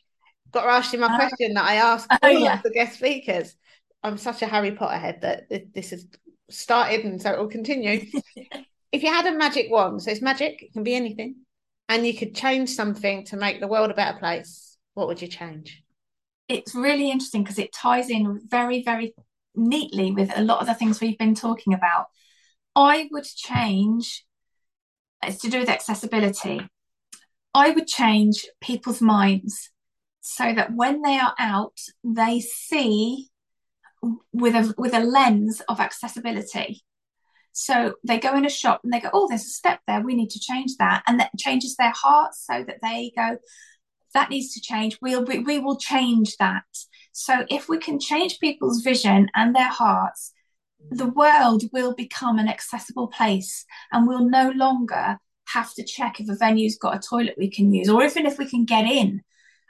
Got 0.51 0.63
to 0.63 0.69
ask 0.69 0.93
you 0.93 0.99
my 0.99 1.13
uh, 1.13 1.17
question 1.17 1.53
that 1.55 1.65
I 1.65 1.75
asked 1.75 2.07
oh, 2.09 2.17
all 2.23 2.31
yeah. 2.31 2.61
the 2.63 2.71
guest 2.71 2.97
speakers. 2.97 3.55
I'm 4.01 4.17
such 4.17 4.41
a 4.41 4.45
Harry 4.45 4.71
Potter 4.71 4.97
head 4.97 5.21
that 5.21 5.73
this 5.73 5.89
has 5.89 6.05
started 6.49 7.05
and 7.05 7.21
so 7.21 7.31
it 7.31 7.39
will 7.39 7.47
continue. 7.47 8.05
if 8.91 9.03
you 9.03 9.11
had 9.11 9.25
a 9.25 9.37
magic 9.37 9.69
wand, 9.69 10.01
so 10.01 10.11
it's 10.11 10.21
magic, 10.21 10.61
it 10.61 10.73
can 10.73 10.83
be 10.83 10.95
anything, 10.95 11.37
and 11.89 12.05
you 12.05 12.15
could 12.15 12.35
change 12.35 12.69
something 12.69 13.25
to 13.25 13.37
make 13.37 13.59
the 13.59 13.67
world 13.67 13.91
a 13.91 13.95
better 13.95 14.17
place, 14.17 14.77
what 14.93 15.07
would 15.07 15.21
you 15.21 15.27
change? 15.27 15.83
It's 16.47 16.75
really 16.75 17.09
interesting 17.09 17.43
because 17.43 17.59
it 17.59 17.73
ties 17.73 18.09
in 18.09 18.41
very, 18.47 18.83
very 18.83 19.15
neatly 19.55 20.11
with 20.11 20.31
a 20.35 20.43
lot 20.43 20.61
of 20.61 20.67
the 20.67 20.73
things 20.73 21.01
we've 21.01 21.17
been 21.17 21.35
talking 21.35 21.73
about. 21.73 22.05
I 22.75 23.07
would 23.11 23.23
change, 23.23 24.25
it's 25.23 25.41
to 25.41 25.49
do 25.49 25.59
with 25.59 25.69
accessibility. 25.69 26.61
I 27.53 27.69
would 27.69 27.87
change 27.87 28.45
people's 28.61 29.01
minds 29.01 29.71
so 30.21 30.53
that 30.53 30.73
when 30.73 31.01
they 31.01 31.17
are 31.17 31.33
out, 31.39 31.79
they 32.03 32.41
see 32.41 33.29
with 34.33 34.53
a 34.55 34.73
with 34.77 34.93
a 34.93 34.99
lens 34.99 35.61
of 35.69 35.79
accessibility. 35.79 36.83
So 37.53 37.93
they 38.05 38.19
go 38.19 38.35
in 38.35 38.45
a 38.45 38.49
shop 38.49 38.81
and 38.83 38.91
they 38.91 38.99
go, 38.99 39.09
oh, 39.13 39.27
there's 39.29 39.45
a 39.45 39.49
step 39.49 39.79
there. 39.87 40.01
We 40.01 40.15
need 40.15 40.31
to 40.31 40.39
change 40.39 40.75
that, 40.79 41.03
and 41.07 41.19
that 41.19 41.31
changes 41.37 41.75
their 41.77 41.93
heart 41.95 42.35
so 42.35 42.63
that 42.67 42.79
they 42.81 43.13
go, 43.15 43.37
that 44.15 44.29
needs 44.29 44.53
to 44.53 44.61
change. 44.61 44.97
We'll, 45.01 45.23
we, 45.23 45.39
we 45.39 45.59
will 45.59 45.77
change 45.77 46.37
that. 46.37 46.63
So 47.11 47.45
if 47.49 47.69
we 47.69 47.77
can 47.77 47.99
change 47.99 48.39
people's 48.39 48.81
vision 48.81 49.29
and 49.35 49.53
their 49.53 49.69
hearts, 49.69 50.31
the 50.89 51.07
world 51.07 51.63
will 51.73 51.93
become 51.93 52.39
an 52.39 52.47
accessible 52.47 53.07
place 53.07 53.65
and 53.91 54.07
we'll 54.07 54.27
no 54.27 54.49
longer 54.51 55.17
have 55.47 55.73
to 55.73 55.83
check 55.83 56.19
if 56.19 56.29
a 56.29 56.35
venue's 56.35 56.77
got 56.77 56.95
a 56.95 57.07
toilet 57.07 57.35
we 57.37 57.49
can 57.49 57.71
use 57.71 57.89
or 57.89 58.03
even 58.03 58.25
if 58.25 58.37
we 58.37 58.45
can 58.45 58.65
get 58.65 58.85
in 58.85 59.21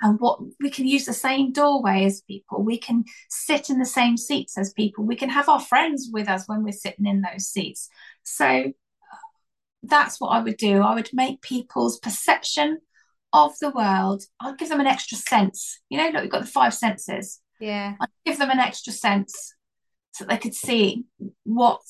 and 0.02 0.20
what 0.20 0.40
we 0.62 0.70
can 0.70 0.88
use 0.88 1.06
the 1.06 1.14
same 1.14 1.52
doorway 1.52 2.06
as 2.06 2.22
people 2.22 2.64
we 2.64 2.78
can 2.78 3.04
sit 3.30 3.70
in 3.70 3.78
the 3.80 3.86
same 3.86 4.16
seats 4.18 4.58
as 4.58 4.74
people 4.74 5.04
we 5.04 5.16
can 5.16 5.30
have 5.30 5.50
our 5.50 5.60
friends 5.60 6.10
with 6.12 6.30
us 6.30 6.48
when 6.48 6.64
we're 6.64 6.72
sitting 6.72 7.06
in 7.06 7.22
those 7.22 7.48
seats 7.48 7.90
so 8.24 8.46
uh, 8.46 9.18
that's 9.84 10.20
what 10.20 10.30
i 10.30 10.40
would 10.40 10.58
do 10.58 10.82
i 10.82 10.96
would 10.96 11.10
make 11.14 11.42
people's 11.42 12.00
perception 12.00 12.80
of 13.36 13.54
the 13.60 13.70
world, 13.70 14.24
I'll 14.40 14.56
give 14.56 14.70
them 14.70 14.80
an 14.80 14.88
extra 14.88 15.18
sense. 15.18 15.80
You 15.90 15.98
know, 15.98 16.10
look, 16.10 16.22
we've 16.24 16.32
got 16.32 16.42
the 16.42 16.48
five 16.48 16.74
senses. 16.74 17.42
Yeah. 17.60 17.96
I'll 18.00 18.08
give 18.26 18.38
them 18.38 18.50
an 18.50 18.60
extra 18.60 18.94
sense 18.94 19.54
so 20.14 20.26
they 20.26 20.38
could 20.38 20.56
see 20.56 21.06
what 21.44 21.82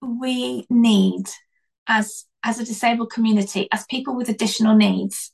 we 0.00 0.66
need 0.70 1.24
as 1.86 2.24
as 2.42 2.58
a 2.58 2.64
disabled 2.64 3.10
community, 3.10 3.68
as 3.70 3.84
people 3.90 4.16
with 4.16 4.30
additional 4.30 4.74
needs, 4.74 5.30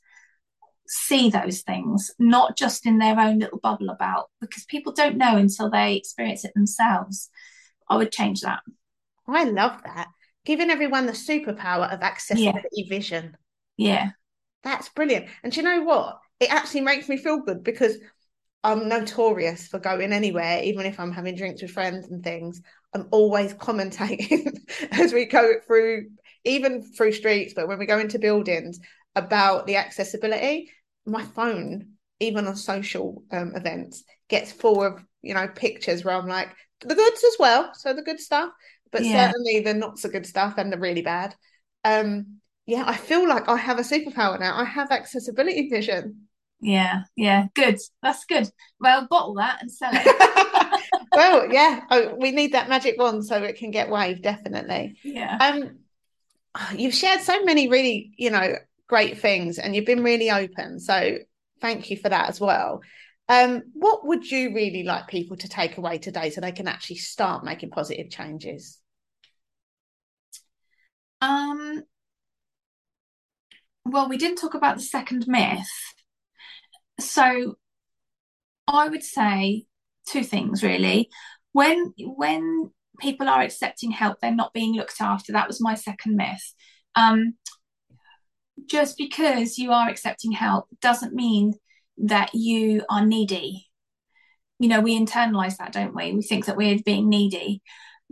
see 0.87 1.29
those 1.29 1.61
things, 1.61 2.11
not 2.19 2.57
just 2.57 2.85
in 2.85 2.97
their 2.97 3.17
own 3.17 3.39
little 3.39 3.59
bubble 3.59 3.89
about, 3.89 4.25
because 4.41 4.65
people 4.65 4.91
don't 4.91 5.17
know 5.17 5.37
until 5.37 5.69
they 5.69 5.95
experience 5.95 6.43
it 6.43 6.53
themselves. 6.53 7.29
I 7.89 7.95
would 7.95 8.11
change 8.11 8.41
that. 8.41 8.59
I 9.25 9.45
love 9.45 9.81
that. 9.83 10.07
Giving 10.45 10.69
everyone 10.69 11.05
the 11.05 11.13
superpower 11.13 11.93
of 11.93 12.01
accessibility 12.01 12.67
yeah. 12.73 12.89
vision. 12.89 13.37
Yeah. 13.77 14.09
That's 14.67 14.89
brilliant. 14.89 15.27
And 15.43 15.55
you 15.55 15.63
know 15.63 15.83
what? 15.83 16.19
It 16.41 16.51
actually 16.51 16.81
makes 16.81 17.07
me 17.07 17.15
feel 17.15 17.39
good 17.39 17.63
because 17.63 17.95
I'm 18.65 18.89
notorious 18.89 19.65
for 19.69 19.79
going 19.79 20.11
anywhere, 20.11 20.61
even 20.61 20.85
if 20.85 20.99
I'm 20.99 21.13
having 21.13 21.35
drinks 21.35 21.61
with 21.61 21.71
friends 21.71 22.09
and 22.09 22.21
things. 22.21 22.61
I'm 22.93 23.07
always 23.11 23.53
commentating 23.53 24.59
as 24.91 25.13
we 25.13 25.23
go 25.23 25.53
through, 25.65 26.09
even 26.43 26.83
through 26.83 27.13
streets, 27.13 27.53
but 27.53 27.69
when 27.69 27.79
we 27.79 27.85
go 27.85 27.97
into 27.97 28.19
buildings 28.19 28.81
about 29.15 29.67
the 29.67 29.77
accessibility. 29.77 30.69
My 31.05 31.23
phone, 31.23 31.93
even 32.19 32.45
on 32.45 32.57
social 32.57 33.23
um, 33.31 33.55
events, 33.55 34.03
gets 34.27 34.51
full 34.51 34.83
of 34.83 35.01
you 35.21 35.33
know 35.33 35.47
pictures 35.47 36.03
where 36.03 36.13
I'm 36.13 36.27
like 36.27 36.49
the 36.81 36.93
goods 36.93 37.23
as 37.23 37.37
well, 37.39 37.71
so 37.73 37.93
the 37.93 38.01
good 38.01 38.19
stuff, 38.19 38.49
but 38.91 39.05
yeah. 39.05 39.31
certainly 39.31 39.61
the 39.61 39.73
not 39.73 39.97
so 39.97 40.09
good 40.09 40.25
stuff 40.25 40.55
and 40.57 40.73
the 40.73 40.77
really 40.77 41.03
bad. 41.03 41.33
Um, 41.85 42.41
yeah, 42.67 42.83
I 42.85 42.97
feel 42.97 43.27
like 43.27 43.47
I 43.47 43.55
have 43.55 43.79
a 43.79 43.83
superpower 43.83 44.37
now. 44.37 44.59
I 44.59 44.65
have 44.65 44.91
accessibility 44.91 45.69
vision. 45.69 46.27
Yeah, 46.59 47.03
yeah, 47.15 47.47
good. 47.55 47.77
That's 48.03 48.25
good. 48.25 48.49
Well, 48.79 49.07
bottle 49.09 49.35
that 49.35 49.61
and 49.61 49.71
sell 49.71 49.91
it. 49.93 50.83
well, 51.15 51.51
yeah, 51.51 51.81
oh, 51.89 52.15
we 52.19 52.31
need 52.31 52.51
that 52.51 52.67
magic 52.67 52.99
wand 52.99 53.25
so 53.25 53.41
it 53.41 53.57
can 53.57 53.71
get 53.71 53.89
waved, 53.89 54.21
definitely. 54.21 54.97
Yeah. 55.03 55.37
Um, 55.39 55.77
you've 56.75 56.93
shared 56.93 57.21
so 57.21 57.43
many 57.45 57.69
really, 57.69 58.11
you 58.17 58.31
know, 58.31 58.55
great 58.87 59.19
things, 59.19 59.59
and 59.59 59.73
you've 59.73 59.85
been 59.85 60.03
really 60.03 60.29
open. 60.29 60.79
So 60.79 61.19
thank 61.61 61.89
you 61.89 61.95
for 61.95 62.09
that 62.09 62.27
as 62.27 62.41
well. 62.41 62.81
Um, 63.29 63.63
what 63.73 64.05
would 64.05 64.29
you 64.29 64.53
really 64.53 64.83
like 64.83 65.07
people 65.07 65.37
to 65.37 65.47
take 65.47 65.77
away 65.77 65.99
today 65.99 66.31
so 66.31 66.41
they 66.41 66.51
can 66.51 66.67
actually 66.67 66.97
start 66.97 67.45
making 67.45 67.69
positive 67.69 68.09
changes? 68.09 68.79
Um, 71.21 71.83
well, 73.91 74.09
we 74.09 74.17
didn't 74.17 74.37
talk 74.37 74.53
about 74.53 74.77
the 74.77 74.83
second 74.83 75.25
myth. 75.27 75.67
So 76.99 77.55
I 78.67 78.87
would 78.87 79.03
say 79.03 79.65
two 80.07 80.23
things 80.23 80.63
really. 80.63 81.09
When 81.53 81.93
when 81.99 82.71
people 82.99 83.29
are 83.29 83.41
accepting 83.41 83.91
help, 83.91 84.19
they're 84.19 84.31
not 84.31 84.53
being 84.53 84.73
looked 84.73 85.01
after. 85.01 85.31
That 85.31 85.47
was 85.47 85.61
my 85.61 85.75
second 85.75 86.15
myth. 86.15 86.53
Um, 86.95 87.35
just 88.65 88.97
because 88.97 89.57
you 89.57 89.71
are 89.71 89.89
accepting 89.89 90.31
help 90.31 90.67
doesn't 90.81 91.13
mean 91.13 91.53
that 91.97 92.33
you 92.33 92.83
are 92.89 93.05
needy. 93.05 93.67
You 94.59 94.69
know, 94.69 94.81
we 94.81 94.99
internalize 94.99 95.57
that, 95.57 95.71
don't 95.71 95.95
we? 95.95 96.13
We 96.13 96.23
think 96.23 96.45
that 96.45 96.57
we're 96.57 96.79
being 96.83 97.09
needy. 97.09 97.61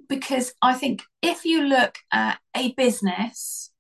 Because 0.08 0.54
I 0.62 0.74
think 0.76 1.02
if 1.22 1.46
you 1.46 1.64
look 1.64 1.96
at 2.14 2.38
a 2.56 2.74
business, 2.74 3.72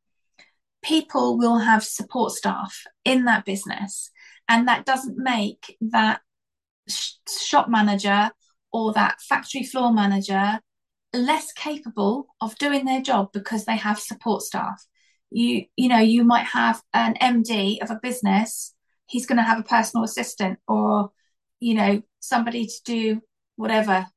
people 0.86 1.38
will 1.38 1.60
have 1.60 1.84
support 1.84 2.32
staff 2.32 2.84
in 3.04 3.26
that 3.26 3.46
business. 3.46 4.12
And 4.48 4.68
that 4.68 4.86
doesn't 4.86 5.18
make 5.18 5.78
that 5.82 6.22
sh- 6.88 7.14
shop 7.28 7.68
manager 7.68 8.32
or 8.72 8.94
that 8.94 9.22
factory 9.22 9.64
floor 9.64 9.92
manager 9.92 10.60
less 11.14 11.52
capable 11.54 12.28
of 12.42 12.58
doing 12.58 12.86
their 12.86 13.02
job 13.02 13.30
because 13.34 13.66
they 13.66 13.78
have 13.78 14.00
support 14.00 14.44
staff. 14.44 14.86
You, 15.32 15.66
you 15.76 15.88
know, 15.90 16.00
you 16.00 16.24
might 16.24 16.46
have 16.46 16.82
an 16.94 17.16
MD 17.22 17.82
of 17.82 17.90
a 17.90 18.00
business 18.02 18.76
he's 19.08 19.26
going 19.26 19.38
to 19.38 19.44
have 19.44 19.60
a 19.60 19.64
personal 19.64 20.04
assistant 20.04 20.60
or 20.68 21.12
you 21.60 21.74
know 21.74 22.02
somebody 22.20 22.66
to 22.66 22.82
do 22.84 23.22
whatever 23.56 24.08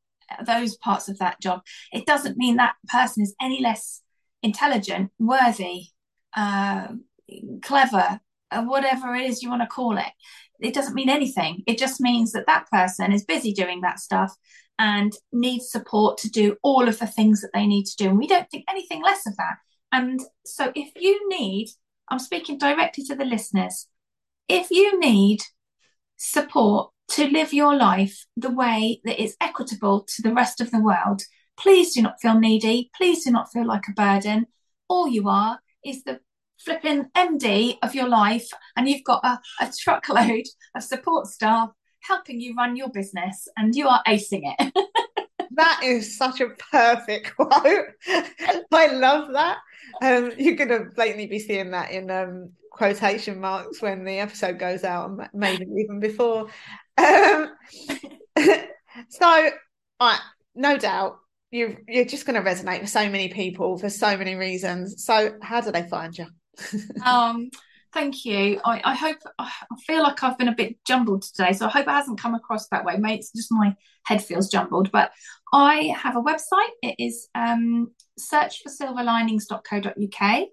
those 0.44 0.76
parts 0.76 1.08
of 1.08 1.18
that 1.18 1.40
job 1.40 1.60
it 1.92 2.06
doesn't 2.06 2.36
mean 2.36 2.56
that 2.56 2.74
person 2.88 3.22
is 3.22 3.34
any 3.40 3.62
less 3.62 4.02
intelligent 4.42 5.10
worthy 5.18 5.84
uh, 6.36 6.88
clever 7.62 8.20
whatever 8.52 9.14
it 9.14 9.28
is 9.28 9.42
you 9.42 9.50
want 9.50 9.60
to 9.60 9.66
call 9.66 9.98
it 9.98 10.06
it 10.60 10.72
doesn't 10.72 10.94
mean 10.94 11.10
anything 11.10 11.62
it 11.66 11.76
just 11.76 12.00
means 12.00 12.32
that 12.32 12.46
that 12.46 12.66
person 12.70 13.12
is 13.12 13.24
busy 13.24 13.52
doing 13.52 13.82
that 13.82 14.00
stuff 14.00 14.34
and 14.78 15.12
needs 15.32 15.70
support 15.70 16.16
to 16.16 16.30
do 16.30 16.56
all 16.62 16.88
of 16.88 16.98
the 16.98 17.06
things 17.06 17.42
that 17.42 17.50
they 17.52 17.66
need 17.66 17.84
to 17.84 17.96
do 17.96 18.08
and 18.08 18.18
we 18.18 18.26
don't 18.26 18.50
think 18.50 18.64
anything 18.70 19.02
less 19.02 19.26
of 19.26 19.36
that 19.36 19.56
and 19.92 20.20
so 20.46 20.72
if 20.74 20.90
you 20.96 21.28
need 21.28 21.68
i'm 22.08 22.18
speaking 22.18 22.56
directly 22.56 23.04
to 23.04 23.14
the 23.14 23.24
listeners 23.24 23.86
if 24.48 24.70
you 24.70 24.98
need 24.98 25.40
support 26.16 26.90
to 27.08 27.26
live 27.28 27.52
your 27.52 27.74
life 27.74 28.26
the 28.36 28.50
way 28.50 29.00
that 29.04 29.20
is 29.20 29.36
equitable 29.40 30.06
to 30.06 30.22
the 30.22 30.32
rest 30.32 30.60
of 30.60 30.70
the 30.70 30.80
world, 30.80 31.22
please 31.56 31.94
do 31.94 32.02
not 32.02 32.20
feel 32.20 32.38
needy. 32.38 32.90
Please 32.94 33.24
do 33.24 33.30
not 33.30 33.50
feel 33.52 33.66
like 33.66 33.88
a 33.88 33.92
burden. 33.92 34.46
All 34.88 35.08
you 35.08 35.28
are 35.28 35.58
is 35.84 36.04
the 36.04 36.20
flipping 36.58 37.06
MD 37.16 37.78
of 37.82 37.94
your 37.94 38.08
life, 38.08 38.48
and 38.76 38.88
you've 38.88 39.04
got 39.04 39.24
a, 39.24 39.40
a 39.60 39.72
truckload 39.78 40.44
of 40.74 40.82
support 40.82 41.26
staff 41.26 41.70
helping 42.02 42.40
you 42.40 42.54
run 42.54 42.76
your 42.76 42.90
business, 42.90 43.48
and 43.56 43.74
you 43.74 43.88
are 43.88 44.02
acing 44.06 44.42
it. 44.58 44.72
that 45.52 45.80
is 45.82 46.16
such 46.16 46.40
a 46.40 46.50
perfect 46.70 47.34
quote. 47.36 47.86
I 48.72 48.86
love 48.92 49.32
that. 49.32 49.58
Um, 50.02 50.32
you're 50.38 50.56
going 50.56 50.68
to 50.68 50.86
blatantly 50.94 51.26
be 51.26 51.38
seeing 51.38 51.72
that 51.72 51.90
in 51.90 52.10
um, 52.10 52.52
quotation 52.70 53.40
marks 53.40 53.82
when 53.82 54.04
the 54.04 54.18
episode 54.18 54.58
goes 54.58 54.84
out, 54.84 55.10
maybe 55.34 55.66
even 55.78 56.00
before. 56.00 56.48
Um, 56.96 57.52
so, 59.08 59.50
right, 60.00 60.20
no 60.54 60.78
doubt 60.78 61.18
you 61.50 61.78
you're 61.88 62.04
just 62.04 62.26
going 62.26 62.42
to 62.42 62.48
resonate 62.48 62.80
with 62.80 62.90
so 62.90 63.08
many 63.08 63.28
people 63.28 63.78
for 63.78 63.88
so 63.88 64.16
many 64.16 64.34
reasons. 64.34 65.04
So, 65.04 65.36
how 65.42 65.60
do 65.60 65.72
they 65.72 65.88
find 65.88 66.16
you? 66.16 66.26
um, 67.04 67.50
thank 67.92 68.24
you. 68.24 68.60
I, 68.64 68.80
I 68.84 68.94
hope 68.94 69.18
I 69.38 69.50
feel 69.86 70.02
like 70.02 70.22
I've 70.22 70.38
been 70.38 70.48
a 70.48 70.54
bit 70.54 70.76
jumbled 70.86 71.22
today, 71.22 71.52
so 71.52 71.66
I 71.66 71.70
hope 71.70 71.86
it 71.86 71.90
hasn't 71.90 72.20
come 72.20 72.34
across 72.34 72.68
that 72.68 72.84
way. 72.84 72.96
Maybe 72.98 73.20
it's 73.20 73.32
just 73.32 73.50
my 73.50 73.74
head 74.04 74.22
feels 74.22 74.50
jumbled, 74.50 74.92
but 74.92 75.10
I 75.52 75.94
have 75.96 76.16
a 76.16 76.22
website. 76.22 76.70
It 76.82 76.96
is 76.98 77.28
um, 77.34 77.92
searchforsilverlinings.co.uk. 78.18 80.48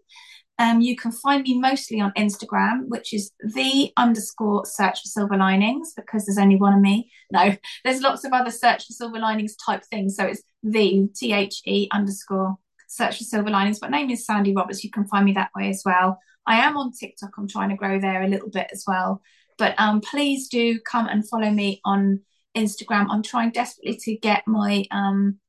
Um, 0.57 0.79
you 0.79 0.95
can 0.95 1.11
find 1.11 1.43
me 1.43 1.59
mostly 1.59 1.99
on 1.99 2.13
Instagram, 2.17 2.87
which 2.87 3.13
is 3.13 3.33
the 3.39 3.91
underscore 3.97 4.65
search 4.65 5.01
for 5.01 5.07
silver 5.07 5.35
linings 5.35 5.91
because 5.95 6.25
there's 6.25 6.37
only 6.37 6.55
one 6.55 6.73
of 6.73 6.79
me. 6.79 7.11
No, 7.31 7.57
there's 7.83 8.01
lots 8.01 8.23
of 8.23 8.31
other 8.31 8.51
search 8.51 8.85
for 8.85 8.93
silver 8.93 9.19
linings 9.19 9.57
type 9.57 9.83
things. 9.83 10.15
So 10.15 10.23
it's 10.25 10.43
the 10.65 11.09
T 11.15 11.31
H 11.31 11.61
E 11.65 11.87
underscore 11.91 12.57
search 12.87 13.17
for 13.17 13.23
silver 13.23 13.49
linings. 13.49 13.79
But 13.79 13.91
name 13.91 14.09
is 14.09 14.25
Sandy 14.25 14.53
Roberts. 14.53 14.83
You 14.83 14.91
can 14.91 15.05
find 15.05 15.25
me 15.25 15.33
that 15.33 15.51
way 15.55 15.69
as 15.69 15.83
well. 15.85 16.19
I 16.45 16.57
am 16.57 16.77
on 16.77 16.91
TikTok. 16.91 17.31
I'm 17.37 17.47
trying 17.47 17.69
to 17.69 17.75
grow 17.75 17.99
there 17.99 18.23
a 18.23 18.27
little 18.27 18.49
bit 18.49 18.67
as 18.71 18.83
well. 18.85 19.21
But 19.57 19.79
um, 19.79 20.01
please 20.01 20.49
do 20.49 20.79
come 20.79 21.07
and 21.07 21.27
follow 21.27 21.49
me 21.49 21.81
on 21.85 22.21
Instagram. 22.55 23.07
I'm 23.09 23.23
trying 23.23 23.51
desperately 23.51 23.97
to 24.03 24.17
get 24.17 24.43
my 24.45 24.85
um, 24.91 25.39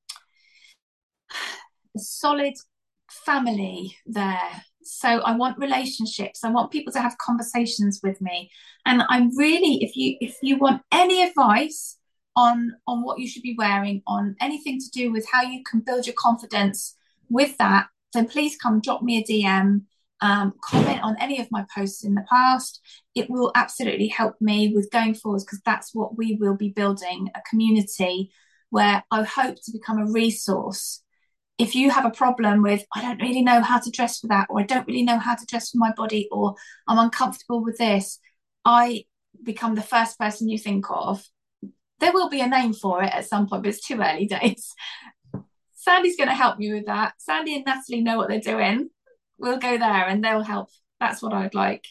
solid 1.96 2.54
family 3.10 3.96
there 4.06 4.62
so 4.86 5.08
I 5.08 5.36
want 5.36 5.58
relationships. 5.58 6.44
I 6.44 6.50
want 6.50 6.70
people 6.70 6.92
to 6.92 7.00
have 7.00 7.18
conversations 7.18 8.00
with 8.02 8.20
me. 8.20 8.50
And 8.84 9.02
I'm 9.08 9.36
really, 9.36 9.78
if 9.82 9.96
you 9.96 10.16
if 10.20 10.36
you 10.42 10.58
want 10.58 10.82
any 10.92 11.22
advice 11.22 11.98
on 12.37 12.76
on 12.87 13.03
what 13.03 13.18
you 13.18 13.26
should 13.26 13.43
be 13.43 13.57
wearing, 13.59 14.03
on 14.07 14.37
anything 14.41 14.78
to 14.78 14.91
do 14.91 15.11
with 15.11 15.26
how 15.30 15.43
you 15.43 15.62
can 15.64 15.80
build 15.80 16.07
your 16.07 16.14
confidence 16.18 16.97
with 17.28 17.57
that, 17.59 17.89
then 18.12 18.28
please 18.28 18.57
come 18.57 18.80
drop 18.80 19.03
me 19.03 19.18
a 19.18 19.24
DM. 19.24 19.82
Um, 20.22 20.55
comment 20.64 21.03
on 21.03 21.14
any 21.20 21.41
of 21.43 21.51
my 21.51 21.66
posts 21.74 22.03
in 22.03 22.14
the 22.14 22.24
past. 22.26 22.80
It 23.14 23.28
will 23.28 23.53
absolutely 23.55 24.09
help 24.09 24.41
me 24.41 24.72
with 24.74 24.91
going 24.91 25.12
forwards 25.12 25.45
because 25.45 25.61
that's 25.66 25.95
what 25.95 26.16
we 26.16 26.37
will 26.41 26.57
be 26.57 26.70
building 26.70 27.28
a 27.34 27.43
community 27.51 28.30
where 28.70 29.05
I 29.11 29.24
hope 29.24 29.57
to 29.64 29.72
become 29.72 29.99
a 29.99 30.11
resource 30.11 31.03
if 31.59 31.74
you 31.74 31.91
have 31.91 32.05
a 32.05 32.11
problem 32.11 32.62
with 32.62 32.84
i 32.95 33.01
don't 33.01 33.20
really 33.20 33.43
know 33.43 33.61
how 33.61 33.78
to 33.78 33.91
dress 33.91 34.20
for 34.20 34.26
that 34.28 34.47
or 34.51 34.61
i 34.61 34.62
don't 34.62 34.87
really 34.87 35.03
know 35.03 35.18
how 35.18 35.34
to 35.34 35.47
dress 35.47 35.70
for 35.70 35.78
my 35.78 35.93
body 35.93 36.28
or 36.30 36.55
i'm 36.87 36.99
uncomfortable 36.99 37.62
with 37.62 37.78
this 37.78 38.18
i 38.64 39.05
become 39.43 39.74
the 39.74 39.82
first 39.82 40.18
person 40.18 40.49
you 40.49 40.59
think 40.59 40.87
of 40.91 41.24
there 42.01 42.12
will 42.12 42.28
be 42.28 42.40
a 42.40 42.47
name 42.47 42.72
for 42.72 43.03
it 43.03 43.12
at 43.12 43.26
some 43.26 43.49
point 43.49 43.62
but 43.62 43.68
it's 43.68 43.86
too 43.86 44.01
early 44.01 44.26
days 44.26 44.72
sandy's 45.74 46.16
going 46.16 46.28
to 46.28 46.34
help 46.34 46.57
you 46.61 46.74
with 46.74 46.86
that 46.86 47.14
sandy 47.18 47.55
and 47.55 47.64
natalie 47.64 48.03
know 48.03 48.16
what 48.16 48.28
they're 48.28 48.40
doing 48.40 48.88
we'll 49.38 49.59
go 49.59 49.78
there 49.78 50.07
and 50.07 50.24
they'll 50.24 50.42
help 50.42 50.68
that's 51.01 51.22
what 51.22 51.32
i'd 51.32 51.55
like 51.55 51.84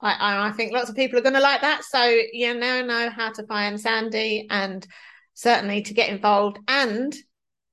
I, 0.00 0.48
I 0.48 0.52
think 0.52 0.72
lots 0.72 0.90
of 0.90 0.96
people 0.96 1.18
are 1.18 1.22
going 1.22 1.34
to 1.34 1.40
like 1.40 1.62
that. 1.62 1.82
So 1.82 2.04
you 2.32 2.52
now 2.54 2.82
know 2.82 3.08
how 3.08 3.32
to 3.32 3.46
find 3.46 3.80
Sandy 3.80 4.46
and 4.50 4.86
certainly 5.34 5.82
to 5.82 5.94
get 5.94 6.10
involved 6.10 6.58
and 6.68 7.16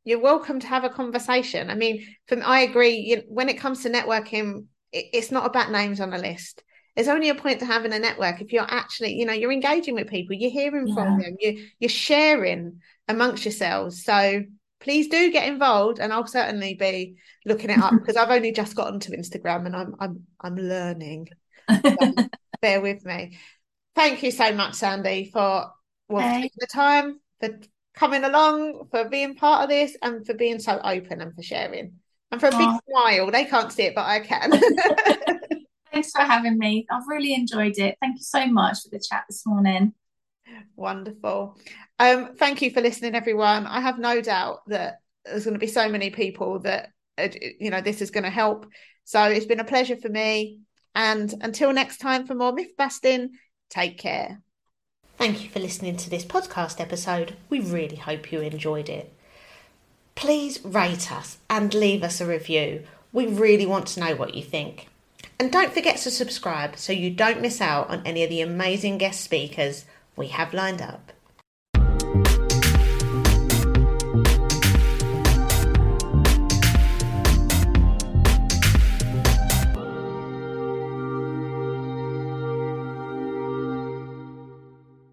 you're 0.05 0.21
welcome 0.21 0.59
to 0.59 0.67
have 0.67 0.84
a 0.84 0.89
conversation. 0.89 1.69
I 1.69 1.76
mean, 1.76 2.05
from 2.28 2.41
I 2.43 2.61
agree. 2.61 2.95
You, 2.95 3.24
when 3.28 3.49
it 3.49 3.59
comes 3.59 3.84
to 3.84 3.89
networking, 3.89 4.65
it, 4.91 5.05
it's 5.13 5.32
not 5.32 5.45
about 5.45 5.71
names 5.71 6.01
on 6.01 6.13
a 6.13 6.17
list. 6.17 6.63
There's 6.95 7.07
only 7.07 7.29
a 7.29 7.35
point 7.35 7.59
to 7.59 7.65
having 7.65 7.93
a 7.93 7.99
network 7.99 8.41
if 8.41 8.53
you're 8.53 8.69
actually, 8.69 9.13
you 9.13 9.25
know, 9.25 9.33
you're 9.33 9.51
engaging 9.51 9.95
with 9.95 10.09
people, 10.09 10.35
you're 10.35 10.51
hearing 10.51 10.87
yeah. 10.87 10.93
from 10.93 11.19
them, 11.19 11.35
you 11.39 11.65
you're 11.79 11.89
sharing 11.89 12.81
amongst 13.07 13.45
yourselves. 13.45 14.03
So 14.03 14.43
please 14.79 15.07
do 15.07 15.31
get 15.31 15.47
involved, 15.47 15.99
and 15.99 16.13
I'll 16.13 16.27
certainly 16.27 16.75
be 16.75 17.15
looking 17.45 17.69
it 17.69 17.79
up 17.79 17.93
because 17.99 18.15
I've 18.15 18.29
only 18.29 18.51
just 18.51 18.75
gotten 18.75 18.99
to 19.01 19.17
Instagram 19.17 19.65
and 19.65 19.75
I'm 19.75 19.95
I'm 19.99 20.27
I'm 20.39 20.55
learning. 20.55 21.29
So 21.69 21.81
bear 22.61 22.81
with 22.81 23.05
me. 23.05 23.37
Thank 23.95 24.23
you 24.23 24.31
so 24.31 24.53
much, 24.53 24.75
Sandy, 24.75 25.29
for 25.31 25.71
well, 26.09 26.21
hey. 26.21 26.51
the 26.57 26.67
time 26.67 27.19
for 27.39 27.49
coming 27.95 28.23
along, 28.23 28.87
for 28.91 29.07
being 29.09 29.35
part 29.35 29.63
of 29.63 29.69
this, 29.69 29.95
and 30.01 30.25
for 30.25 30.33
being 30.33 30.59
so 30.59 30.79
open 30.83 31.21
and 31.21 31.33
for 31.35 31.43
sharing. 31.43 31.93
And 32.31 32.41
for 32.41 32.47
a 32.47 32.51
big 32.51 32.69
smile. 32.89 33.29
They 33.29 33.45
can't 33.45 33.71
see 33.71 33.83
it, 33.83 33.95
but 33.95 34.07
I 34.07 34.19
can. 34.19 34.51
Thanks 35.93 36.09
for 36.09 36.21
having 36.21 36.57
me. 36.57 36.87
I've 36.89 37.07
really 37.07 37.35
enjoyed 37.35 37.77
it. 37.77 37.97
Thank 38.01 38.17
you 38.17 38.23
so 38.23 38.47
much 38.47 38.81
for 38.81 38.89
the 38.89 38.99
chat 38.99 39.25
this 39.29 39.45
morning. 39.45 39.93
Wonderful. 40.75 41.55
Um, 41.99 42.31
thank 42.35 42.63
you 42.63 42.71
for 42.71 42.81
listening, 42.81 43.13
everyone. 43.13 43.67
I 43.67 43.79
have 43.79 43.99
no 43.99 44.19
doubt 44.19 44.61
that 44.67 44.95
there's 45.23 45.45
going 45.45 45.53
to 45.53 45.59
be 45.59 45.67
so 45.67 45.87
many 45.87 46.09
people 46.09 46.59
that 46.61 46.89
uh, 47.19 47.27
you 47.59 47.69
know 47.69 47.79
this 47.79 48.01
is 48.01 48.09
going 48.09 48.23
to 48.23 48.31
help. 48.31 48.65
So 49.03 49.23
it's 49.23 49.45
been 49.45 49.59
a 49.59 49.65
pleasure 49.65 49.95
for 49.95 50.09
me. 50.09 50.61
And 50.95 51.31
until 51.41 51.71
next 51.71 51.99
time 51.99 52.25
for 52.25 52.33
more 52.33 52.53
myth 52.53 52.75
busting, 52.75 53.29
take 53.69 53.99
care. 53.99 54.41
Thank 55.17 55.43
you 55.43 55.49
for 55.51 55.59
listening 55.59 55.97
to 55.97 56.09
this 56.09 56.25
podcast 56.25 56.81
episode. 56.81 57.35
We 57.51 57.59
really 57.59 57.97
hope 57.97 58.31
you 58.31 58.41
enjoyed 58.41 58.89
it. 58.89 59.13
Please 60.15 60.59
rate 60.65 61.11
us 61.11 61.37
and 61.51 61.71
leave 61.71 62.01
us 62.01 62.19
a 62.19 62.25
review. 62.25 62.83
We 63.11 63.27
really 63.27 63.67
want 63.67 63.85
to 63.89 63.99
know 63.99 64.15
what 64.15 64.33
you 64.33 64.41
think. 64.41 64.87
And 65.39 65.51
don't 65.51 65.73
forget 65.73 65.97
to 65.97 66.11
subscribe 66.11 66.77
so 66.77 66.93
you 66.93 67.09
don't 67.09 67.41
miss 67.41 67.59
out 67.59 67.89
on 67.89 68.05
any 68.05 68.23
of 68.23 68.29
the 68.29 68.41
amazing 68.41 68.97
guest 68.97 69.21
speakers 69.21 69.86
we 70.15 70.27
have 70.27 70.53
lined 70.53 70.81
up 70.81 71.11